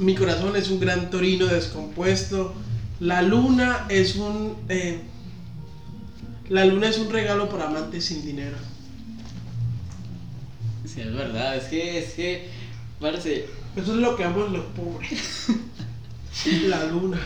Mi 0.00 0.14
corazón 0.14 0.56
es 0.56 0.70
un 0.70 0.80
gran 0.80 1.10
torino 1.10 1.46
descompuesto. 1.46 2.52
La 3.00 3.22
luna 3.22 3.86
es 3.88 4.16
un 4.16 4.56
eh, 4.68 5.00
la 6.48 6.64
luna 6.64 6.88
es 6.88 6.98
un 6.98 7.10
regalo 7.10 7.48
para 7.48 7.66
amantes 7.66 8.06
sin 8.06 8.24
dinero. 8.24 8.56
Sí, 10.84 11.00
es 11.02 11.12
verdad, 11.14 11.56
es 11.56 11.64
que, 11.64 11.98
es 11.98 12.12
que, 12.14 12.48
parece, 13.00 13.46
Eso 13.76 13.92
es 13.94 13.98
lo 14.00 14.16
que 14.16 14.24
aman 14.24 14.52
los 14.52 14.64
pobres. 14.66 15.46
La 16.66 16.84
luna. 16.86 17.20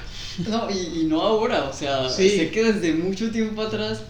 no, 0.49 0.69
y, 0.71 1.01
y 1.03 1.05
no 1.05 1.23
ahora, 1.23 1.65
o 1.65 1.73
sea, 1.73 2.09
Sí. 2.11 2.29
sé 2.31 2.51
que 2.51 2.73
desde 2.73 2.93
mucho 2.95 3.31
tiempo 3.31 3.63
atrás, 3.63 4.03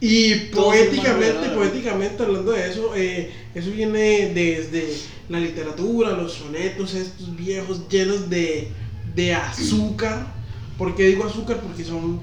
Y 0.00 0.34
poéticamente, 0.54 1.48
poéticamente 1.50 2.22
hablando 2.22 2.52
de 2.52 2.70
eso, 2.70 2.94
eh, 2.94 3.32
eso 3.54 3.70
viene 3.70 4.32
desde 4.32 4.96
la 5.28 5.40
literatura, 5.40 6.12
los 6.12 6.34
sonetos 6.34 6.94
estos 6.94 7.34
viejos 7.36 7.88
llenos 7.88 8.30
de, 8.30 8.68
de 9.14 9.34
azúcar. 9.34 10.32
¿Por 10.76 10.94
qué 10.94 11.08
digo 11.08 11.24
azúcar? 11.24 11.60
Porque 11.60 11.84
son 11.84 12.20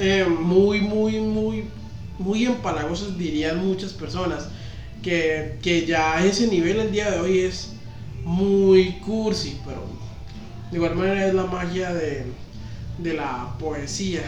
eh, 0.00 0.26
muy, 0.28 0.80
muy, 0.80 1.20
muy, 1.20 1.64
muy 2.18 2.44
empalagosos, 2.44 3.16
dirían 3.16 3.64
muchas 3.64 3.92
personas. 3.92 4.48
Que, 5.02 5.58
que 5.62 5.86
ya 5.86 6.24
ese 6.26 6.48
nivel 6.48 6.80
el 6.80 6.90
día 6.90 7.08
de 7.08 7.20
hoy 7.20 7.38
es 7.38 7.70
muy 8.24 8.94
cursi, 8.94 9.56
pero 9.64 9.84
de 10.72 10.76
igual 10.76 10.96
manera 10.96 11.28
es 11.28 11.34
la 11.34 11.46
magia 11.46 11.94
de, 11.94 12.24
de 12.98 13.14
la 13.14 13.56
poesía. 13.58 14.22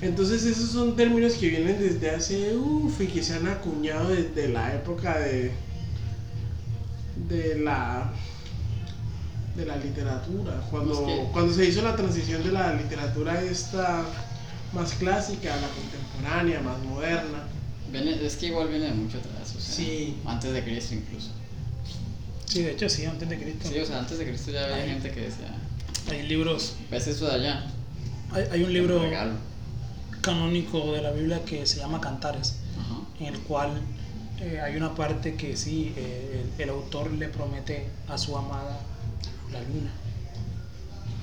Entonces 0.00 0.44
esos 0.44 0.70
son 0.70 0.96
términos 0.96 1.34
que 1.34 1.48
vienen 1.48 1.78
desde 1.78 2.10
hace, 2.10 2.56
uff, 2.56 3.00
y 3.00 3.06
que 3.06 3.22
se 3.22 3.34
han 3.34 3.46
acuñado 3.48 4.08
desde 4.10 4.48
la 4.48 4.74
época 4.74 5.18
de, 5.18 5.52
de 7.28 7.58
la 7.60 8.12
de 9.56 9.66
la 9.66 9.76
literatura. 9.76 10.60
Cuando, 10.70 11.28
cuando 11.32 11.52
se 11.52 11.64
hizo 11.64 11.82
la 11.82 11.96
transición 11.96 12.44
de 12.44 12.52
la 12.52 12.74
literatura 12.74 13.42
esta 13.42 14.04
más 14.72 14.92
clásica 14.92 15.52
a 15.52 15.56
la 15.60 15.66
contemporánea, 15.68 16.60
más 16.60 16.78
moderna. 16.84 17.42
Viene- 17.90 18.24
es 18.24 18.36
que 18.36 18.46
igual 18.48 18.68
viene 18.68 18.86
de 18.86 18.92
mucho 18.92 19.18
atrás, 19.18 19.54
o 19.56 19.60
sea, 19.60 19.74
Sí. 19.74 20.16
antes 20.26 20.52
de 20.52 20.62
Cristo 20.62 20.94
incluso. 20.94 21.30
Sí, 22.44 22.62
de 22.62 22.72
hecho 22.72 22.88
sí, 22.88 23.04
antes 23.06 23.28
de 23.28 23.36
Cristo. 23.38 23.68
Sí, 23.68 23.78
o 23.80 23.84
sea, 23.86 23.98
antes 23.98 24.18
de 24.18 24.26
Cristo 24.28 24.50
ya 24.52 24.64
había 24.64 24.76
Ay. 24.76 24.90
gente 24.90 25.10
que 25.10 25.20
decía, 25.22 25.54
Hay 26.10 26.22
libros, 26.28 26.74
¿ves 26.90 27.06
eso 27.08 27.26
de 27.26 27.32
allá? 27.34 27.66
Hay, 28.32 28.44
hay 28.52 28.62
un 28.62 28.72
libro 28.72 29.02
canónico 30.20 30.92
de 30.92 31.02
la 31.02 31.12
Biblia 31.12 31.44
que 31.44 31.64
se 31.66 31.78
llama 31.78 32.00
Cantares, 32.00 32.56
Ajá. 32.78 33.00
en 33.20 33.26
el 33.34 33.40
cual 33.40 33.70
eh, 34.40 34.60
hay 34.60 34.76
una 34.76 34.94
parte 34.94 35.34
que 35.34 35.56
sí, 35.56 35.92
eh, 35.96 36.44
el, 36.58 36.62
el 36.64 36.70
autor 36.70 37.10
le 37.12 37.28
promete 37.28 37.86
a 38.08 38.18
su 38.18 38.36
amada 38.36 38.80
la 39.52 39.60
luna. 39.60 39.90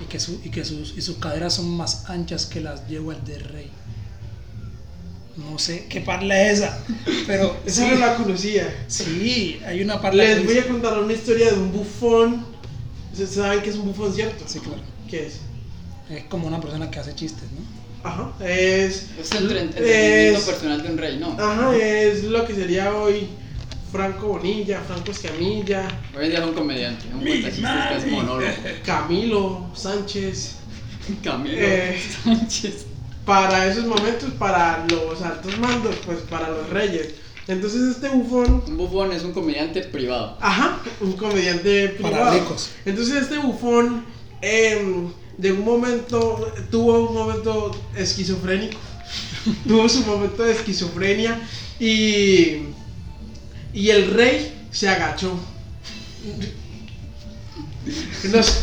Y 0.01 0.05
que, 0.05 0.19
su- 0.19 0.41
y 0.43 0.49
que 0.49 0.65
sus, 0.65 0.97
y 0.97 1.01
sus 1.01 1.17
caderas 1.17 1.53
son 1.53 1.69
más 1.69 2.09
anchas 2.09 2.45
que 2.45 2.59
las 2.59 2.87
yeguas 2.87 3.23
del 3.25 3.41
rey. 3.41 3.69
No 5.37 5.59
sé 5.59 5.85
qué 5.89 6.01
parla 6.01 6.41
es 6.49 6.59
esa, 6.59 6.79
pero 7.27 7.57
Esa 7.65 7.83
sí, 7.85 7.91
no 7.93 7.99
la 7.99 8.15
conocía. 8.15 8.85
sí, 8.87 9.59
hay 9.65 9.81
una 9.81 10.01
parla 10.01 10.23
que 10.23 10.29
Les 10.35 10.45
voy 10.45 10.53
dice- 10.55 10.67
a 10.67 10.71
contar 10.71 10.99
una 10.99 11.13
historia 11.13 11.51
de 11.51 11.59
un 11.59 11.71
bufón. 11.71 12.45
¿Ustedes 13.11 13.31
¿Saben 13.35 13.61
qué 13.61 13.69
es 13.69 13.75
un 13.77 13.85
bufón, 13.85 14.13
cierto? 14.13 14.43
Sí, 14.47 14.59
claro. 14.59 14.81
¿Qué 15.09 15.27
es? 15.27 15.39
Es 16.09 16.23
como 16.25 16.47
una 16.47 16.59
persona 16.61 16.89
que 16.91 16.99
hace 16.99 17.15
chistes, 17.15 17.43
¿no? 17.51 18.07
Ajá. 18.09 18.31
Es. 18.43 19.09
Es 19.19 19.31
el 19.31 19.43
entre- 19.43 19.61
entretenimiento 19.61 20.39
es- 20.39 20.45
personal 20.45 20.83
de 20.83 20.89
un 20.89 20.97
rey, 20.97 21.17
¿no? 21.17 21.31
Ajá, 21.39 21.75
es 21.75 22.23
lo 22.25 22.45
que 22.45 22.53
sería 22.53 22.93
hoy 22.95 23.27
Franco 23.91 24.27
Bonilla, 24.27 24.81
Franco 24.81 25.11
Escamilla, 25.11 25.87
Hoy 26.15 26.25
en 26.25 26.29
día 26.31 26.39
es 26.39 26.45
un 26.45 26.53
comediante, 26.53 27.05
un 27.13 27.21
cuentachistes 27.21 27.87
que 27.89 27.97
es 27.97 28.11
monólogo. 28.11 28.51
Camilo 28.85 29.65
Sánchez. 29.73 30.55
Camilo 31.23 31.55
Eh. 31.57 31.99
Sánchez. 32.23 32.85
Para 33.25 33.65
esos 33.67 33.85
momentos, 33.85 34.29
para 34.37 34.85
los 34.87 35.19
altos 35.23 35.57
mandos, 35.57 35.95
pues 36.05 36.19
para 36.29 36.49
los 36.49 36.69
reyes. 36.69 37.15
Entonces 37.47 37.95
este 37.95 38.09
bufón 38.09 38.63
Un 38.67 38.77
bufón 38.77 39.11
es 39.13 39.23
un 39.23 39.31
comediante 39.31 39.81
privado. 39.81 40.37
Ajajá, 40.41 40.79
un 41.01 41.13
comediante 41.13 41.89
Para 42.01 42.17
privado. 42.17 42.39
ricos. 42.39 42.69
Entonces 42.85 43.23
este 43.23 43.37
bufón 43.39 44.05
em, 44.41 45.07
de 45.37 45.51
un 45.51 45.65
momento 45.65 46.53
tuvo 46.71 47.09
un 47.09 47.13
momento 47.13 47.71
esquizofrénico, 47.95 48.77
tuvo 49.67 49.87
su 49.89 50.05
momento 50.05 50.43
de 50.43 50.53
esquizofrenia 50.53 51.39
y 51.79 52.63
y 53.73 53.89
el 53.89 54.11
rey 54.13 54.67
se 54.71 54.87
agachó. 54.87 55.37
No 58.31 58.41
sé, 58.41 58.61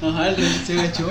Ajá, 0.00 0.28
el 0.28 0.36
rey 0.36 0.62
se 0.64 0.78
agachó. 0.78 1.10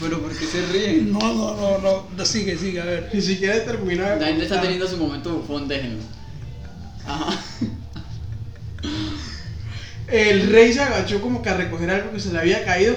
Pero 0.00 0.20
¿por 0.20 0.36
qué 0.36 0.44
se 0.44 0.66
ríen? 0.66 1.12
No, 1.12 1.20
no, 1.20 1.56
no, 1.56 1.78
no, 1.78 2.06
no, 2.14 2.24
sigue, 2.24 2.58
sigue, 2.58 2.80
a 2.80 2.84
ver. 2.84 3.10
ni 3.12 3.22
siquiera 3.22 3.64
terminó 3.64 4.04
de 4.04 4.18
David 4.18 4.42
está 4.42 4.60
teniendo 4.60 4.86
su 4.86 4.98
momento 4.98 5.30
bufón, 5.36 5.66
déjenlo. 5.66 6.02
Ajá. 7.06 7.40
El 10.08 10.50
rey 10.50 10.72
se 10.72 10.82
agachó 10.82 11.20
como 11.20 11.40
que 11.40 11.48
a 11.48 11.56
recoger 11.56 11.90
algo 11.90 12.12
que 12.12 12.20
se 12.20 12.32
le 12.32 12.38
había 12.38 12.64
caído 12.64 12.94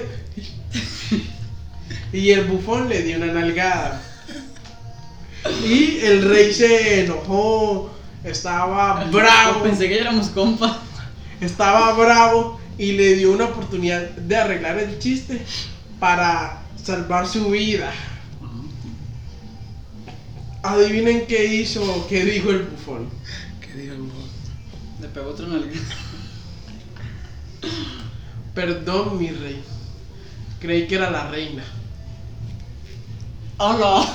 y 2.12 2.30
el 2.30 2.44
bufón 2.44 2.88
le 2.88 3.02
dio 3.02 3.16
una 3.16 3.32
nalgada. 3.32 4.02
Y 5.64 5.98
el 6.02 6.28
rey 6.28 6.52
se 6.52 7.04
enojó, 7.04 7.90
estaba 8.24 9.04
bravo, 9.04 9.62
Pensé 9.62 9.88
que 9.88 10.00
éramos 10.00 10.28
compas. 10.28 10.76
estaba 11.40 11.92
bravo 11.92 12.60
y 12.76 12.92
le 12.92 13.14
dio 13.14 13.32
una 13.32 13.46
oportunidad 13.46 14.02
de 14.10 14.36
arreglar 14.36 14.78
el 14.78 14.98
chiste 14.98 15.40
para 16.00 16.62
salvar 16.82 17.26
su 17.26 17.50
vida. 17.50 17.92
Adivinen 20.62 21.26
qué 21.26 21.46
hizo, 21.46 22.06
qué 22.08 22.24
dijo 22.24 22.50
el 22.50 22.64
bufón. 22.64 23.08
¿Qué 23.60 23.80
dijo 23.80 23.94
el 23.94 24.00
bufón? 24.00 24.28
Le 25.00 25.08
pegó 25.08 25.30
otro 25.30 25.46
nalga. 25.46 25.70
Perdón, 28.54 29.18
mi 29.18 29.30
rey. 29.30 29.62
Creí 30.60 30.88
que 30.88 30.96
era 30.96 31.10
la 31.10 31.30
reina. 31.30 31.62
¡Hola! 33.58 34.06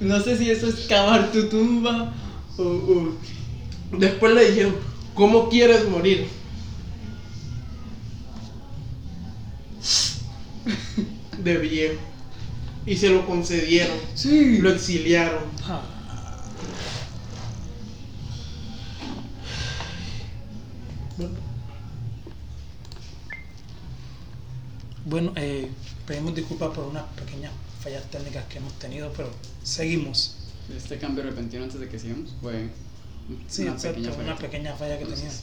No 0.00 0.20
sé 0.20 0.36
si 0.36 0.50
eso 0.50 0.66
es 0.68 0.86
cavar 0.88 1.32
tu 1.32 1.48
tumba 1.48 2.12
o. 2.58 2.62
o- 2.62 3.16
Después 3.98 4.34
le 4.34 4.50
dijeron, 4.50 4.74
¿cómo 5.14 5.48
quieres 5.48 5.88
morir? 5.88 6.26
De 11.38 11.58
viejo. 11.58 12.00
Y 12.86 12.96
se 12.96 13.10
lo 13.10 13.24
concedieron. 13.26 13.96
Sí. 14.14 14.58
Lo 14.58 14.70
exiliaron. 14.70 15.44
Ah. 15.68 15.82
Bueno, 21.16 21.34
Bueno, 25.06 25.32
eh, 25.36 25.70
pedimos 26.06 26.34
disculpas 26.34 26.70
por 26.70 26.84
unas 26.86 27.04
pequeñas 27.14 27.52
fallas 27.84 28.10
técnicas 28.10 28.44
que 28.46 28.58
hemos 28.58 28.72
tenido, 28.78 29.12
pero 29.12 29.30
seguimos. 29.62 30.36
Este 30.74 30.98
cambio 30.98 31.22
repentino 31.24 31.64
antes 31.64 31.80
de 31.80 31.88
que 31.88 31.98
sigamos 31.98 32.34
fue. 32.40 32.70
Sí, 33.48 33.68
una 33.68 33.72
exacto, 33.72 34.02
pequeña 34.02 34.12
una 34.18 34.36
falla. 34.36 34.38
pequeña 34.38 34.74
falla 34.76 34.98
que 34.98 35.04
Entonces, 35.04 35.42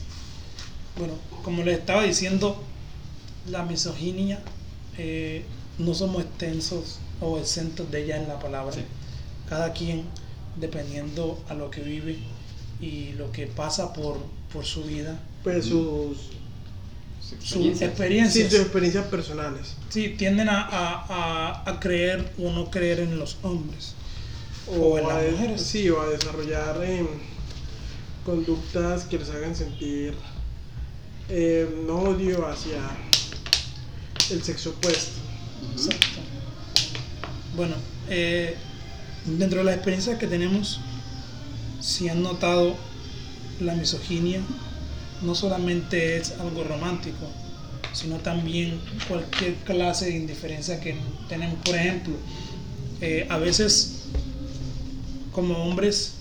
Bueno, 0.96 1.14
como 1.42 1.62
les 1.64 1.78
estaba 1.78 2.02
diciendo, 2.04 2.62
la 3.46 3.64
misoginia 3.64 4.42
eh, 4.98 5.44
no 5.78 5.94
somos 5.94 6.22
extensos 6.24 7.00
o 7.20 7.38
exentos 7.38 7.90
de 7.90 8.04
ella 8.04 8.16
en 8.16 8.28
la 8.28 8.38
palabra. 8.40 8.76
Sí. 8.76 8.82
Cada 9.48 9.72
quien, 9.72 10.06
dependiendo 10.56 11.44
a 11.48 11.54
lo 11.54 11.70
que 11.70 11.82
vive 11.82 12.18
y 12.80 13.12
lo 13.12 13.32
que 13.32 13.46
pasa 13.46 13.92
por, 13.92 14.18
por 14.52 14.64
su 14.64 14.84
vida, 14.84 15.20
Pues 15.42 15.66
sus, 15.66 16.30
Sus 17.40 17.80
experiencias. 17.82 18.48
sí, 18.48 18.50
sus 18.56 18.60
experiencias 18.60 19.06
personales. 19.06 19.74
sí, 19.88 20.10
tienden 20.18 20.48
a, 20.48 20.62
a- 20.62 21.06
a- 21.64 21.70
a 21.70 21.80
creer 21.80 22.32
o 22.38 22.50
no 22.52 22.70
creer 22.70 23.00
en 23.00 23.18
los 23.18 23.36
hombres 23.42 23.94
o, 24.68 24.98
en 24.98 25.04
a, 25.06 25.08
las 25.22 25.32
mujeres. 25.32 25.62
sí, 25.62 25.88
o 25.90 26.00
a 26.00 26.06
desarrollar 26.08 26.82
em, 26.84 27.06
conductas 28.24 29.04
que 29.04 29.18
les 29.18 29.30
hagan 29.30 29.54
sentir 29.56 30.14
no 31.86 31.94
odio 32.00 32.46
hacia 32.46 32.78
el 34.30 34.42
sexo 34.42 34.70
opuesto. 34.70 35.12
Exacto. 35.74 36.06
Bueno, 37.56 37.74
eh, 38.10 38.54
dentro 39.24 39.60
de 39.60 39.64
las 39.64 39.74
experiencias 39.76 40.18
que 40.18 40.26
tenemos, 40.26 40.80
si 41.80 42.08
han 42.10 42.22
notado 42.22 42.76
la 43.60 43.74
misoginia, 43.74 44.40
no 45.22 45.34
solamente 45.34 46.16
es 46.16 46.32
algo 46.38 46.64
romántico, 46.64 47.26
sino 47.92 48.16
también 48.16 48.80
cualquier 49.08 49.54
clase 49.56 50.06
de 50.06 50.16
indiferencia 50.16 50.80
que 50.80 50.96
tenemos. 51.28 51.58
Por 51.64 51.74
ejemplo, 51.74 52.14
eh, 53.00 53.26
a 53.28 53.38
veces 53.38 54.04
como 55.32 55.56
hombres 55.64 56.14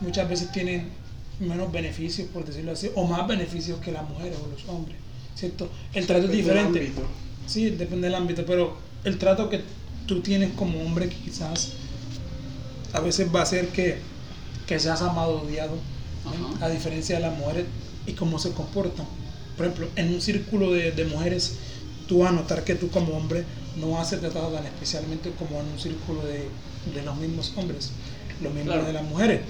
muchas 0.00 0.28
veces 0.28 0.52
tienen 0.52 0.90
menos 1.40 1.70
beneficios, 1.70 2.28
por 2.28 2.44
decirlo 2.44 2.72
así, 2.72 2.90
o 2.94 3.06
más 3.06 3.26
beneficios 3.26 3.78
que 3.80 3.92
las 3.92 4.08
mujeres 4.08 4.38
o 4.42 4.48
los 4.48 4.68
hombres, 4.68 4.96
¿cierto? 5.34 5.68
El 5.92 6.06
trato 6.06 6.24
es 6.24 6.28
del 6.28 6.36
diferente. 6.38 6.78
ámbito. 6.80 7.02
Sí, 7.46 7.70
depende 7.70 8.08
del 8.08 8.14
ámbito, 8.14 8.44
pero 8.46 8.76
el 9.04 9.18
trato 9.18 9.48
que 9.48 9.60
tú 10.06 10.20
tienes 10.20 10.52
como 10.54 10.80
hombre 10.82 11.08
quizás 11.08 11.72
a 12.92 13.00
veces 13.00 13.28
va 13.34 13.42
a 13.42 13.46
ser 13.46 13.68
que, 13.68 13.98
que 14.66 14.78
seas 14.78 15.02
amado 15.02 15.42
odiado, 15.42 15.74
¿eh? 15.74 16.56
A 16.64 16.68
diferencia 16.68 17.16
de 17.16 17.22
las 17.22 17.36
mujeres 17.38 17.66
y 18.06 18.12
cómo 18.12 18.38
se 18.38 18.52
comportan. 18.52 19.06
Por 19.56 19.66
ejemplo, 19.66 19.88
en 19.96 20.14
un 20.14 20.20
círculo 20.20 20.72
de, 20.72 20.92
de 20.92 21.04
mujeres, 21.06 21.54
tú 22.06 22.18
vas 22.20 22.30
a 22.30 22.34
notar 22.34 22.64
que 22.64 22.74
tú 22.74 22.90
como 22.90 23.16
hombre 23.16 23.44
no 23.76 23.90
vas 23.92 24.06
a 24.06 24.10
ser 24.10 24.20
tratado 24.20 24.48
tan 24.48 24.64
especialmente 24.66 25.30
como 25.38 25.60
en 25.60 25.66
un 25.66 25.78
círculo 25.78 26.22
de, 26.24 26.48
de 26.94 27.02
los 27.04 27.16
mismos 27.16 27.52
hombres, 27.56 27.90
lo 28.42 28.50
mismo 28.50 28.72
Claro. 28.72 28.86
de 28.86 28.92
las 28.92 29.04
mujeres. 29.04 29.40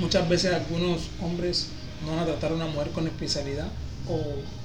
Muchas 0.00 0.28
veces 0.28 0.52
algunos 0.52 1.02
hombres 1.22 1.66
no 2.04 2.10
van 2.12 2.20
a 2.20 2.26
tratar 2.26 2.52
a 2.52 2.54
una 2.54 2.66
mujer 2.66 2.90
con 2.90 3.06
especialidad 3.06 3.68
o 4.08 4.20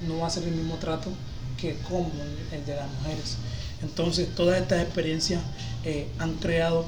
no 0.06 0.18
va 0.18 0.26
a 0.26 0.30
ser 0.30 0.42
el 0.44 0.52
mismo 0.54 0.76
trato 0.76 1.10
que 1.58 1.76
como 1.88 2.10
el, 2.52 2.66
de 2.66 2.74
las 2.74 2.90
mujeres. 2.90 3.36
Entonces 3.82 4.34
todas 4.34 4.60
estas 4.60 4.82
experiencias 4.82 5.40
eh, 5.84 6.08
han 6.18 6.34
creado 6.34 6.84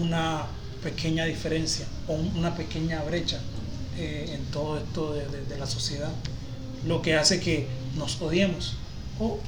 una 0.00 0.46
pequeña 0.82 1.24
diferencia 1.26 1.84
o 2.08 2.14
un- 2.14 2.36
una 2.36 2.54
pequeña 2.56 3.02
brecha 3.02 3.40
eh, 3.98 4.30
en 4.34 4.44
todo 4.46 4.78
esto 4.78 5.12
de, 5.14 5.26
de- 5.28 5.44
de 5.44 5.58
la 5.58 5.66
sociedad, 5.66 6.10
lo 6.86 7.02
que 7.02 7.14
hace 7.14 7.40
que 7.40 7.66
nos 7.96 8.20
odiemos 8.20 8.74
o 9.20 9.38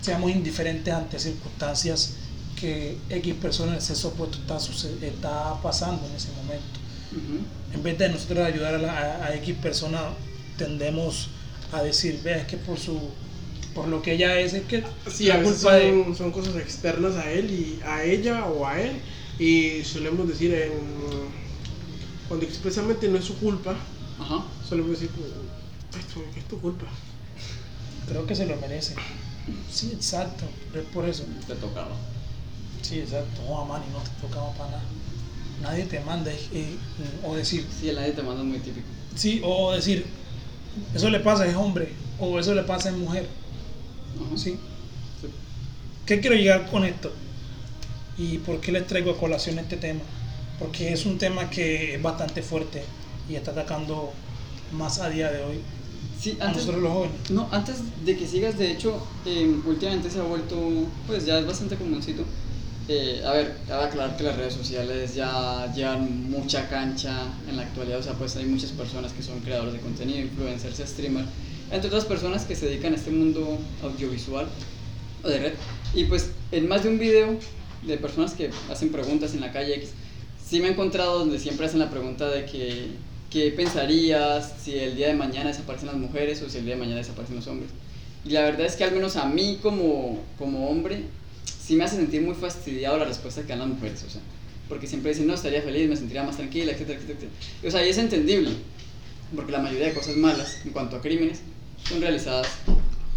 seamos 0.00 0.30
indiferentes 0.30 0.92
ante 0.92 1.18
circunstancias 1.18 2.14
que 2.60 2.96
X 3.10 3.34
persona 3.34 3.72
del 3.72 3.82
sexo 3.82 4.08
opuesto 4.08 4.38
está, 4.38 4.56
está 5.06 5.60
pasando 5.62 6.06
en 6.08 6.14
ese 6.14 6.28
momento. 6.32 6.80
Ujú. 7.12 7.44
En 7.74 7.82
vez 7.82 7.98
de 7.98 8.08
nosotros 8.08 8.38
ayudar 8.46 8.74
a, 8.74 8.78
la- 8.78 9.24
a- 9.26 9.34
X 9.36 9.54
persona, 9.62 10.00
tendemos 10.58 11.28
a 11.72 11.82
decir, 11.82 12.20
vea, 12.22 12.38
es 12.38 12.46
que 12.46 12.56
por 12.58 12.78
su 12.78 12.98
por 13.74 13.88
lo 13.88 14.02
que 14.02 14.12
ella 14.12 14.38
es, 14.38 14.52
es 14.52 14.64
que 14.64 14.84
Sí, 15.10 15.24
la 15.28 15.42
culpa 15.42 15.76
de... 15.76 16.04
son, 16.04 16.14
son 16.14 16.30
cosas 16.30 16.56
externas 16.56 17.16
a 17.16 17.30
él 17.32 17.50
y 17.50 17.80
a 17.86 18.04
ella 18.04 18.44
o 18.44 18.66
a 18.66 18.78
él. 18.78 18.92
Y 19.38 19.82
solemos 19.82 20.28
decir, 20.28 20.52
en, 20.52 20.72
cuando 22.32 22.46
expresamente 22.46 23.08
no 23.08 23.18
es 23.18 23.26
su 23.26 23.36
culpa, 23.36 23.74
Ajá. 24.18 24.42
solemos 24.66 24.92
decir, 24.92 25.10
esto 25.98 26.22
es 26.34 26.44
tu 26.48 26.58
culpa. 26.60 26.86
Creo 28.08 28.24
que 28.26 28.34
se 28.34 28.46
lo 28.46 28.56
merece. 28.56 28.94
Sí, 29.70 29.90
exacto, 29.92 30.46
es 30.74 30.82
por 30.94 31.06
eso. 31.06 31.24
Te 31.46 31.54
tocaba. 31.56 31.90
Sí, 32.80 33.00
exacto. 33.00 33.42
No, 33.46 33.66
Manny, 33.66 33.84
no 33.92 33.98
te 33.98 34.26
tocamos 34.26 34.56
para 34.56 34.70
nada. 34.70 34.82
Nadie 35.60 35.84
te 35.84 36.00
manda. 36.00 36.32
eh, 36.32 36.38
eh, 36.54 36.76
o 37.22 37.34
decir, 37.36 37.66
Sí, 37.78 37.90
el 37.90 37.96
nadie 37.96 38.12
te 38.12 38.22
manda 38.22 38.40
es 38.40 38.48
muy 38.48 38.58
típico. 38.60 38.86
sí, 39.14 39.42
o 39.44 39.72
decir, 39.72 40.06
eso 40.94 41.10
le 41.10 41.20
pasa 41.20 41.46
es 41.46 41.54
hombre, 41.54 41.92
o 42.18 42.38
eso 42.38 42.54
le 42.54 42.62
pasa 42.62 42.88
es 42.88 42.96
mujer. 42.96 43.28
Ajá. 44.16 44.38
Sí. 44.38 44.52
Sí. 45.20 45.26
¿Qué 46.06 46.18
quiero 46.20 46.34
llegar 46.36 46.70
con 46.70 46.86
esto? 46.86 47.12
¿Y 48.16 48.38
por 48.38 48.58
qué 48.62 48.72
les 48.72 48.86
traigo 48.86 49.10
a 49.10 49.18
colación 49.18 49.58
este 49.58 49.76
tema? 49.76 50.00
Porque 50.62 50.92
es 50.92 51.04
un 51.06 51.18
tema 51.18 51.50
que 51.50 51.96
es 51.96 52.02
bastante 52.02 52.40
fuerte 52.42 52.82
y 53.28 53.34
está 53.34 53.50
atacando 53.50 54.12
más 54.72 55.00
a 55.00 55.10
día 55.10 55.30
de 55.30 55.42
hoy 55.42 55.58
Sí, 56.20 56.36
a 56.40 56.46
antes, 56.46 56.62
nosotros 56.62 56.82
los 56.84 56.92
jóvenes. 56.92 57.30
no, 57.30 57.48
antes 57.50 57.76
de 58.04 58.16
que 58.16 58.26
sigas, 58.28 58.56
de 58.56 58.70
hecho, 58.70 59.04
eh, 59.26 59.56
últimamente 59.66 60.08
se 60.08 60.20
ha 60.20 60.22
vuelto, 60.22 60.56
pues 61.06 61.26
ya 61.26 61.38
es 61.40 61.46
bastante 61.46 61.74
comúncito. 61.74 62.22
Eh, 62.88 63.22
a 63.26 63.32
ver, 63.32 63.56
cabe 63.66 63.84
aclarar 63.86 64.16
que 64.16 64.22
las 64.22 64.36
redes 64.36 64.54
sociales 64.54 65.14
ya 65.16 65.72
llevan 65.74 66.30
mucha 66.30 66.68
cancha 66.68 67.26
en 67.48 67.56
la 67.56 67.62
actualidad, 67.62 67.98
o 67.98 68.02
sea, 68.02 68.12
pues 68.14 68.36
hay 68.36 68.44
muchas 68.44 68.70
personas 68.70 69.12
que 69.12 69.22
son 69.22 69.40
creadores 69.40 69.72
de 69.74 69.80
contenido, 69.80 70.20
influencers, 70.20 70.78
streamers, 70.88 71.26
entre 71.72 71.88
otras 71.88 72.04
personas 72.04 72.44
que 72.44 72.54
se 72.54 72.66
dedican 72.66 72.92
a 72.92 72.96
este 72.96 73.10
mundo 73.10 73.58
audiovisual 73.82 74.46
o 75.24 75.28
de 75.28 75.38
red. 75.40 75.52
Y 75.94 76.04
pues 76.04 76.30
en 76.52 76.68
más 76.68 76.84
de 76.84 76.90
un 76.90 76.98
video 77.00 77.36
de 77.84 77.96
personas 77.98 78.32
que 78.34 78.50
hacen 78.70 78.90
preguntas 78.90 79.34
en 79.34 79.40
la 79.40 79.52
calle 79.52 79.74
X, 79.76 79.90
sí 80.52 80.60
me 80.60 80.68
he 80.68 80.72
encontrado 80.72 81.20
donde 81.20 81.38
siempre 81.38 81.64
hacen 81.64 81.78
la 81.78 81.88
pregunta 81.88 82.28
de 82.28 82.44
que, 82.44 82.88
¿qué 83.30 83.50
pensarías 83.52 84.52
si 84.62 84.76
el 84.78 84.96
día 84.96 85.08
de 85.08 85.14
mañana 85.14 85.48
desaparecen 85.48 85.86
las 85.86 85.96
mujeres 85.96 86.42
o 86.42 86.50
si 86.50 86.58
el 86.58 86.66
día 86.66 86.74
de 86.74 86.80
mañana 86.80 86.98
desaparecen 86.98 87.36
los 87.36 87.46
hombres? 87.46 87.70
Y 88.22 88.32
la 88.32 88.42
verdad 88.42 88.66
es 88.66 88.76
que 88.76 88.84
al 88.84 88.92
menos 88.92 89.16
a 89.16 89.24
mí 89.24 89.58
como, 89.62 90.22
como 90.36 90.68
hombre, 90.68 91.04
sí 91.46 91.74
me 91.74 91.84
hace 91.84 91.96
sentir 91.96 92.20
muy 92.20 92.34
fastidiado 92.34 92.98
la 92.98 93.06
respuesta 93.06 93.40
que 93.40 93.48
dan 93.48 93.60
las 93.60 93.68
mujeres, 93.68 94.04
o 94.06 94.10
sea, 94.10 94.20
porque 94.68 94.86
siempre 94.86 95.12
dicen, 95.12 95.26
no, 95.26 95.32
estaría 95.32 95.62
feliz, 95.62 95.88
me 95.88 95.96
sentiría 95.96 96.22
más 96.22 96.36
tranquila, 96.36 96.72
etcétera, 96.72 96.98
etcétera. 96.98 97.30
etcétera. 97.30 97.62
Y, 97.62 97.66
o 97.68 97.70
sea, 97.70 97.86
y 97.86 97.88
es 97.88 97.96
entendible, 97.96 98.50
porque 99.34 99.52
la 99.52 99.60
mayoría 99.60 99.86
de 99.86 99.94
cosas 99.94 100.16
malas 100.16 100.58
en 100.66 100.72
cuanto 100.72 100.96
a 100.96 101.00
crímenes 101.00 101.40
son 101.88 102.02
realizadas 102.02 102.46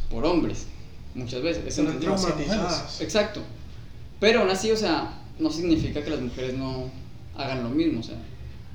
por 0.10 0.24
hombres, 0.24 0.68
muchas 1.14 1.42
veces, 1.42 1.66
es 1.68 1.78
entendible. 1.78 2.16
Exacto. 3.02 3.42
Pero 4.22 4.40
aún 4.40 4.50
así, 4.50 4.72
o 4.72 4.78
sea, 4.78 5.22
no 5.38 5.52
significa 5.52 6.02
que 6.02 6.12
las 6.12 6.22
mujeres 6.22 6.54
no 6.54 7.04
hagan 7.38 7.64
lo 7.64 7.70
mismo, 7.70 8.00
o 8.00 8.04
sea, 8.04 8.16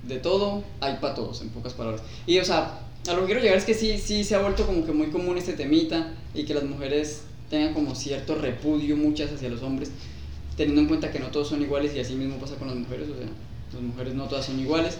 de 0.06 0.18
todo 0.18 0.62
hay 0.80 0.96
para 1.00 1.14
todos, 1.14 1.40
en 1.42 1.50
pocas 1.50 1.74
palabras. 1.74 2.02
Y, 2.26 2.38
o 2.38 2.44
sea, 2.44 2.80
a 3.08 3.12
lo 3.12 3.20
que 3.20 3.26
quiero 3.26 3.40
llegar 3.40 3.56
es 3.58 3.64
que 3.64 3.74
sí, 3.74 3.98
sí 3.98 4.24
se 4.24 4.34
ha 4.34 4.40
vuelto 4.42 4.66
como 4.66 4.84
que 4.84 4.92
muy 4.92 5.08
común 5.08 5.38
este 5.38 5.52
temita 5.54 6.12
y 6.34 6.44
que 6.44 6.54
las 6.54 6.64
mujeres 6.64 7.22
tengan 7.48 7.74
como 7.74 7.94
cierto 7.94 8.34
repudio 8.36 8.96
muchas 8.96 9.32
hacia 9.32 9.48
los 9.48 9.62
hombres, 9.62 9.90
teniendo 10.56 10.82
en 10.82 10.88
cuenta 10.88 11.10
que 11.10 11.18
no 11.18 11.26
todos 11.28 11.48
son 11.48 11.62
iguales 11.62 11.94
y 11.94 12.00
así 12.00 12.14
mismo 12.14 12.36
pasa 12.36 12.54
con 12.56 12.68
las 12.68 12.76
mujeres, 12.76 13.08
o 13.08 13.16
sea, 13.16 13.26
las 13.72 13.82
mujeres 13.82 14.14
no 14.14 14.24
todas 14.24 14.44
son 14.46 14.58
iguales. 14.60 14.98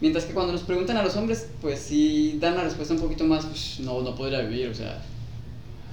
Mientras 0.00 0.24
que 0.24 0.32
cuando 0.32 0.52
nos 0.52 0.62
preguntan 0.62 0.96
a 0.96 1.02
los 1.04 1.14
hombres, 1.16 1.46
pues 1.60 1.78
sí 1.78 2.36
dan 2.40 2.56
la 2.56 2.64
respuesta 2.64 2.94
un 2.94 3.00
poquito 3.00 3.24
más, 3.24 3.46
pues 3.46 3.78
no, 3.80 4.00
no 4.02 4.14
podría 4.16 4.40
vivir, 4.40 4.68
o 4.68 4.74
sea, 4.74 5.00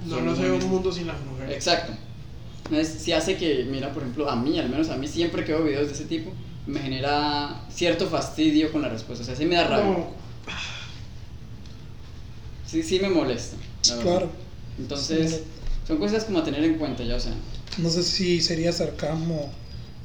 No, 0.06 0.20
no 0.20 0.34
muy- 0.34 0.48
un 0.48 0.68
mundo 0.68 0.90
sin 0.90 1.06
las 1.06 1.20
mujeres. 1.24 1.54
Exacto. 1.54 1.92
Entonces, 2.64 3.02
sí 3.02 3.12
hace 3.12 3.36
que, 3.36 3.66
mira, 3.70 3.92
por 3.92 4.02
ejemplo, 4.02 4.28
a 4.28 4.34
mí, 4.36 4.58
al 4.58 4.68
menos 4.68 4.88
a 4.90 4.96
mí, 4.96 5.06
siempre 5.06 5.44
que 5.44 5.52
veo 5.52 5.64
videos 5.64 5.88
de 5.88 5.92
ese 5.94 6.04
tipo, 6.06 6.32
me 6.70 6.80
genera 6.80 7.62
cierto 7.72 8.06
fastidio 8.08 8.72
con 8.72 8.82
la 8.82 8.88
respuesta. 8.88 9.22
O 9.22 9.26
sea, 9.26 9.36
sí 9.36 9.44
me 9.44 9.56
da 9.56 9.66
rabia. 9.66 9.84
Como, 9.94 10.14
Sí, 12.66 12.82
sí 12.82 13.00
me 13.00 13.08
molesta. 13.08 13.56
Claro. 14.02 14.30
Entonces, 14.78 15.30
Sí. 15.32 15.42
son 15.86 15.98
cosas 15.98 16.24
como 16.24 16.38
a 16.38 16.44
tener 16.44 16.62
en 16.64 16.78
cuenta 16.78 17.02
ya, 17.02 17.16
o 17.16 17.20
sea. 17.20 17.32
No 17.78 17.88
sé 17.90 18.02
si 18.02 18.40
sería 18.40 18.72
sarcasmo 18.72 19.50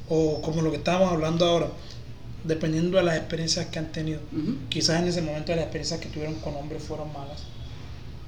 o 0.08 0.40
como 0.42 0.62
lo 0.62 0.70
que 0.70 0.78
estábamos 0.78 1.12
hablando 1.12 1.44
ahora, 1.46 1.68
dependiendo 2.44 2.96
de 2.98 3.04
las 3.04 3.16
experiencias 3.16 3.66
que 3.66 3.78
han 3.78 3.92
tenido. 3.92 4.20
ujú. 4.32 4.56
Quizás 4.68 5.00
en 5.02 5.08
ese 5.08 5.22
momento 5.22 5.52
las 5.52 5.60
experiencias 5.62 6.00
que 6.00 6.08
tuvieron 6.08 6.34
con 6.36 6.54
hombres 6.56 6.82
fueron 6.82 7.12
malas. 7.12 7.38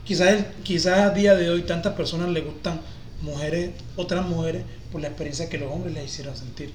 Quizás, 0.04 0.44
quizás 0.62 0.98
a 1.00 1.10
día 1.10 1.34
de 1.34 1.50
hoy 1.50 1.62
tantas 1.62 1.94
personas 1.94 2.30
les 2.30 2.44
gustan 2.44 2.80
mujeres, 3.22 3.70
otras 3.96 4.24
mujeres, 4.26 4.62
por 4.92 5.00
la 5.00 5.08
experiencia 5.08 5.48
que 5.48 5.58
los 5.58 5.70
hombres 5.72 5.94
les 5.94 6.04
hicieron 6.06 6.36
sentir. 6.36 6.72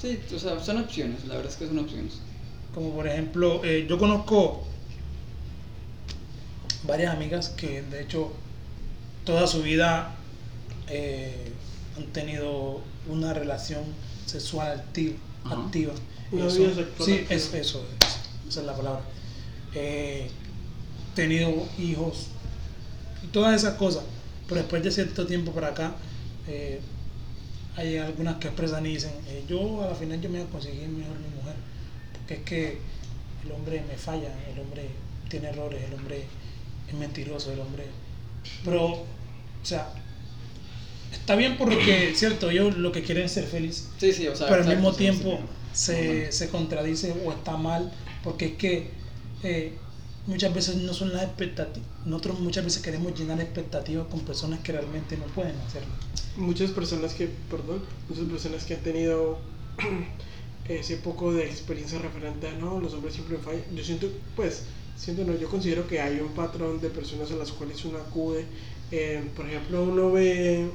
Sí, 0.00 0.18
o 0.34 0.38
sea, 0.38 0.58
son 0.60 0.78
opciones, 0.78 1.24
la 1.26 1.34
verdad 1.36 1.50
es 1.52 1.58
que 1.58 1.66
son 1.66 1.78
opciones. 1.78 2.14
Como 2.74 2.94
por 2.94 3.06
ejemplo, 3.06 3.62
eh, 3.64 3.86
yo 3.88 3.98
conozco 3.98 4.64
varias 6.84 7.14
amigas 7.14 7.50
que 7.50 7.82
de 7.82 8.02
hecho 8.02 8.32
toda 9.24 9.46
su 9.46 9.62
vida 9.62 10.14
eh, 10.88 11.52
han 11.96 12.06
tenido 12.06 12.80
una 13.08 13.34
relación 13.34 13.82
sexual 14.26 14.78
activa. 14.80 15.16
Ajá. 15.44 15.62
activa. 15.64 15.92
Una 16.32 16.46
Eso- 16.46 16.58
vida 16.58 16.74
sexual 16.74 17.06
sí, 17.06 17.12
activa. 17.18 17.34
es, 17.34 17.54
eso, 17.54 17.58
eso, 17.58 17.84
esa 18.48 18.60
es 18.60 18.66
la 18.66 18.74
palabra. 18.76 19.02
Eh, 19.74 20.30
tenido 21.14 21.66
hijos 21.78 22.28
y 23.24 23.26
todas 23.28 23.54
esas 23.60 23.74
cosas. 23.74 24.04
Pero 24.48 24.62
después 24.62 24.82
de 24.82 24.90
cierto 24.90 25.26
tiempo 25.26 25.52
para 25.52 25.68
acá, 25.68 25.94
eh, 26.48 26.80
hay 27.80 27.96
algunas 27.96 28.36
que 28.36 28.48
expresan 28.48 28.84
y 28.84 28.90
dicen, 28.90 29.12
eh, 29.26 29.42
yo 29.48 29.82
a 29.82 29.88
la 29.88 29.94
final 29.94 30.20
yo 30.20 30.28
me 30.28 30.38
voy 30.38 30.46
a 30.48 30.50
conseguir 30.50 30.86
mejor 30.88 31.18
mi 31.18 31.34
mujer, 31.34 31.54
porque 32.12 32.34
es 32.34 32.40
que 32.40 32.78
el 33.44 33.52
hombre 33.52 33.82
me 33.88 33.96
falla, 33.96 34.28
el 34.52 34.60
hombre 34.60 34.90
tiene 35.28 35.48
errores, 35.48 35.82
el 35.82 35.94
hombre 35.94 36.24
es 36.88 36.94
mentiroso, 36.94 37.52
el 37.52 37.60
hombre... 37.60 37.86
Pero, 38.64 38.84
o 38.86 39.06
sea, 39.62 39.92
está 41.12 41.36
bien 41.36 41.56
porque, 41.56 42.12
cierto, 42.14 42.50
ellos 42.50 42.76
lo 42.76 42.92
que 42.92 43.02
quieren 43.02 43.24
es 43.24 43.32
ser 43.32 43.44
feliz, 43.44 43.88
Sí, 43.98 44.12
sí, 44.12 44.28
o 44.28 44.36
sea. 44.36 44.48
pero 44.48 44.62
al 44.62 44.68
mismo 44.68 44.92
tiempo 44.92 45.38
se, 45.72 46.30
se 46.32 46.50
contradice 46.50 47.14
o 47.24 47.32
está 47.32 47.56
mal, 47.56 47.90
porque 48.22 48.46
es 48.46 48.52
que 48.56 48.90
eh, 49.42 49.72
muchas 50.26 50.52
veces 50.52 50.76
no 50.76 50.92
son 50.92 51.12
las 51.14 51.22
expectativas, 51.22 51.88
nosotros 52.04 52.40
muchas 52.40 52.64
veces 52.64 52.82
queremos 52.82 53.18
llenar 53.18 53.40
expectativas 53.40 54.06
con 54.08 54.20
personas 54.20 54.60
que 54.60 54.72
realmente 54.72 55.16
no 55.16 55.24
pueden 55.26 55.56
hacerlo. 55.66 55.92
Muchas 56.36 56.70
personas 56.70 57.14
que, 57.14 57.28
perdón, 57.50 57.82
muchas 58.08 58.24
personas 58.24 58.64
que 58.64 58.74
han 58.74 58.80
tenido 58.80 59.38
ese 60.68 60.96
poco 60.96 61.32
de 61.32 61.44
experiencia 61.44 61.98
referente 61.98 62.48
a 62.48 62.52
no, 62.52 62.80
los 62.80 62.94
hombres 62.94 63.14
siempre 63.14 63.38
fallan. 63.38 63.64
Yo 63.74 63.84
siento, 63.84 64.08
pues, 64.36 64.64
siento 64.96 65.24
no, 65.24 65.36
yo 65.36 65.48
considero 65.48 65.86
que 65.86 66.00
hay 66.00 66.20
un 66.20 66.32
patrón 66.32 66.80
de 66.80 66.90
personas 66.90 67.30
a 67.30 67.36
las 67.36 67.52
cuales 67.52 67.84
uno 67.84 67.98
acude. 67.98 68.44
Eh, 68.90 69.22
por 69.36 69.46
ejemplo, 69.46 69.84
uno 69.84 70.12
ve, 70.12 70.68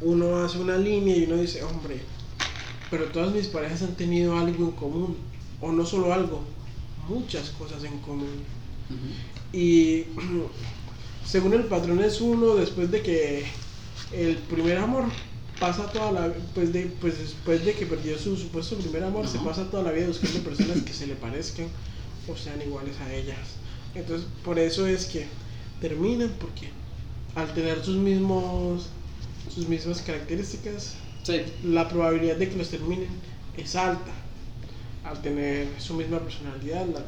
uno 0.00 0.38
hace 0.38 0.58
una 0.58 0.76
línea 0.76 1.16
y 1.16 1.24
uno 1.24 1.36
dice, 1.36 1.62
hombre, 1.62 2.00
pero 2.90 3.06
todas 3.06 3.32
mis 3.32 3.46
parejas 3.46 3.82
han 3.82 3.94
tenido 3.94 4.36
algo 4.36 4.64
en 4.64 4.72
común, 4.72 5.16
o 5.60 5.72
no 5.72 5.84
solo 5.86 6.12
algo, 6.12 6.42
muchas 7.08 7.50
cosas 7.50 7.84
en 7.84 7.98
común. 7.98 8.42
Y 9.52 10.04
según 11.26 11.52
el 11.54 11.64
patrón 11.64 12.02
es 12.02 12.20
uno, 12.20 12.54
después 12.54 12.90
de 12.90 13.02
que 13.02 13.44
el 14.12 14.36
primer 14.36 14.78
amor 14.78 15.04
pasa 15.58 15.90
toda 15.92 16.12
la 16.12 16.32
pues 16.54 16.72
de 16.72 16.86
pues 17.00 17.18
después 17.18 17.64
de 17.64 17.74
que 17.74 17.86
perdió 17.86 18.18
su 18.18 18.36
supuesto 18.36 18.76
primer 18.76 19.04
amor 19.04 19.28
se 19.28 19.38
pasa 19.38 19.70
toda 19.70 19.82
la 19.82 19.92
vida 19.92 20.06
buscando 20.06 20.40
personas 20.40 20.82
que 20.82 20.92
se 20.92 21.06
le 21.06 21.14
parezcan 21.14 21.68
o 22.28 22.36
sean 22.36 22.60
iguales 22.62 22.96
a 23.00 23.12
ellas. 23.12 23.56
Entonces 23.94 24.26
por 24.44 24.58
eso 24.58 24.86
es 24.86 25.06
que 25.06 25.26
terminan 25.80 26.32
porque 26.40 26.68
al 27.34 27.52
tener 27.54 27.84
sus 27.84 27.96
mismos 27.96 28.88
sus 29.54 29.68
mismas 29.68 30.00
características 30.02 30.94
Sí, 31.22 31.42
la 31.64 31.86
probabilidad 31.88 32.36
de 32.36 32.48
que 32.48 32.56
los 32.56 32.70
terminen 32.70 33.08
es 33.56 33.76
alta. 33.76 34.12
Al 35.04 35.20
tener 35.20 35.68
su 35.78 35.94
misma 35.94 36.18
personalidad 36.18 36.86
la, 36.86 37.02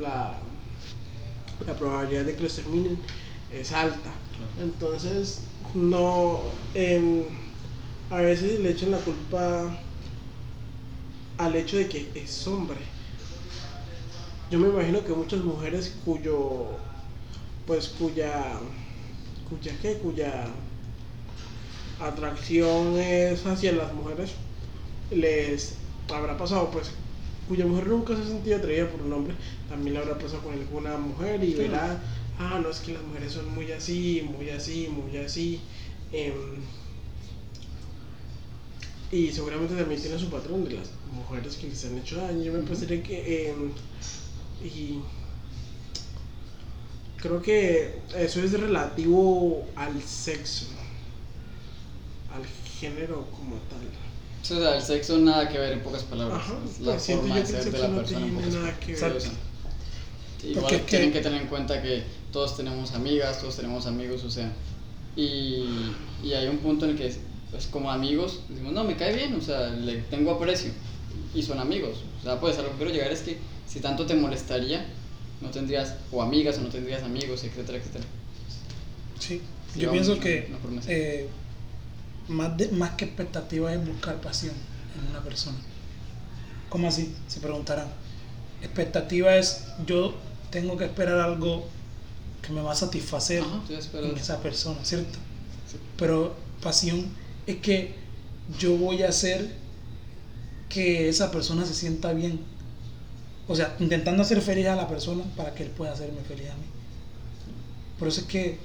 la, 0.00 0.38
la 1.66 1.74
probabilidad 1.74 2.24
de 2.24 2.34
que 2.34 2.42
los 2.42 2.54
terminen 2.54 2.98
es 3.52 3.72
alta. 3.72 4.10
Entonces 4.60 5.40
no 5.76 6.40
em, 6.74 7.24
a 8.10 8.16
veces 8.16 8.60
le 8.60 8.70
echan 8.70 8.90
la 8.90 8.98
culpa 8.98 9.78
al 11.38 11.54
hecho 11.54 11.76
de 11.76 11.86
que 11.86 12.10
es 12.14 12.46
hombre. 12.46 12.78
Yo 14.50 14.58
me 14.58 14.68
imagino 14.68 15.04
que 15.04 15.12
muchas 15.12 15.40
mujeres 15.40 15.94
cuyo 16.04 16.66
pues 17.66 17.88
cuya 17.88 18.58
cuya 19.50 19.72
qué 19.82 19.94
cuya 19.98 20.46
atracción 22.00 22.98
es 22.98 23.44
hacia 23.44 23.72
las 23.72 23.92
mujeres 23.92 24.32
les 25.10 25.74
habrá 26.14 26.36
pasado 26.38 26.70
pues 26.70 26.92
cuya 27.48 27.66
mujer 27.66 27.86
nunca 27.88 28.16
se 28.16 28.22
ha 28.22 28.26
sentido 28.26 28.56
atraída 28.56 28.88
por 28.90 29.02
un 29.02 29.12
hombre, 29.12 29.34
también 29.68 29.94
le 29.94 30.00
habrá 30.00 30.18
pasado 30.18 30.42
con 30.42 30.54
alguna 30.54 30.96
mujer 30.96 31.42
y 31.44 31.54
verá, 31.54 32.02
ah, 32.38 32.60
no, 32.62 32.70
es 32.70 32.80
que 32.80 32.92
las 32.92 33.02
mujeres 33.02 33.32
son 33.32 33.52
muy 33.54 33.70
así, 33.72 34.26
muy 34.36 34.50
así, 34.50 34.88
muy 34.88 35.16
así. 35.18 35.60
em, 36.12 36.34
y 39.10 39.30
seguramente 39.30 39.74
también 39.76 40.00
tiene 40.00 40.18
su 40.18 40.28
patrón 40.28 40.64
de 40.64 40.74
las 40.74 40.90
mujeres 41.12 41.56
que 41.56 41.68
les 41.68 41.84
han 41.84 41.96
hecho 41.98 42.16
daño. 42.16 42.42
Yo 42.42 42.52
me 42.52 42.60
pensaría 42.60 43.02
que. 43.02 43.50
em, 43.50 43.70
y 44.64 45.00
creo 47.16 47.40
que 47.42 48.00
eso 48.16 48.40
es 48.40 48.52
relativo 48.52 49.66
al 49.76 50.02
sexo, 50.02 50.66
al 52.34 52.44
género 52.80 53.26
como 53.30 53.56
tal. 53.70 54.05
O 54.50 54.58
sea, 54.60 54.76
el 54.76 54.82
sexo 54.82 55.18
nada 55.18 55.48
que 55.48 55.58
ver 55.58 55.72
en 55.72 55.80
pocas 55.80 56.02
palabras. 56.04 56.38
Ajá, 56.40 56.54
la 56.80 56.92
pues 56.92 57.06
forma 57.06 57.36
de 57.36 57.46
ser 57.46 57.64
de 57.72 57.78
la 57.78 57.88
no 57.88 57.96
persona 57.96 58.26
en 58.26 58.36
tiene 58.36 58.50
nada 58.52 58.80
que 58.80 58.94
ver. 58.94 59.22
Igual 60.44 60.62
Porque 60.62 60.76
es 60.76 60.82
que- 60.82 60.86
tienen 60.88 61.12
que 61.12 61.20
tener 61.20 61.42
en 61.42 61.48
cuenta 61.48 61.82
que 61.82 62.02
todos 62.32 62.56
tenemos 62.56 62.92
amigas, 62.92 63.40
todos 63.40 63.56
tenemos 63.56 63.86
amigos, 63.86 64.22
o 64.24 64.30
sea, 64.30 64.52
y, 65.16 65.64
y 66.22 66.32
hay 66.34 66.46
un 66.46 66.58
punto 66.58 66.84
en 66.84 66.92
el 66.92 66.96
que, 66.98 67.12
pues 67.50 67.66
como 67.66 67.90
amigos, 67.90 68.40
decimos, 68.48 68.72
no, 68.72 68.84
me 68.84 68.96
cae 68.96 69.14
bien, 69.14 69.34
o 69.34 69.40
sea, 69.40 69.68
le 69.70 69.96
tengo 70.02 70.30
aprecio, 70.32 70.70
y 71.34 71.42
son 71.42 71.58
amigos. 71.58 71.98
O 72.20 72.22
sea, 72.22 72.38
pues 72.38 72.58
a 72.58 72.62
lo 72.62 72.70
que 72.70 72.76
quiero 72.76 72.92
llegar 72.92 73.10
es 73.10 73.20
que 73.20 73.38
si 73.66 73.80
tanto 73.80 74.06
te 74.06 74.14
molestaría, 74.14 74.86
no 75.40 75.50
tendrías 75.50 75.94
o 76.12 76.22
amigas 76.22 76.58
o 76.58 76.60
no 76.62 76.68
tendrías 76.68 77.02
amigos, 77.02 77.42
etcétera, 77.44 77.78
etcétera. 77.78 78.04
Sí, 79.18 79.40
Sí, 79.72 79.80
yo 79.80 79.90
pienso 79.90 80.18
que 80.20 80.48
no 80.50 80.80
eh, 80.86 81.28
más, 82.28 82.56
de- 82.56 82.68
más 82.72 82.90
que 82.92 83.04
expectativa 83.06 83.72
es 83.72 83.86
buscar 83.86 84.16
pasión 84.20 84.54
en 85.00 85.10
una 85.10 85.20
persona. 85.22 85.56
¿Cómo 86.68 86.88
así? 86.88 87.14
Se 87.28 87.40
preguntarán. 87.40 87.88
Expectativa 88.62 89.36
es 89.36 89.64
yo 89.86 90.14
tengo 90.50 90.76
que 90.76 90.84
esperar 90.86 91.20
algo 91.20 91.66
que 92.42 92.52
me 92.52 92.60
va 92.62 92.72
a 92.72 92.76
satisfacer 92.76 93.42
Ajá, 93.42 93.60
en 93.94 94.16
esa 94.16 94.40
persona, 94.40 94.78
¿cierto? 94.84 95.18
Sí. 95.70 95.76
Pero 95.96 96.34
pasión 96.62 97.06
es 97.46 97.56
que 97.56 97.94
yo 98.58 98.76
voy 98.76 99.02
a 99.02 99.08
hacer 99.08 99.50
que 100.68 101.08
esa 101.08 101.30
persona 101.30 101.64
se 101.64 101.74
sienta 101.74 102.12
bien. 102.12 102.40
O 103.48 103.54
sea, 103.54 103.76
intentando 103.78 104.22
hacer 104.22 104.40
feliz 104.40 104.66
a 104.66 104.74
la 104.76 104.88
persona 104.88 105.22
para 105.36 105.54
que 105.54 105.62
él 105.64 105.70
pueda 105.70 105.92
hacerme 105.92 106.20
feliz 106.26 106.48
a 106.50 106.54
mí. 106.54 106.64
Por 107.98 108.08
eso 108.08 108.20
es 108.22 108.26
que 108.26 108.58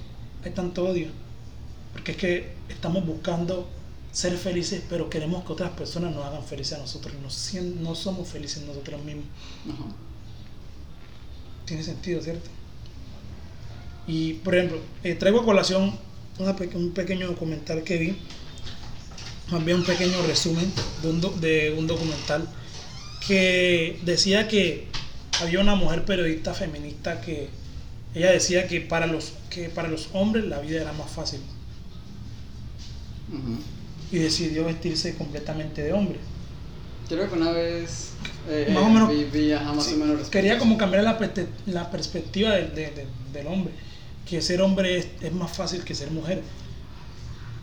hay 0.44 0.52
tanto 0.52 0.86
odio. 0.86 1.10
Porque 1.94 2.12
es 2.12 2.18
que 2.18 2.52
estamos 2.70 3.06
buscando 3.06 3.70
ser 4.12 4.38
felices, 4.38 4.82
pero 4.90 5.10
queremos 5.10 5.44
que 5.46 5.54
otras 5.54 5.72
personas 5.72 6.14
nos 6.14 6.26
hagan 6.26 6.44
felices 6.44 6.78
a 6.78 6.82
nosotros. 6.82 7.14
No, 7.16 7.30
no 7.82 7.96
somos 7.96 8.28
felices 8.28 8.64
nosotros 8.64 9.04
mismos. 9.04 9.26
Ajá. 9.72 9.86
Tiene 11.66 11.84
sentido, 11.84 12.22
¿cierto? 12.22 12.50
Y, 14.08 14.34
por 14.36 14.56
ejemplo, 14.56 14.80
eh, 15.04 15.16
traigo 15.16 15.42
a 15.42 15.46
colación 15.46 15.98
una 16.40 16.56
un 16.76 16.92
pequeño 16.92 17.28
documental 17.28 17.84
que 17.84 17.98
vi, 17.98 18.18
más 19.52 19.64
bien 19.64 19.78
un 19.78 19.84
pequeño 19.86 20.22
resumen 20.24 20.72
de 21.02 21.10
un, 21.10 21.22
do- 21.22 21.36
de 21.40 21.76
un 21.78 21.86
documental 21.88 22.48
que 23.28 24.00
decía 24.04 24.48
que 24.48 24.88
había 25.42 25.60
una 25.60 25.76
mujer 25.76 26.04
periodista 26.04 26.54
feminista 26.54 27.22
que 27.22 27.50
ella 28.16 28.32
decía 28.32 28.68
que 28.68 28.82
para 28.82 29.06
los, 29.08 29.34
que 29.50 29.70
para 29.70 29.88
los 29.88 30.10
hombres 30.14 30.46
la 30.46 30.60
vida 30.60 30.82
era 30.82 30.94
más 30.94 31.12
fácil 31.12 31.42
Ujú. 33.32 33.62
y 34.12 34.18
decidió 34.20 34.66
vestirse 34.66 35.16
completamente 35.16 35.82
de 35.84 35.94
hombre. 35.94 36.20
Creo 37.08 37.30
que 37.30 37.36
una 37.36 37.52
vez 37.52 38.10
eh, 38.50 38.70
Más 38.74 38.84
o 38.84 38.90
menos- 38.90 39.10
vi, 39.10 39.24
vi, 39.26 39.52
ajá, 39.52 39.74
más 39.74 39.86
Sí, 39.86 39.94
o 39.96 39.98
menos 39.98 40.30
quería 40.30 40.56
a 40.56 40.58
como 40.58 40.78
cambiar 40.78 41.04
la, 41.04 41.18
la 41.68 41.92
perspectiva 41.92 42.52
del- 42.52 42.74
de- 42.76 42.92
de- 42.92 43.08
del 43.34 43.48
hombre, 43.48 43.74
que 44.30 44.42
ser 44.42 44.62
hombre 44.62 44.98
es, 44.98 45.08
es 45.22 45.32
más 45.34 45.52
fácil 45.56 45.84
que 45.84 45.94
ser 45.96 46.12
mujer. 46.12 46.42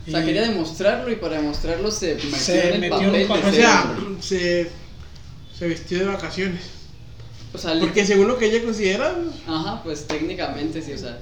O 0.07 0.11
sea, 0.11 0.25
quería 0.25 0.41
demostrarlo 0.43 1.11
y 1.11 1.17
para 1.17 1.35
demostrarlo 1.37 1.91
se 1.91 2.15
metió 2.15 2.31
Se 2.37 2.67
en 2.69 2.73
el 2.75 2.79
metió 2.89 3.13
en 3.13 3.21
un 3.21 3.27
papel 3.27 3.43
papel. 3.43 3.51
de 3.51 3.57
O 3.59 3.61
sea, 3.61 3.95
se, 4.21 4.69
se 5.57 5.67
vistió 5.67 5.99
de 5.99 6.05
vacaciones. 6.05 6.61
O 7.53 7.57
sea, 7.57 7.79
Porque 7.79 8.05
según 8.05 8.27
lo 8.27 8.37
que 8.37 8.45
ella 8.45 8.63
considera, 8.63 9.15
Ajá, 9.47 9.83
pues 9.83 10.07
técnicamente 10.07 10.81
sí, 10.81 10.93
o 10.93 10.97
sea, 10.97 11.19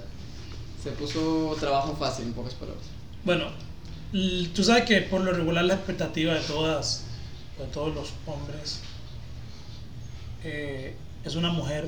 se 0.83 0.91
puso 0.91 1.55
trabajo 1.59 1.95
fácil 1.99 2.25
en 2.25 2.33
pocas 2.33 2.53
palabras. 2.53 2.83
Bueno, 3.25 3.45
tú 4.53 4.63
sabes 4.63 4.85
que 4.85 5.01
por 5.01 5.21
lo 5.21 5.31
regular 5.31 5.65
la 5.65 5.75
expectativa 5.75 6.33
de 6.33 6.41
todas, 6.41 7.03
de 7.57 7.65
todos 7.65 7.93
los 7.93 8.13
hombres, 8.25 8.79
eh, 10.43 10.95
es 11.23 11.35
una 11.35 11.51
mujer 11.51 11.87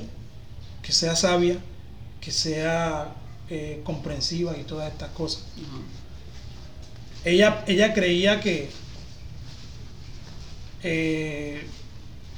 que 0.82 0.92
sea 0.92 1.16
sabia, 1.16 1.58
que 2.20 2.30
sea 2.30 3.14
eh, 3.48 3.80
comprensiva 3.84 4.56
y 4.56 4.64
todas 4.64 4.92
estas 4.92 5.10
cosas. 5.10 5.44
Ajá. 5.56 5.82
Ella, 7.24 7.64
ella 7.66 7.92
creía 7.92 8.40
que 8.40 8.70
eh, 10.82 11.62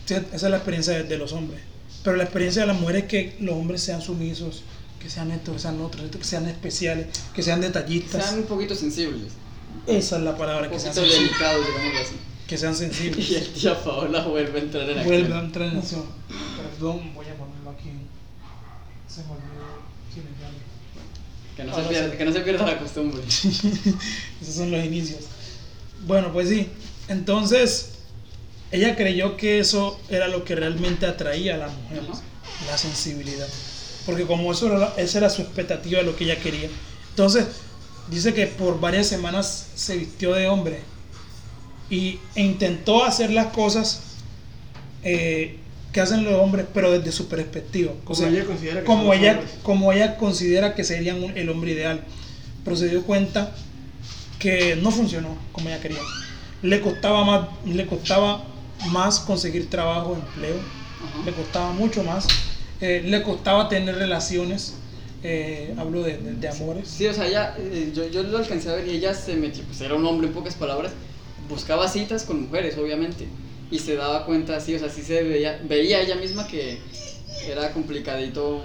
esa 0.07 0.24
es 0.35 0.43
la 0.43 0.57
experiencia 0.57 0.95
de, 0.95 1.05
de 1.05 1.18
los 1.18 1.33
hombres. 1.33 1.61
Pero 2.03 2.16
la 2.16 2.24
experiencia 2.24 2.62
de 2.62 2.68
las 2.68 2.80
mujeres 2.80 3.05
es 3.05 3.09
que 3.09 3.37
los 3.41 3.55
hombres 3.55 3.80
sean 3.83 4.03
sumisos, 4.03 4.64
que 5.01 5.09
sean 5.09 5.30
estos, 5.30 5.55
que 5.55 5.61
sean 5.61 5.80
otros, 5.80 6.11
que 6.11 6.24
sean 6.24 6.49
especiales, 6.49 7.07
que 7.35 7.43
sean 7.43 7.61
detallistas. 7.61 8.24
Sean 8.24 8.41
un 8.41 8.47
poquito 8.47 8.74
sensibles, 8.74 9.33
Esa 9.87 10.16
es 10.16 10.23
la 10.23 10.31
un 10.31 10.39
palabra, 10.39 10.70
que 10.70 10.79
sean, 10.79 10.95
poquito 10.95 11.11
sensibles, 11.11 11.31
delicados, 11.31 11.66
digámoslo 11.66 12.01
así. 12.01 12.14
que 12.47 12.59
sean 12.59 12.77
sensibles. 12.77 13.31
Y 13.31 13.35
el 13.37 13.49
tía 13.53 13.83
Paola 13.83 14.23
vuelve 14.25 14.59
a 14.59 14.62
entrar 14.62 14.85
en 14.85 14.99
acción. 14.99 15.07
Vuelve 15.07 15.35
a 15.35 15.41
entrar 15.41 15.68
en 15.68 15.79
acción. 15.79 16.05
Perdón, 16.57 17.14
voy 17.14 17.27
a 17.27 17.35
ponerlo 17.35 17.70
aquí. 17.70 17.91
Se 19.09 19.23
me 19.25 19.31
olvidó 19.33 19.83
quién 20.12 20.27
es 20.27 20.41
Gaby. 20.41 21.57
Que 21.57 21.64
no, 21.64 21.75
se 21.75 21.83
pierda, 21.89 22.11
sí. 22.11 22.16
que 22.16 22.25
no 22.25 22.33
se 22.33 22.41
pierda 22.41 22.66
la 22.66 22.79
costumbre. 22.79 23.23
Esos 23.29 24.55
son 24.55 24.70
los 24.70 24.85
inicios. 24.85 25.20
Bueno, 26.07 26.33
pues 26.33 26.49
sí. 26.49 26.68
Entonces, 27.09 27.91
ella 28.70 28.97
creyó 28.97 29.37
que 29.37 29.59
eso 29.59 30.01
era 30.09 30.29
lo 30.29 30.45
que 30.45 30.55
realmente 30.55 31.07
atraía 31.07 31.57
a 31.57 31.59
las 31.59 31.73
mujeres, 31.75 32.05
Ajá. 32.11 32.23
la 32.70 32.79
sensibilidad. 32.79 33.49
Porque 34.07 34.25
como 34.25 34.51
eso 34.51 34.75
era, 34.75 34.95
esa 34.97 35.18
era 35.18 35.31
su 35.31 35.43
expectativa 35.43 35.99
de 35.99 36.07
lo 36.07 36.16
que 36.16 36.25
ella 36.25 36.39
quería. 36.41 36.68
Entonces, 37.11 37.47
dice 38.11 38.34
que 38.34 38.46
por 38.46 38.80
varias 38.80 39.07
semanas 39.07 39.68
se 39.74 39.96
vistió 39.96 40.34
de 40.34 40.48
hombre 40.48 40.80
y, 41.90 42.18
e 42.34 42.42
intentó 42.42 43.05
hacer 43.05 43.30
las 43.30 43.48
cosas 43.48 44.00
eh, 45.05 45.59
que 45.92 46.00
hacen 46.00 46.24
los 46.24 46.34
hombres, 46.34 46.66
pero 46.72 46.90
desde 46.90 47.12
su 47.12 47.28
perspectiva. 47.28 47.92
O 47.92 48.05
como 48.05 48.14
sea, 48.18 48.28
ella 48.28 48.44
considera 48.46 48.80
que 48.80 48.86
como 48.86 49.12
ella, 49.12 49.40
como 49.62 49.92
ella 49.92 50.16
considera 50.16 50.74
que 50.74 50.84
serían 50.84 51.22
un- 51.22 51.36
el 51.36 51.48
hombre 51.50 51.72
ideal. 51.72 52.00
Pero 52.64 52.76
se 52.76 52.88
dio 52.88 53.03
cuenta 53.03 53.53
que 54.38 54.76
no 54.76 54.90
funcionó 54.90 55.36
como 55.53 55.68
ella 55.68 55.80
quería. 55.80 55.98
Le 56.62 56.80
costaba 56.80 57.24
más, 57.24 57.48
le 57.66 57.86
costaba 57.86 58.44
más 58.90 59.18
conseguir 59.20 59.68
trabajo, 59.68 60.14
empleo, 60.14 60.57
Ajá. 60.57 61.24
le 61.26 61.32
costaba 61.32 61.72
mucho 61.72 62.03
más, 62.05 62.26
eh, 62.80 63.03
le 63.05 63.22
costaba 63.22 63.68
tener 63.68 63.96
relaciones, 63.96 64.74
eh, 65.23 65.75
hablo 65.79 66.03
de, 66.03 66.18
de- 66.18 66.35
de 66.35 66.49
amores. 66.49 66.89
Sí, 66.89 67.07
o 67.07 67.14
sea, 67.14 67.27
ella, 67.27 67.55
eh, 67.59 67.93
yo, 67.95 68.09
yo 68.09 68.23
lo 68.23 68.39
alcancé 68.39 68.70
a 68.70 68.75
ver 68.75 68.89
y 68.89 68.97
ella 68.97 69.14
se 69.14 69.35
metió, 69.37 69.62
pues 69.64 69.81
era 69.81 69.95
un 69.95 70.05
hombre 70.07 70.27
en 70.29 70.33
pocas 70.35 70.55
palabras, 70.55 70.93
buscaba 71.49 71.89
citas 71.89 72.25
con 72.25 72.43
mujeres, 72.43 72.77
obviamente, 72.79 73.27
y 73.70 73.79
se 73.79 73.95
daba 73.97 74.27
cuenta, 74.27 74.59
sí, 74.61 74.75
o 74.75 74.79
sea, 74.79 74.89
sí 74.89 75.03
se 75.03 75.23
veía, 75.23 75.61
veía 75.68 76.01
ella 76.01 76.16
misma 76.16 76.47
que 76.47 76.79
era 77.49 77.73
complicadito 77.73 78.62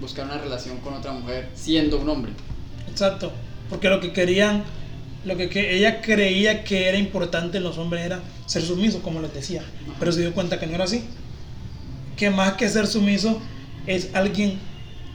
buscar 0.00 0.26
una 0.26 0.38
relación 0.38 0.78
con 0.78 0.94
otra 0.94 1.12
mujer 1.12 1.48
siendo 1.54 1.98
un 1.98 2.08
hombre. 2.08 2.32
Exacto, 2.90 3.32
porque 3.70 3.88
lo 3.88 4.00
que 4.00 4.12
querían, 4.12 4.64
lo 5.24 5.36
que, 5.36 5.48
que 5.48 5.76
ella 5.76 6.00
creía 6.02 6.64
que 6.64 6.88
era 6.88 6.98
importante 6.98 7.58
en 7.58 7.64
los 7.64 7.78
hombres 7.78 8.04
era 8.04 8.20
ser 8.46 8.62
sumiso, 8.62 9.02
como 9.02 9.20
les 9.20 9.32
decía, 9.34 9.62
pero 9.98 10.12
se 10.12 10.20
dio 10.20 10.32
cuenta 10.34 10.58
que 10.60 10.66
no 10.66 10.74
era 10.74 10.84
así. 10.84 11.04
Que 12.16 12.30
más 12.30 12.54
que 12.54 12.68
ser 12.68 12.86
sumiso 12.86 13.40
es 13.86 14.08
alguien 14.14 14.58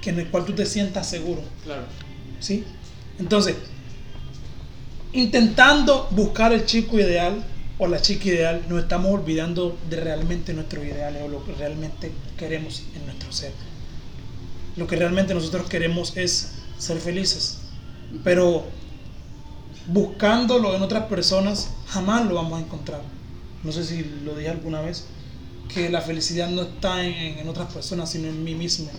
que 0.01 0.09
en 0.09 0.19
el 0.19 0.27
cual 0.29 0.45
tú 0.45 0.53
te 0.53 0.65
sientas 0.65 1.07
seguro, 1.09 1.41
Claro. 1.63 1.83
¿sí? 2.39 2.63
Entonces, 3.19 3.55
intentando 5.13 6.07
buscar 6.11 6.53
el 6.53 6.65
chico 6.65 6.97
ideal 6.97 7.43
o 7.77 7.87
la 7.87 8.01
chica 8.01 8.27
ideal, 8.29 8.61
nos 8.69 8.83
estamos 8.83 9.11
olvidando 9.11 9.77
de 9.89 9.97
realmente 9.97 10.53
nuestros 10.53 10.85
ideales 10.85 11.21
o 11.23 11.27
lo 11.27 11.43
que 11.43 11.53
realmente 11.53 12.11
queremos 12.37 12.83
en 12.95 13.05
nuestro 13.05 13.31
ser. 13.31 13.51
Lo 14.77 14.87
que 14.87 14.95
realmente 14.95 15.33
nosotros 15.33 15.67
queremos 15.67 16.15
es 16.15 16.53
ser 16.77 16.99
felices, 16.99 17.57
pero 18.23 18.65
buscándolo 19.87 20.75
en 20.75 20.81
otras 20.81 21.05
personas 21.05 21.69
jamás 21.87 22.25
lo 22.27 22.35
vamos 22.35 22.59
a 22.59 22.63
encontrar. 22.63 23.01
No 23.63 23.71
sé 23.71 23.83
si 23.83 24.03
lo 24.23 24.35
dije 24.35 24.49
alguna 24.49 24.81
vez, 24.81 25.05
que 25.73 25.89
la 25.89 26.01
felicidad 26.01 26.49
no 26.49 26.63
está 26.63 27.03
en, 27.05 27.39
en 27.39 27.49
otras 27.49 27.71
personas, 27.73 28.11
sino 28.11 28.27
en 28.27 28.43
mí 28.43 28.55
mismo. 28.55 28.89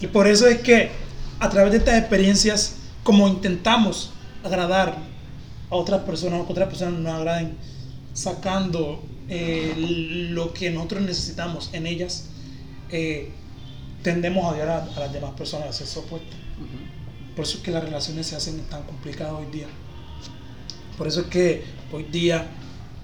Y 0.00 0.06
por 0.06 0.26
eso 0.26 0.46
es 0.46 0.60
que 0.60 0.90
a 1.40 1.48
través 1.50 1.72
de 1.72 1.78
estas 1.78 1.98
experiencias, 1.98 2.76
como 3.02 3.28
intentamos 3.28 4.10
agradar 4.42 4.98
a 5.70 5.74
otras 5.74 6.02
personas, 6.02 6.40
o 6.40 6.46
que 6.46 6.52
otras 6.52 6.68
personas 6.68 7.00
nos 7.00 7.12
agraden, 7.12 7.56
sacando 8.12 9.02
eh, 9.28 9.74
lo 10.30 10.52
que 10.52 10.70
nosotros 10.70 11.02
necesitamos 11.02 11.70
en 11.72 11.86
ellas, 11.86 12.26
eh, 12.90 13.30
tendemos 14.02 14.44
a 14.44 14.48
odiar 14.48 14.68
a, 14.68 14.84
a 14.84 15.00
las 15.00 15.12
demás 15.12 15.32
personas 15.32 15.68
de 15.68 15.72
sexo 15.72 16.00
opuesto. 16.00 16.36
Por 17.34 17.44
eso 17.44 17.56
es 17.58 17.64
que 17.64 17.70
las 17.70 17.82
relaciones 17.82 18.26
se 18.26 18.36
hacen 18.36 18.60
tan 18.68 18.82
complicadas 18.84 19.34
hoy 19.34 19.46
día. 19.50 19.66
Por 20.96 21.08
eso 21.08 21.22
es 21.22 21.26
que 21.26 21.64
hoy 21.92 22.04
día 22.04 22.46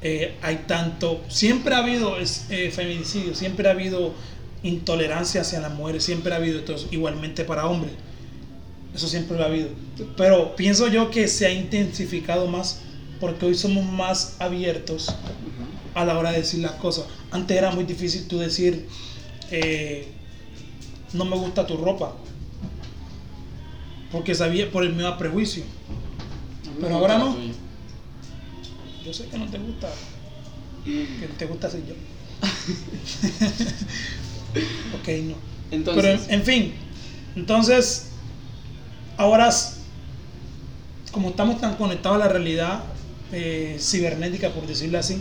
eh, 0.03 0.36
hay 0.43 0.64
tanto, 0.68 1.22
siempre 1.28 1.74
ha 1.74 1.78
habido 1.78 2.18
es, 2.18 2.47
feminicidio, 2.72 3.34
siempre 3.34 3.68
ha 3.68 3.72
habido 3.72 4.14
intolerancia 4.62 5.40
hacia 5.40 5.61
las 5.61 5.72
mujeres, 5.72 6.04
siempre 6.04 6.32
ha 6.32 6.36
habido 6.36 6.61
eso, 6.61 6.88
igualmente 6.90 7.44
para 7.44 7.66
hombres. 7.66 7.92
Eso 8.94 9.06
siempre 9.06 9.36
lo 9.36 9.44
ha 9.44 9.46
habido. 9.46 9.68
Pero 10.16 10.56
pienso 10.56 10.88
yo 10.88 11.11
que 11.11 11.28
se 11.28 11.46
ha 11.46 11.52
intensificado 11.52 12.46
más 12.46 12.82
porque 13.20 13.46
hoy 13.46 13.54
somos 13.54 13.84
más 13.84 14.36
abiertos 14.38 15.14
a 15.94 16.04
la 16.04 16.18
hora 16.18 16.32
de 16.32 16.38
decir 16.38 16.61
las 16.61 16.72
cosas. 16.72 17.04
Antes 17.30 17.56
era 17.56 17.70
muy 17.70 17.84
difícil 17.84 18.26
tú 18.26 18.38
decir, 18.38 18.88
eh, 19.50 20.08
no 21.12 21.24
me 21.24 21.36
gusta 21.36 21.66
tu 21.66 21.76
ropa, 21.76 22.14
porque 24.11 24.34
sabía 24.34 24.70
por 24.70 24.84
el 24.84 24.94
miedo 24.94 25.08
a 25.08 25.18
prejuicio. 25.18 25.62
A 26.64 26.80
Pero 26.80 26.96
ahora 26.96 27.18
no. 27.18 27.36
Yo 29.04 29.12
sé 29.12 29.26
que 29.28 29.38
no 29.38 29.46
te 29.46 29.58
gusta, 29.58 29.88
que 30.84 31.28
te 31.38 31.46
gusta 31.46 31.70
ser 31.70 31.82
yo. 31.86 31.94
ok, 34.94 35.09
no. 35.24 35.34
Entonces, 35.70 36.22
Pero 36.26 36.34
en, 36.34 36.44
fin, 36.44 36.74
entonces, 37.36 38.09
ahora, 39.16 39.51
como 41.12 41.30
estamos 41.30 41.61
tan 41.61 41.76
conectados 41.76 42.16
a 42.16 42.26
la 42.26 42.28
realidad 42.28 42.82
eh, 43.32 43.76
cibernética, 43.78 44.51
por 44.51 44.66
decirlo 44.66 44.98
así, 44.98 45.20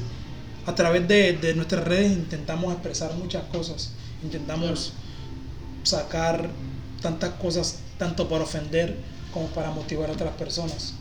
a 0.65 0.75
través 0.75 1.07
de, 1.07 1.34
de 1.34 1.53
nuestras 1.53 1.84
redes 1.84 2.11
intentamos 2.11 2.73
expresar 2.73 3.13
muchas 3.15 3.43
cosas, 3.45 3.91
intentamos 4.23 4.93
sacar 5.84 6.49
tantas 7.01 7.32
cosas, 7.36 7.80
tanto 7.97 8.27
para 8.27 8.43
ofender 8.43 8.97
como 9.32 9.47
para 9.47 9.71
motivar 9.71 10.09
a 10.09 10.13
otras 10.13 10.34
personas. 10.34 10.95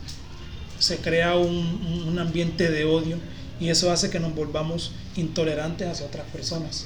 Se 0.77 0.97
crea 0.97 1.35
un 1.35 2.17
ambiente 2.19 2.69
de 2.71 2.85
odio 2.85 3.17
y 3.59 3.69
eso 3.69 3.91
hace 3.91 4.09
que 4.09 4.19
nos 4.19 4.33
volvamos 4.33 4.91
intolerantes 5.17 5.87
hacia 5.87 6.05
otras 6.05 6.25
personas 6.27 6.85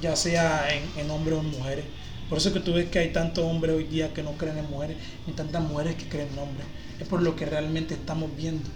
ya 0.00 0.16
sea 0.16 0.68
en, 0.74 0.82
en 0.96 1.10
hombres 1.10 1.38
o 1.38 1.40
en 1.40 1.50
mujeres. 1.50 1.84
Por 2.28 2.38
eso 2.38 2.52
que 2.52 2.60
tú 2.60 2.74
ves 2.74 2.88
que 2.88 3.00
hay 3.00 3.12
tantos 3.12 3.44
hombres 3.44 3.74
hoy 3.74 3.84
día 3.84 4.14
que 4.14 4.22
no 4.22 4.32
creen 4.32 4.58
en 4.58 4.70
mujeres 4.70 4.96
y 5.26 5.32
tantas 5.32 5.62
mujeres 5.62 5.96
que 5.96 6.08
creen 6.08 6.28
en 6.32 6.38
hombres. 6.38 6.66
Es 7.00 7.08
por 7.08 7.22
lo 7.22 7.34
que 7.34 7.44
realmente 7.44 7.94
estamos 7.94 8.30
viendo, 8.36 8.68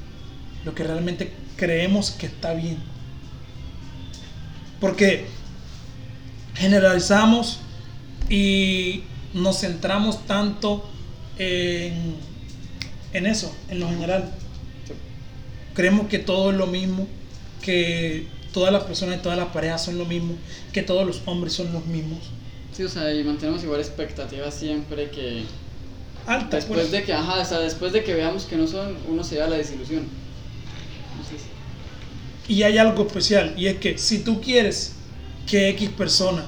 lo 0.64 0.74
que 0.74 0.82
realmente 0.82 1.32
creemos 1.56 2.10
que 2.10 2.26
está 2.26 2.52
bien. 2.52 2.78
Porque 4.80 5.26
generalizamos 6.56 7.60
y 8.28 9.04
nos 9.34 9.60
centramos 9.60 10.26
tanto 10.26 10.88
en, 11.38 12.16
en 13.12 13.26
eso, 13.26 13.54
en 13.68 13.78
lo 13.78 13.88
general. 13.88 14.34
Creemos 15.74 16.08
que 16.08 16.18
todo 16.18 16.50
es 16.50 16.56
lo 16.56 16.66
mismo, 16.66 17.06
que 17.62 18.26
todas 18.54 18.72
las 18.72 18.84
personas 18.84 19.18
y 19.18 19.18
todas 19.18 19.36
las 19.36 19.48
parejas 19.48 19.84
son 19.84 19.98
lo 19.98 20.06
mismo, 20.06 20.36
que 20.72 20.82
todos 20.82 21.04
los 21.04 21.20
hombres 21.26 21.52
son 21.52 21.72
los 21.72 21.84
mismos. 21.86 22.20
sí, 22.72 22.84
o 22.84 22.88
sea, 22.88 23.12
y 23.12 23.24
mantenemos 23.24 23.62
igual 23.64 23.80
expectativas 23.80 24.54
siempre 24.54 25.10
que 25.10 25.42
después 26.50 26.80
pues. 26.80 26.90
de 26.92 27.02
que, 27.02 27.12
ajá, 27.12 27.40
o 27.40 27.44
sea, 27.44 27.58
después 27.58 27.92
de 27.92 28.04
que 28.04 28.14
veamos 28.14 28.44
que 28.44 28.56
no 28.56 28.66
son, 28.68 28.96
uno 29.08 29.24
se 29.24 29.36
da 29.36 29.48
la 29.48 29.56
desilusión. 29.56 30.06
Entonces, 31.10 31.46
Y 32.48 32.62
hay 32.62 32.78
algo 32.78 33.04
especial, 33.04 33.54
y 33.56 33.66
es 33.66 33.78
que 33.78 33.98
si 33.98 34.20
tú 34.20 34.40
quieres 34.40 34.94
que 35.48 35.68
X 35.70 35.90
persona 35.90 36.46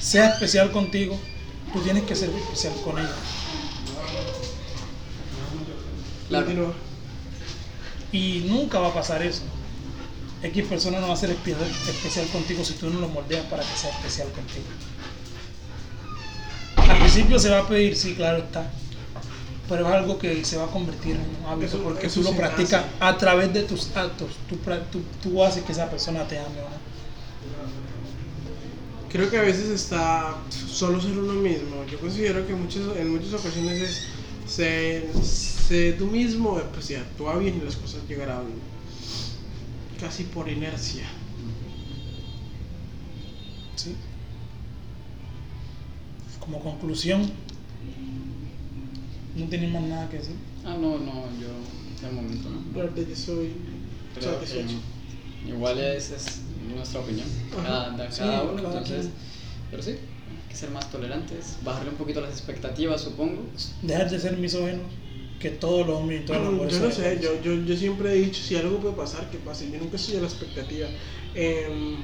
sea 0.00 0.30
especial 0.30 0.72
contigo, 0.72 1.20
tú 1.74 1.80
tienes 1.80 2.04
que 2.04 2.16
ser 2.16 2.30
especial 2.30 2.72
con 2.82 2.98
ella. 2.98 3.14
Claro. 6.30 6.74
Y 8.12 8.44
nunca 8.48 8.78
va 8.78 8.88
a 8.88 8.94
pasar 8.94 9.22
eso. 9.22 9.42
X 10.44 10.64
persona 10.66 11.00
no 11.00 11.08
va 11.08 11.14
a 11.14 11.16
ser 11.16 11.30
espe- 11.30 11.56
especial 11.88 12.26
contigo 12.28 12.62
si 12.64 12.74
tú 12.74 12.90
no 12.90 13.00
lo 13.00 13.08
moldeas 13.08 13.46
para 13.46 13.62
que 13.62 13.76
sea 13.76 13.90
especial 13.90 14.28
contigo. 14.28 14.66
Al 16.76 16.98
principio 16.98 17.38
se 17.38 17.48
va 17.50 17.60
a 17.60 17.68
pedir, 17.68 17.96
sí, 17.96 18.14
claro 18.14 18.38
está. 18.44 18.70
Pero 19.68 19.88
es 19.88 19.94
algo 19.94 20.18
que 20.18 20.44
se 20.44 20.58
va 20.58 20.64
a 20.64 20.68
convertir 20.68 21.16
en 21.16 21.22
un 21.22 21.50
hábito 21.50 21.76
Eso- 21.76 21.82
porque 21.82 22.06
eso 22.08 22.20
tú 22.20 22.30
lo 22.30 22.36
practicas 22.36 22.82
hace. 22.84 22.94
a 23.00 23.16
través 23.16 23.54
de 23.54 23.62
tus 23.62 23.88
actos. 23.96 24.32
Tú, 24.48 24.56
pra- 24.56 24.82
tú, 24.92 25.00
tú 25.22 25.42
haces 25.42 25.62
que 25.64 25.72
esa 25.72 25.88
persona 25.90 26.28
te 26.28 26.38
ame 26.38 26.48
no. 26.56 26.84
Creo 29.10 29.30
que 29.30 29.38
a 29.38 29.42
veces 29.42 29.68
está 29.70 30.34
solo 30.68 31.00
ser 31.00 31.12
uno 31.16 31.32
mismo. 31.34 31.84
Yo 31.90 31.98
considero 32.00 32.46
que 32.46 32.52
muchas, 32.54 32.82
en 32.98 33.12
muchas 33.14 33.32
ocasiones 33.32 33.80
es 33.80 34.02
ser, 34.46 35.08
ser 35.22 35.96
tú 35.96 36.06
mismo, 36.08 36.60
pues 36.74 36.84
si 36.86 36.96
actúa 36.96 37.36
bien 37.38 37.58
y 37.60 37.64
las 37.64 37.76
cosas 37.76 38.00
llegarán 38.08 38.42
casi 40.04 40.24
por 40.24 40.48
inercia. 40.50 41.04
¿sí? 43.76 43.96
Como 46.40 46.60
conclusión, 46.60 47.22
no 49.34 49.46
tienes 49.46 49.70
más 49.72 49.82
nada 49.84 50.08
que 50.10 50.18
decir. 50.18 50.36
Ah, 50.64 50.76
no, 50.78 50.98
no, 50.98 51.24
yo 51.40 51.48
de 52.06 52.14
momento 52.14 52.50
no. 52.50 52.60
Verdad, 52.74 53.02
yo 53.08 53.16
soy 53.16 53.52
Creo 54.14 54.38
que 54.40 54.46
satisfecho. 54.46 54.76
igual 55.48 55.78
esa 55.78 56.16
es 56.16 56.42
nuestra 56.74 57.00
opinión, 57.00 57.26
cada, 57.50 58.10
Sí, 58.10 58.18
cada 58.18 58.42
uno, 58.42 58.56
cada 58.62 58.68
entonces, 58.78 59.00
quien. 59.06 59.12
pero 59.70 59.82
sí, 59.82 59.90
hay 59.92 60.48
que 60.50 60.54
ser 60.54 60.70
más 60.70 60.90
tolerantes, 60.90 61.56
bajarle 61.64 61.90
un 61.90 61.96
poquito 61.96 62.20
las 62.20 62.30
expectativas, 62.30 63.00
supongo. 63.00 63.42
Dejar 63.82 64.10
de 64.10 64.20
ser 64.20 64.36
misógenos, 64.36 64.84
que 65.44 65.50
todos 65.50 65.86
los 65.86 66.00
hombres 66.00 66.22
y 66.22 66.24
todas 66.24 66.40
las 66.40 66.52
Mm, 66.52 66.56
mujeres 66.56 66.78
Yo 66.78 66.86
no 66.86 66.90
sé, 66.90 67.20
yo, 67.20 67.42
yo, 67.42 67.66
yo 67.66 67.76
siempre 67.76 68.12
he 68.14 68.16
dicho, 68.16 68.42
si 68.42 68.56
algo 68.56 68.78
puede 68.78 68.94
pasar, 68.94 69.30
que 69.30 69.36
pase. 69.36 69.70
Yo 69.70 69.78
nunca 69.78 69.96
estoy 69.96 70.16
a 70.16 70.20
la 70.20 70.26
expectativa. 70.26 70.88
Em, 71.34 71.96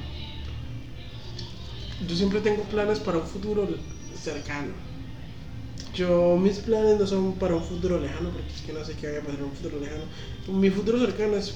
yo 2.07 2.17
siempre 2.17 2.41
tengo 2.43 2.65
planes 2.65 2.99
para 2.99 3.17
un 3.17 3.27
futuro 3.27 3.67
cercano. 4.15 4.73
Yo, 5.95 6.37
mis 6.37 6.59
planes 6.59 7.01
no 7.01 7.07
son 7.07 7.33
para 7.37 7.55
un 7.57 7.65
futuro 7.65 7.99
lejano, 7.99 8.29
porque 8.29 8.53
es 8.55 8.61
que 8.61 8.75
no 8.75 8.85
sé 8.85 8.93
qué 9.01 9.07
vaya 9.07 9.21
a 9.21 9.23
pasar 9.23 9.39
en 9.39 9.45
un 9.47 9.53
futuro 9.53 9.81
lejano. 9.81 10.05
Mi 10.49 10.69
futuro 10.69 11.01
cercano 11.01 11.37
es 11.37 11.55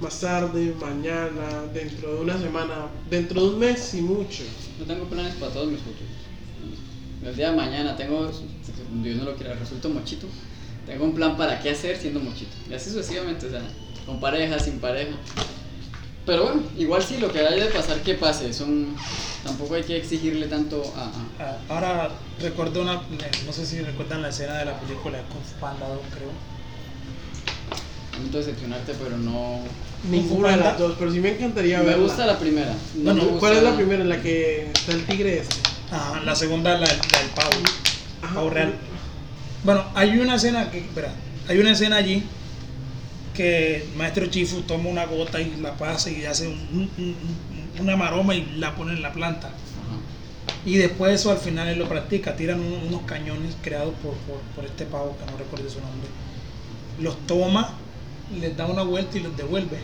más 0.00 0.20
tarde, 0.20 0.74
mañana, 0.80 1.66
dentro 1.74 2.14
de 2.14 2.20
una 2.22 2.38
semana, 2.40 2.88
dentro 3.10 3.42
de 3.42 3.48
un 3.50 3.58
mes 3.58 3.92
y 3.92 4.00
mucho. 4.00 4.42
No 4.78 4.86
tengo 4.86 5.04
planes 5.04 5.34
para 5.34 5.52
todos 5.52 5.70
mis 5.70 5.80
futuros. 5.80 6.08
El 7.22 7.36
día 7.36 7.50
de 7.50 7.56
mañana 7.58 7.94
tengo, 7.94 8.30
Dios 9.02 9.16
no 9.18 9.24
lo 9.24 9.36
quiera, 9.36 9.52
resulto 9.54 9.90
mochito. 9.90 10.26
Tengo 10.90 11.04
un 11.04 11.14
plan 11.14 11.36
para 11.36 11.60
qué 11.60 11.70
hacer 11.70 11.96
siendo 11.96 12.18
mochito. 12.18 12.50
Y 12.68 12.74
así 12.74 12.90
sucesivamente, 12.90 13.46
o 13.46 13.50
sea, 13.50 13.62
con 14.06 14.18
pareja, 14.18 14.58
sin 14.58 14.80
pareja. 14.80 15.12
Pero 16.26 16.42
bueno, 16.44 16.62
igual 16.76 17.00
sí, 17.02 17.18
lo 17.18 17.32
que 17.32 17.38
haya 17.38 17.64
de 17.64 17.70
pasar, 17.70 18.00
que 18.00 18.14
pase. 18.14 18.52
Son, 18.52 18.88
tampoco 19.44 19.74
hay 19.76 19.84
que 19.84 19.96
exigirle 19.96 20.48
tanto 20.48 20.82
a... 20.96 21.04
a- 21.04 21.46
Ah, 21.52 21.56
Ahora 21.68 22.10
recuerdo 22.40 22.82
una, 22.82 23.00
no 23.46 23.52
sé 23.52 23.64
si 23.66 23.80
recuerdan 23.82 24.20
la 24.22 24.30
escena 24.30 24.58
de 24.58 24.64
la 24.64 24.80
película 24.80 25.18
de 25.18 25.24
Kung 25.24 25.60
Panda 25.60 25.88
2, 25.88 25.98
creo. 26.12 26.28
Lamento 28.14 28.38
decepcionarte, 28.38 28.94
pero 29.02 29.16
no... 29.16 29.60
Ninguna 30.10 30.50
de 30.50 30.56
las 30.56 30.78
dos, 30.78 30.96
pero 30.98 31.12
sí 31.12 31.20
me 31.20 31.30
encantaría 31.36 31.78
Me 31.78 31.84
verla. 31.86 32.02
gusta 32.02 32.26
la 32.26 32.38
primera. 32.38 32.74
No 32.96 33.14
me 33.14 33.20
gusta 33.20 33.38
¿Cuál 33.38 33.56
es 33.58 33.62
la 33.62 33.76
primera? 33.76 34.02
En 34.02 34.08
la 34.08 34.20
que 34.20 34.70
está 34.74 34.92
el 34.92 35.04
tigre 35.06 35.38
este. 35.38 35.56
Ajá, 35.92 36.20
la 36.20 36.34
segunda, 36.34 36.72
la, 36.72 36.80
la 36.80 36.86
del 36.86 37.30
pavo, 37.34 37.50
Ajá. 38.22 38.34
pavo 38.34 38.50
real. 38.50 38.74
Bueno, 39.64 39.84
hay 39.94 40.18
una 40.18 40.36
escena 40.36 40.70
que, 40.70 40.78
espera, 40.78 41.12
hay 41.48 41.58
una 41.58 41.72
escena 41.72 41.96
allí 41.96 42.22
que 43.34 43.82
el 43.82 43.94
maestro 43.96 44.26
Chifu 44.26 44.62
toma 44.62 44.88
una 44.88 45.04
gota 45.06 45.40
y 45.40 45.56
la 45.60 45.74
pasa 45.76 46.10
y 46.10 46.24
hace 46.24 46.48
un- 46.48 46.58
un- 46.72 46.90
un- 46.98 47.80
una 47.80 47.96
maroma 47.96 48.34
y 48.34 48.44
la 48.56 48.74
pone 48.74 48.92
en 48.92 49.02
la 49.02 49.12
planta. 49.12 49.48
Ajá. 49.48 50.56
Y 50.66 50.76
después 50.76 51.14
eso 51.14 51.30
al 51.30 51.38
final 51.38 51.68
él 51.68 51.78
lo 51.78 51.88
practica, 51.88 52.36
tiran 52.36 52.60
un- 52.60 52.88
unos 52.88 53.02
cañones 53.02 53.54
creados 53.62 53.94
por, 54.02 54.14
por, 54.14 54.40
por 54.54 54.64
este 54.64 54.84
pavo 54.86 55.16
que 55.18 55.30
no 55.30 55.38
recuerdo 55.38 55.68
su 55.70 55.80
nombre. 55.80 56.08
Los 57.00 57.16
toma, 57.26 57.74
les 58.40 58.56
da 58.56 58.66
una 58.66 58.82
vuelta 58.82 59.16
y 59.18 59.20
los 59.20 59.36
devuelve. 59.36 59.78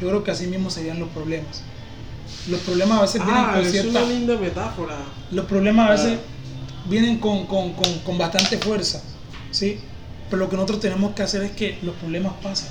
Yo 0.00 0.08
creo 0.08 0.24
que 0.24 0.30
así 0.30 0.46
mismo 0.46 0.70
serían 0.70 0.98
los 0.98 1.08
problemas. 1.10 1.62
Los 2.48 2.60
problemas 2.60 2.98
a 2.98 3.02
veces 3.02 3.24
vienen 3.24 3.44
Ah, 3.44 3.52
con 3.54 3.64
es 3.64 3.70
cierta... 3.72 3.90
una 3.90 4.02
linda 4.12 4.36
metáfora. 4.38 4.96
Los 5.30 5.44
problemas 5.46 5.88
a 5.88 5.92
veces 5.92 6.18
Ah. 6.18 6.39
Vienen 6.86 7.18
con, 7.18 7.46
con, 7.46 7.72
con, 7.74 7.98
con 8.00 8.18
bastante 8.18 8.58
fuerza, 8.58 9.02
¿sí? 9.50 9.78
Pero 10.28 10.40
lo 10.44 10.48
que 10.50 10.56
nosotros 10.56 10.80
tenemos 10.80 11.14
que 11.14 11.22
hacer 11.22 11.42
es 11.42 11.52
que 11.52 11.78
los 11.82 11.94
problemas 11.96 12.32
pasen. 12.42 12.68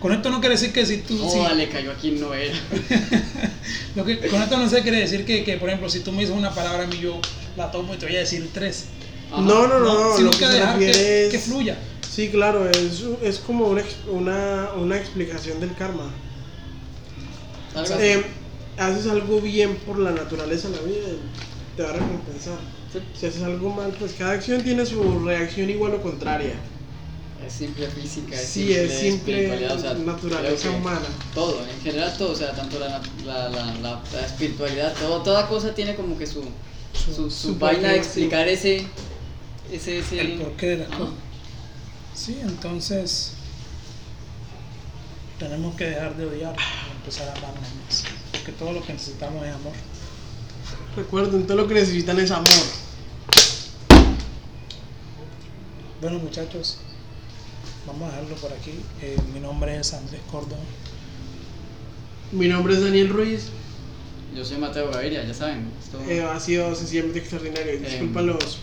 Con 0.00 0.12
esto 0.12 0.30
no 0.30 0.40
quiere 0.40 0.54
decir 0.56 0.72
que 0.72 0.84
si 0.84 0.98
tú... 0.98 1.18
Oh, 1.24 1.30
si- 1.30 1.38
vale, 1.38 1.68
cayó 1.68 1.90
aquí, 1.90 2.12
no 2.12 2.32
era. 2.34 2.54
lo 3.96 4.04
que, 4.04 4.18
con 4.28 4.42
esto 4.42 4.56
no 4.58 4.68
se 4.68 4.82
quiere 4.82 5.00
decir 5.00 5.24
que, 5.24 5.42
que, 5.42 5.56
por 5.56 5.68
ejemplo, 5.70 5.88
si 5.88 6.00
tú 6.00 6.12
me 6.12 6.20
dices 6.20 6.36
una 6.36 6.54
palabra 6.54 6.84
a 6.84 6.86
mí, 6.86 6.98
yo 6.98 7.18
la 7.56 7.70
tomo 7.70 7.94
y 7.94 7.96
te 7.96 8.06
voy 8.06 8.16
a 8.16 8.20
decir 8.20 8.48
tres. 8.52 8.84
Ajá. 9.32 9.40
No, 9.40 9.66
no, 9.66 9.80
no, 9.80 10.10
no. 10.10 10.16
sino 10.16 10.30
que 10.30 10.38
que 10.38 10.46
se 10.46 10.52
dejar 10.52 10.78
que, 10.78 11.24
es- 11.26 11.32
que 11.32 11.38
fluya. 11.38 11.78
Sí, 12.08 12.28
claro, 12.28 12.68
es, 12.70 13.02
es 13.22 13.38
como 13.38 13.66
una, 13.68 13.82
una, 14.10 14.70
una 14.76 14.96
explicación 14.96 15.60
del 15.60 15.74
karma. 15.74 16.10
Eh, 17.98 18.22
haces 18.78 19.06
algo 19.06 19.40
bien 19.40 19.76
por 19.76 19.98
la 19.98 20.10
naturaleza 20.12 20.68
de 20.68 20.76
la 20.76 20.82
vida, 20.82 21.06
te 21.76 21.82
va 21.82 21.90
a 21.90 21.92
recompensar. 21.92 22.58
Sí. 22.92 22.98
Si 23.14 23.26
haces 23.26 23.42
algo 23.42 23.70
mal, 23.70 23.94
pues 23.98 24.12
cada 24.14 24.32
acción 24.32 24.62
tiene 24.62 24.86
su 24.86 25.20
reacción 25.24 25.68
igual 25.70 25.94
o 25.94 26.02
contraria. 26.02 26.54
Es 27.46 27.52
simple 27.52 27.86
física, 27.88 28.34
es 28.34 28.48
Sí, 28.48 28.60
simple, 28.60 28.84
es 28.84 28.92
simple 28.98 29.12
espiritualidad, 29.12 29.76
o 29.76 29.78
sea, 29.78 29.94
naturaleza 29.94 30.70
humana. 30.70 31.06
Todo, 31.34 31.60
en 31.66 31.80
general 31.82 32.16
todo, 32.16 32.32
o 32.32 32.34
sea, 32.34 32.52
tanto 32.52 32.78
la, 32.78 33.00
la, 33.24 33.48
la, 33.50 33.74
la, 33.74 34.02
la 34.12 34.20
espiritualidad, 34.26 34.94
todo, 34.94 35.22
toda 35.22 35.46
cosa 35.46 35.74
tiene 35.74 35.94
como 35.94 36.16
que 36.18 36.26
su, 36.26 36.42
su, 36.94 37.14
su, 37.14 37.30
su 37.30 37.56
vaina 37.56 37.90
de 37.90 37.98
explicar 37.98 38.48
ese, 38.48 38.86
ese, 39.70 39.98
ese... 39.98 40.20
el 40.20 40.40
porqué 40.40 40.76
de. 40.76 40.86
Sí, 42.14 42.38
entonces 42.42 43.32
tenemos 45.38 45.76
que 45.76 45.84
dejar 45.84 46.16
de 46.16 46.24
odiar 46.24 46.56
y 46.56 46.96
empezar 46.96 47.28
a 47.28 47.32
amarnos 47.32 47.68
más. 47.84 48.04
Porque 48.32 48.52
todo 48.52 48.72
lo 48.72 48.84
que 48.84 48.94
necesitamos 48.94 49.44
es 49.46 49.54
amor. 49.54 49.74
Recuerden, 50.96 51.46
todo 51.46 51.58
lo 51.58 51.68
que 51.68 51.74
necesitan 51.74 52.18
es 52.18 52.30
amor. 52.30 52.46
Bueno 56.00 56.18
muchachos, 56.18 56.78
vamos 57.86 58.04
a 58.12 58.16
dejarlo 58.16 58.36
por 58.36 58.52
aquí. 58.52 58.72
Eh, 59.02 59.16
mi 59.34 59.40
nombre 59.40 59.76
es 59.78 59.92
Andrés 59.94 60.20
Córdoba. 60.30 60.60
Mi 62.32 62.48
nombre 62.48 62.74
es 62.74 62.82
Daniel 62.82 63.08
Ruiz. 63.10 63.48
Yo 64.34 64.44
soy 64.44 64.58
Mateo 64.58 64.90
Gaviria, 64.90 65.24
ya 65.24 65.34
saben. 65.34 65.68
Esto, 65.82 66.00
Eh, 66.08 66.22
ha 66.22 66.38
sido 66.40 66.74
sencillamente 66.74 67.18
extraordinario. 67.20 67.78
Disculpa 67.78 68.20
Em, 68.20 68.26
los, 68.26 68.58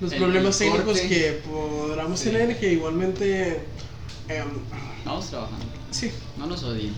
los 0.00 0.12
el- 0.12 0.18
problemas 0.18 0.58
técnicos 0.58 0.84
corte. 0.84 1.08
que 1.08 1.40
podamos 1.48 2.20
Sí. 2.20 2.30
tener, 2.30 2.58
que 2.58 2.72
igualmente. 2.72 3.60
em, 4.28 4.46
Vamos 5.04 5.28
trabajando, 5.28 5.66
sí. 5.90 6.10
no 6.38 6.46
nos 6.46 6.62
odien. 6.62 6.94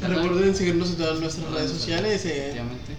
Recuerden 0.00 0.54
seguirnos 0.56 0.90
en 0.90 0.96
todas 0.96 1.20
nuestras 1.20 1.50
redes 1.50 1.70
sociales. 1.70 2.24
eh, 2.24 2.38
efectivamente. 2.38 2.96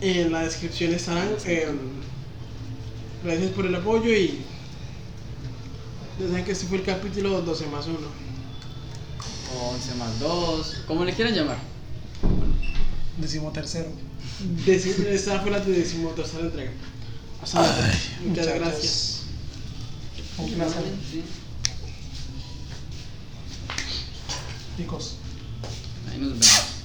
en 0.00 0.32
la 0.32 0.42
descripción 0.42 0.92
estarán. 0.94 1.28
em, 1.46 1.78
gracias 3.24 3.50
por 3.52 3.66
el 3.66 3.74
apoyo 3.74 4.10
y. 4.10 4.40
Ya 6.18 6.28
saben 6.28 6.44
que 6.44 6.52
este 6.52 6.66
fue 6.66 6.78
el 6.78 6.84
capítulo 6.84 7.42
12 7.42 7.66
más 7.66 7.86
1. 7.86 7.98
O 9.54 9.68
11 9.70 9.94
más 9.96 10.18
2, 10.18 10.76
como 10.86 11.04
le 11.04 11.12
quieran 11.12 11.34
llamar. 11.34 11.58
Decimo 13.18 13.50
tercero. 13.52 13.90
Esta 14.66 15.40
fue 15.40 15.50
la 15.50 15.60
decimotercera 15.60 16.44
entrega. 16.44 16.70
Hasta 17.42 17.60
luego. 17.60 17.74
Muchas 17.74 18.46
muchachos. 18.46 18.54
gracias. 18.54 19.22
Un 20.38 20.50
placer. 20.52 20.82
Sí. 26.12 26.18
Chicos. 26.18 26.18
Ahí 26.18 26.18
nos 26.20 26.38
vemos. 26.38 26.81